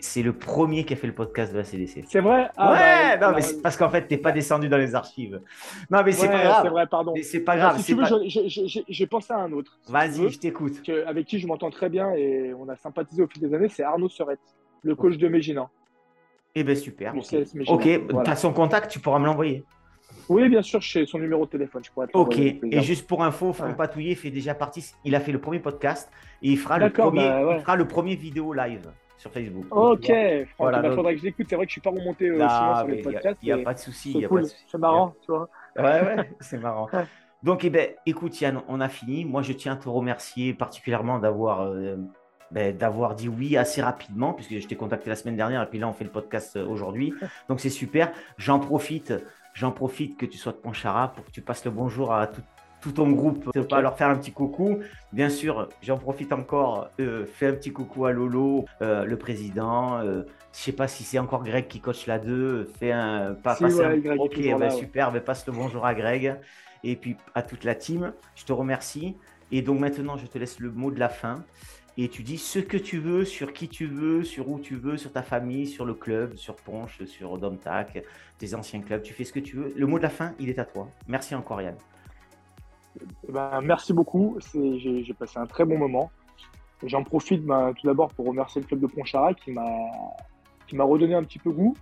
c'est 0.00 0.22
le 0.22 0.32
premier 0.32 0.84
qui 0.84 0.92
a 0.92 0.96
fait 0.96 1.06
le 1.06 1.14
podcast 1.14 1.52
de 1.52 1.58
la 1.58 1.64
CDC. 1.64 2.04
C'est 2.08 2.20
vrai? 2.20 2.48
Ah, 2.56 2.72
Ouais, 2.72 3.18
bah, 3.18 3.30
non, 3.30 3.36
mais 3.36 3.42
parce 3.62 3.76
qu'en 3.76 3.88
fait, 3.88 4.06
tu 4.06 4.14
n'es 4.14 4.20
pas 4.20 4.32
descendu 4.32 4.68
dans 4.68 4.76
les 4.78 4.94
archives. 4.94 5.40
Non, 5.90 6.02
mais 6.04 6.12
c'est 6.12 6.28
pas 6.28 6.42
grave. 6.42 6.60
C'est 6.64 6.68
vrai, 6.70 6.86
pardon. 6.86 7.14
c'est 7.22 7.40
pas 7.40 7.56
grave. 7.56 7.78
Si 7.80 7.84
tu 7.84 7.94
veux, 7.94 8.84
j'ai 8.88 9.06
pensé 9.06 9.32
à 9.32 9.38
un 9.38 9.52
autre. 9.52 9.78
Vas-y, 9.88 10.30
je 10.30 10.38
t'écoute. 10.38 10.88
Avec 11.06 11.26
qui 11.26 11.38
je 11.38 11.46
m'entends 11.46 11.70
très 11.70 11.88
bien 11.88 12.12
et 12.12 12.52
on 12.54 12.68
a 12.68 12.76
sympathisé 12.76 13.22
au 13.22 13.26
fil 13.26 13.42
des 13.42 13.54
années, 13.54 13.68
c'est 13.68 13.82
Arnaud 13.82 14.08
Serette, 14.08 14.40
le 14.82 14.94
coach 14.94 15.16
de 15.16 15.28
Méginan. 15.28 15.68
Eh 16.54 16.62
bien, 16.62 16.74
super. 16.74 17.14
Ok, 17.66 17.82
tu 17.82 18.30
as 18.30 18.36
son 18.36 18.52
contact, 18.52 18.90
tu 18.90 19.00
pourras 19.00 19.18
me 19.18 19.26
l'envoyer. 19.26 19.64
Oui, 20.28 20.48
bien 20.48 20.62
sûr, 20.62 20.80
j'ai 20.80 21.06
son 21.06 21.18
numéro 21.18 21.44
de 21.44 21.50
téléphone. 21.50 21.82
Je 21.84 21.90
pourrais 21.90 22.06
ok, 22.12 22.38
et 22.38 22.80
juste 22.80 23.06
pour 23.06 23.22
info, 23.24 23.52
Franck 23.52 23.76
Patouillet 23.76 24.14
fait 24.14 24.30
déjà 24.30 24.54
partie, 24.54 24.84
il 25.04 25.14
a 25.14 25.20
fait 25.20 25.32
le 25.32 25.40
premier 25.40 25.58
podcast 25.58 26.10
et 26.42 26.50
il 26.50 26.58
fera, 26.58 26.78
le 26.78 26.90
premier, 26.90 27.28
bah, 27.28 27.54
il 27.56 27.60
fera 27.60 27.76
le 27.76 27.86
premier 27.86 28.14
vidéo 28.16 28.52
live 28.52 28.90
sur 29.24 29.32
Facebook. 29.32 29.64
Ok, 29.70 30.12
voilà, 30.58 30.82
il 30.84 30.94
faudrait 30.94 31.14
que 31.14 31.20
je 31.20 31.24
l'écoute. 31.24 31.46
C'est 31.48 31.56
vrai 31.56 31.64
que 31.64 31.70
je 31.70 31.74
suis 31.74 31.80
pas 31.80 31.90
remonté 31.90 32.28
euh, 32.28 32.46
sur 32.46 32.86
les 32.86 33.02
podcasts. 33.02 33.38
Il 33.42 33.54
n'y 33.54 33.60
a, 33.60 33.64
pas 33.64 33.72
de 33.72 33.78
souci. 33.78 34.26
C'est 34.66 34.78
marrant, 34.78 35.14
tu 35.24 35.32
vois. 35.32 35.48
Ouais, 35.76 36.02
ouais, 36.02 36.30
c'est 36.40 36.58
marrant. 36.58 36.88
Donc, 37.42 37.64
eh 37.64 37.70
ben, 37.70 37.90
écoute, 38.04 38.38
Yann, 38.40 38.60
on 38.68 38.80
a 38.80 38.88
fini. 38.88 39.24
Moi, 39.24 39.42
je 39.42 39.52
tiens 39.52 39.74
à 39.74 39.76
te 39.76 39.88
remercier 39.88 40.52
particulièrement 40.54 41.18
d'avoir 41.18 41.62
euh, 41.62 41.96
ben, 42.50 42.76
d'avoir 42.76 43.14
dit 43.14 43.28
oui 43.28 43.56
assez 43.56 43.80
rapidement, 43.80 44.34
puisque 44.34 44.58
je 44.58 44.66
t'ai 44.66 44.76
contacté 44.76 45.08
la 45.08 45.16
semaine 45.16 45.36
dernière 45.36 45.62
et 45.62 45.66
puis 45.66 45.78
là, 45.78 45.88
on 45.88 45.92
fait 45.92 46.04
le 46.04 46.10
podcast 46.10 46.56
euh, 46.56 46.66
aujourd'hui. 46.66 47.14
Donc, 47.48 47.60
c'est 47.60 47.70
super. 47.70 48.12
J'en 48.36 48.58
profite, 48.58 49.14
j'en 49.54 49.72
profite 49.72 50.18
que 50.18 50.26
tu 50.26 50.36
sois 50.36 50.52
de 50.52 50.58
Ponchara 50.58 51.08
pour 51.08 51.24
que 51.24 51.30
tu 51.30 51.40
passes 51.40 51.64
le 51.64 51.70
bonjour 51.70 52.12
à 52.12 52.26
tout, 52.26 52.42
tout 52.84 52.92
ton 52.92 53.10
groupe, 53.12 53.48
okay. 53.48 53.62
pas 53.62 53.80
leur 53.80 53.96
faire 53.96 54.10
un 54.10 54.16
petit 54.16 54.30
coucou. 54.30 54.80
Bien 55.10 55.30
sûr, 55.30 55.70
j'en 55.80 55.96
profite 55.96 56.34
encore, 56.34 56.90
euh, 57.00 57.24
fais 57.24 57.46
un 57.46 57.54
petit 57.54 57.72
coucou 57.72 58.04
à 58.04 58.12
Lolo, 58.12 58.66
euh, 58.82 59.06
le 59.06 59.16
président. 59.16 60.00
Euh, 60.00 60.24
je 60.52 60.58
sais 60.58 60.72
pas 60.72 60.86
si 60.86 61.02
c'est 61.02 61.18
encore 61.18 61.44
Greg 61.44 61.66
qui 61.66 61.80
coach 61.80 62.06
la 62.06 62.18
2. 62.18 62.68
Fais 62.78 62.92
un. 62.92 63.32
Pas, 63.42 63.54
Si, 63.54 63.62
passer 63.62 63.76
ouais, 63.78 63.84
un- 63.86 63.96
Greg 63.96 64.20
ok, 64.20 64.36
ben 64.36 64.58
là, 64.58 64.66
ouais. 64.66 64.70
super, 64.70 65.12
ben 65.12 65.22
passe 65.22 65.46
le 65.46 65.54
bonjour 65.54 65.86
à 65.86 65.94
Greg 65.94 66.36
et 66.84 66.94
puis 66.96 67.16
à 67.34 67.42
toute 67.42 67.64
la 67.64 67.74
team. 67.74 68.12
Je 68.36 68.44
te 68.44 68.52
remercie. 68.52 69.16
Et 69.50 69.62
donc 69.62 69.80
maintenant, 69.80 70.18
je 70.18 70.26
te 70.26 70.36
laisse 70.36 70.60
le 70.60 70.70
mot 70.70 70.90
de 70.90 71.00
la 71.00 71.08
fin. 71.08 71.42
Et 71.96 72.08
tu 72.08 72.22
dis 72.22 72.36
ce 72.36 72.58
que 72.58 72.76
tu 72.76 72.98
veux, 72.98 73.24
sur 73.24 73.54
qui 73.54 73.68
tu 73.68 73.86
veux, 73.86 74.24
sur 74.24 74.50
où 74.50 74.58
tu 74.60 74.74
veux, 74.74 74.98
sur 74.98 75.10
ta 75.10 75.22
famille, 75.22 75.66
sur 75.66 75.86
le 75.86 75.94
club, 75.94 76.36
sur 76.36 76.56
Ponche, 76.56 77.02
sur 77.06 77.38
Domtac, 77.38 78.02
tes 78.36 78.54
anciens 78.54 78.82
clubs. 78.82 79.00
Tu 79.00 79.14
fais 79.14 79.24
ce 79.24 79.32
que 79.32 79.40
tu 79.40 79.56
veux. 79.56 79.72
Le 79.74 79.86
mot 79.86 79.96
de 79.96 80.02
la 80.02 80.10
fin, 80.10 80.32
il 80.38 80.50
est 80.50 80.58
à 80.58 80.66
toi. 80.66 80.86
Merci 81.08 81.34
encore, 81.34 81.62
Yann. 81.62 81.76
Eh 83.00 83.32
ben, 83.32 83.60
merci 83.62 83.92
beaucoup. 83.92 84.38
J'ai 84.52 85.14
passé 85.18 85.38
un 85.38 85.46
très 85.46 85.64
bon 85.64 85.78
moment. 85.78 86.10
J'en 86.82 87.02
profite 87.02 87.44
ben, 87.44 87.72
tout 87.72 87.86
d'abord 87.86 88.12
pour 88.12 88.26
remercier 88.26 88.60
le 88.60 88.66
club 88.66 88.80
de 88.80 88.86
Pontcharra 88.86 89.34
qui 89.34 89.52
m'a 89.52 90.84
redonné 90.84 91.14
un 91.14 91.24
petit 91.24 91.38
peu 91.38 91.50
goût. 91.50 91.74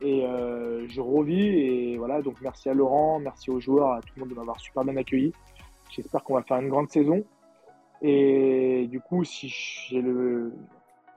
Et 0.00 0.26
euh, 0.26 0.86
je 0.88 1.00
revis. 1.00 1.46
Et 1.46 1.96
voilà, 1.96 2.22
donc 2.22 2.40
merci 2.40 2.68
à 2.68 2.74
Laurent, 2.74 3.20
merci 3.20 3.50
aux 3.50 3.60
joueurs, 3.60 3.92
à 3.92 4.00
tout 4.00 4.12
le 4.16 4.20
monde 4.20 4.30
de 4.30 4.34
m'avoir 4.34 4.58
super 4.60 4.84
bien 4.84 4.96
accueilli. 4.96 5.32
J'espère 5.90 6.24
qu'on 6.24 6.34
va 6.34 6.42
faire 6.42 6.58
une 6.58 6.68
grande 6.68 6.90
saison. 6.90 7.24
Et 8.00 8.88
du 8.90 9.00
coup, 9.00 9.22
si 9.24 9.48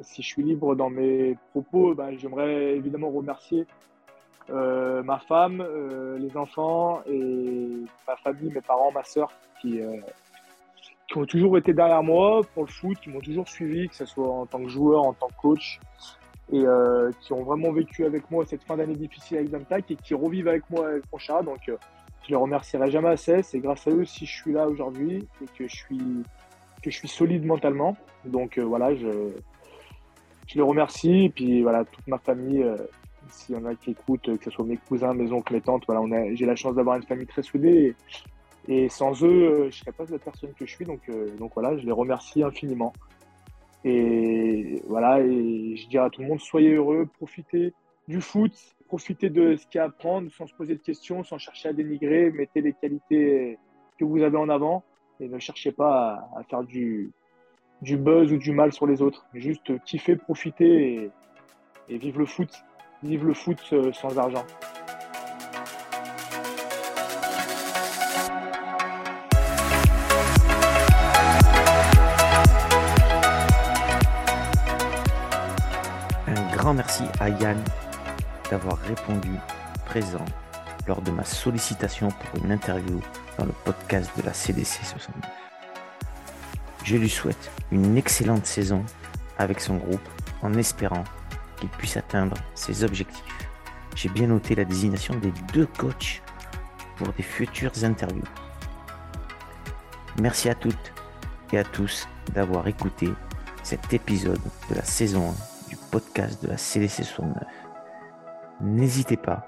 si 0.02 0.22
je 0.22 0.28
suis 0.28 0.44
libre 0.44 0.76
dans 0.76 0.90
mes 0.90 1.38
propos, 1.52 1.96
ben, 1.96 2.18
j'aimerais 2.18 2.76
évidemment 2.76 3.10
remercier 3.10 3.66
euh, 4.50 5.02
ma 5.04 5.20
femme, 5.20 5.62
euh, 5.62 6.18
les 6.20 6.38
enfants 6.38 7.02
et 7.08 7.68
ma 8.08 8.16
famille, 8.18 8.52
mes 8.52 8.62
parents, 8.62 8.92
ma 8.92 9.04
sœur, 9.04 9.32
qui, 9.62 9.82
euh, 9.82 9.98
qui 11.08 11.18
ont 11.18 11.26
toujours 11.26 11.58
été 11.58 11.74
derrière 11.74 12.04
moi 12.04 12.42
pour 12.54 12.64
le 12.64 12.70
foot, 12.70 12.98
qui 13.00 13.10
m'ont 13.10 13.22
toujours 13.22 13.48
suivi, 13.48 13.90
que 13.90 13.96
ce 13.96 14.06
soit 14.06 14.30
en 14.30 14.46
tant 14.46 14.60
que 14.60 14.70
joueur, 14.70 15.04
en 15.04 15.14
tant 15.14 15.28
que 15.28 15.42
coach, 15.42 15.80
et 16.52 16.64
qui 17.22 17.34
ont 17.34 17.44
vraiment 17.44 17.72
vécu 17.72 18.06
avec 18.06 18.30
moi 18.30 18.46
cette 18.46 18.64
fin 18.64 18.78
d'année 18.78 18.96
difficile 18.96 19.38
avec 19.38 19.50
Damtac 19.50 19.90
et 19.90 19.96
qui 19.96 20.14
revivent 20.14 20.48
avec 20.48 20.70
moi 20.70 20.90
avec 20.90 21.08
Ponchara. 21.08 21.42
Donc, 21.42 21.68
euh, 21.70 21.78
je 22.24 22.30
les 22.30 22.36
remercierai 22.36 22.92
jamais 22.92 23.10
assez. 23.10 23.42
C'est 23.42 23.60
grâce 23.60 23.88
à 23.88 23.92
eux 23.92 24.06
si 24.06 24.28
je 24.28 24.32
suis 24.32 24.54
là 24.54 24.68
aujourd'hui 24.68 25.28
et 25.42 25.46
que 25.58 25.68
je 25.68 25.76
suis, 25.76 26.24
que 26.84 26.92
je 26.92 26.96
suis 26.96 27.08
solide 27.08 27.46
mentalement. 27.46 27.98
Donc, 28.26 28.60
voilà, 28.60 28.94
je, 28.94 29.32
je 30.48 30.56
les 30.56 30.62
remercie. 30.62 31.26
Et 31.26 31.30
puis, 31.30 31.64
voilà, 31.64 31.84
toute 31.84 32.06
ma 32.06 32.20
famille. 32.20 32.64
S'il 33.30 33.56
y 33.56 33.58
en 33.58 33.66
a 33.66 33.76
qui 33.76 33.92
écoutent, 33.92 34.38
que 34.38 34.44
ce 34.44 34.52
soit 34.52 34.66
mes 34.66 34.78
cousins, 34.78 35.14
mes 35.14 35.32
oncles, 35.32 35.54
mes 35.54 35.62
tantes, 35.62 35.84
voilà, 35.86 36.02
on 36.02 36.12
a, 36.12 36.34
j'ai 36.34 36.46
la 36.46 36.56
chance 36.56 36.76
d'avoir 36.76 36.98
une 36.98 37.04
famille 37.04 37.28
très 37.28 37.44
soudée. 37.44 37.96
Et, 38.68 38.90
sans 38.90 39.24
eux, 39.24 39.68
je 39.70 39.78
serais 39.78 39.92
pas 39.92 40.06
la 40.10 40.18
personne 40.18 40.54
que 40.54 40.66
je 40.66 40.72
suis. 40.72 40.86
Donc, 40.86 41.02
euh, 41.10 41.36
donc 41.38 41.52
voilà, 41.54 41.78
je 41.78 41.86
les 41.86 41.92
remercie 41.92 42.44
infiniment. 42.44 42.94
Et 43.84 44.82
voilà, 44.88 45.22
et 45.22 45.76
je 45.76 45.88
dirais 45.88 46.06
à 46.06 46.10
tout 46.10 46.22
le 46.22 46.28
monde, 46.28 46.40
soyez 46.40 46.74
heureux, 46.74 47.08
profitez 47.18 47.74
du 48.08 48.20
foot, 48.20 48.52
profitez 48.88 49.30
de 49.30 49.56
ce 49.56 49.68
qu'il 49.68 49.78
y 49.78 49.80
a 49.80 49.84
à 49.84 49.88
apprendre 49.88 50.32
sans 50.32 50.48
se 50.48 50.56
poser 50.56 50.74
de 50.74 50.82
questions, 50.82 51.24
sans 51.24 51.38
chercher 51.38 51.70
à 51.70 51.74
dénigrer, 51.74 52.32
mettez 52.32 52.62
les 52.62 52.74
qualités 52.74 53.60
que 54.00 54.06
vous 54.06 54.24
avez 54.24 54.38
en 54.38 54.50
avant 54.50 54.84
et 55.20 55.28
ne 55.28 55.40
cherchez 55.40 55.72
pas 55.72 56.30
à, 56.36 56.44
faire 56.44 56.64
du, 56.64 57.14
buzz 57.82 58.32
ou 58.34 58.38
du 58.38 58.52
mal 58.52 58.74
sur 58.74 58.88
les 58.88 59.02
autres. 59.02 59.26
Juste 59.34 59.80
kiffez, 59.84 60.16
profitez 60.16 61.12
et, 61.90 61.96
et 61.96 62.00
le 62.00 62.26
foot. 62.26 62.50
Vive 63.04 63.26
le 63.26 63.34
foot 63.34 63.60
euh, 63.74 63.92
sans 63.94 64.18
argent. 64.18 64.46
Un 76.28 76.56
grand 76.56 76.74
merci 76.74 77.04
à 77.20 77.30
Yann 77.30 77.62
d'avoir 78.50 78.78
répondu 78.80 79.32
présent 79.86 80.26
lors 80.88 81.02
de 81.02 81.12
ma 81.12 81.24
sollicitation 81.24 82.10
pour 82.10 82.44
une 82.44 82.52
interview 82.52 83.00
dans 83.38 83.46
le 83.46 83.54
podcast 83.64 84.10
de 84.18 84.24
la 84.24 84.34
CDC 84.34 84.84
69. 84.84 85.30
Je 86.84 86.98
lui 86.98 87.10
souhaite 87.10 87.52
une 87.72 87.98
excellente 87.98 88.46
saison 88.46 88.84
avec 89.38 89.60
son 89.60 89.78
groupe 89.78 90.08
en 90.42 90.54
espérant 90.54 91.04
qu'il 91.56 91.70
puisse 91.70 91.98
atteindre 91.98 92.38
ses 92.54 92.84
objectifs. 92.84 93.24
J'ai 93.96 94.10
bien 94.10 94.28
noté 94.28 94.56
la 94.56 94.66
désignation 94.66 95.16
des 95.16 95.32
deux 95.54 95.66
coachs 95.66 96.22
pour 96.98 97.08
des 97.14 97.24
futures 97.24 97.84
interviews. 97.84 98.24
Merci 100.22 100.50
à 100.50 100.56
toutes 100.56 100.94
et 101.52 101.60
à 101.60 101.64
tous 101.64 102.08
d'avoir 102.34 102.68
écouté 102.68 103.10
cet 103.64 103.94
épisode 103.94 104.42
de 104.70 104.76
la 104.76 104.84
saison 104.84 105.34
1 105.68 105.70
du 105.70 105.78
podcast 105.92 106.42
de 106.44 106.50
la 106.50 106.58
CDC 106.58 107.04
69. 107.04 107.44
N'hésitez 108.62 109.18
pas 109.18 109.46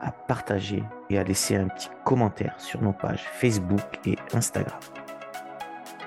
à 0.00 0.10
partager 0.10 0.82
et 1.10 1.18
à 1.18 1.24
laisser 1.24 1.56
un 1.56 1.68
petit 1.68 1.88
commentaire 2.04 2.54
sur 2.58 2.82
nos 2.82 2.92
pages 2.92 3.24
Facebook 3.34 4.00
et 4.04 4.16
Instagram. 4.32 4.78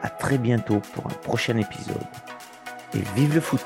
À 0.01 0.09
très 0.09 0.37
bientôt 0.37 0.79
pour 0.93 1.05
un 1.05 1.15
prochain 1.21 1.57
épisode. 1.57 2.03
Et 2.93 3.01
vive 3.15 3.35
le 3.35 3.41
foot 3.41 3.65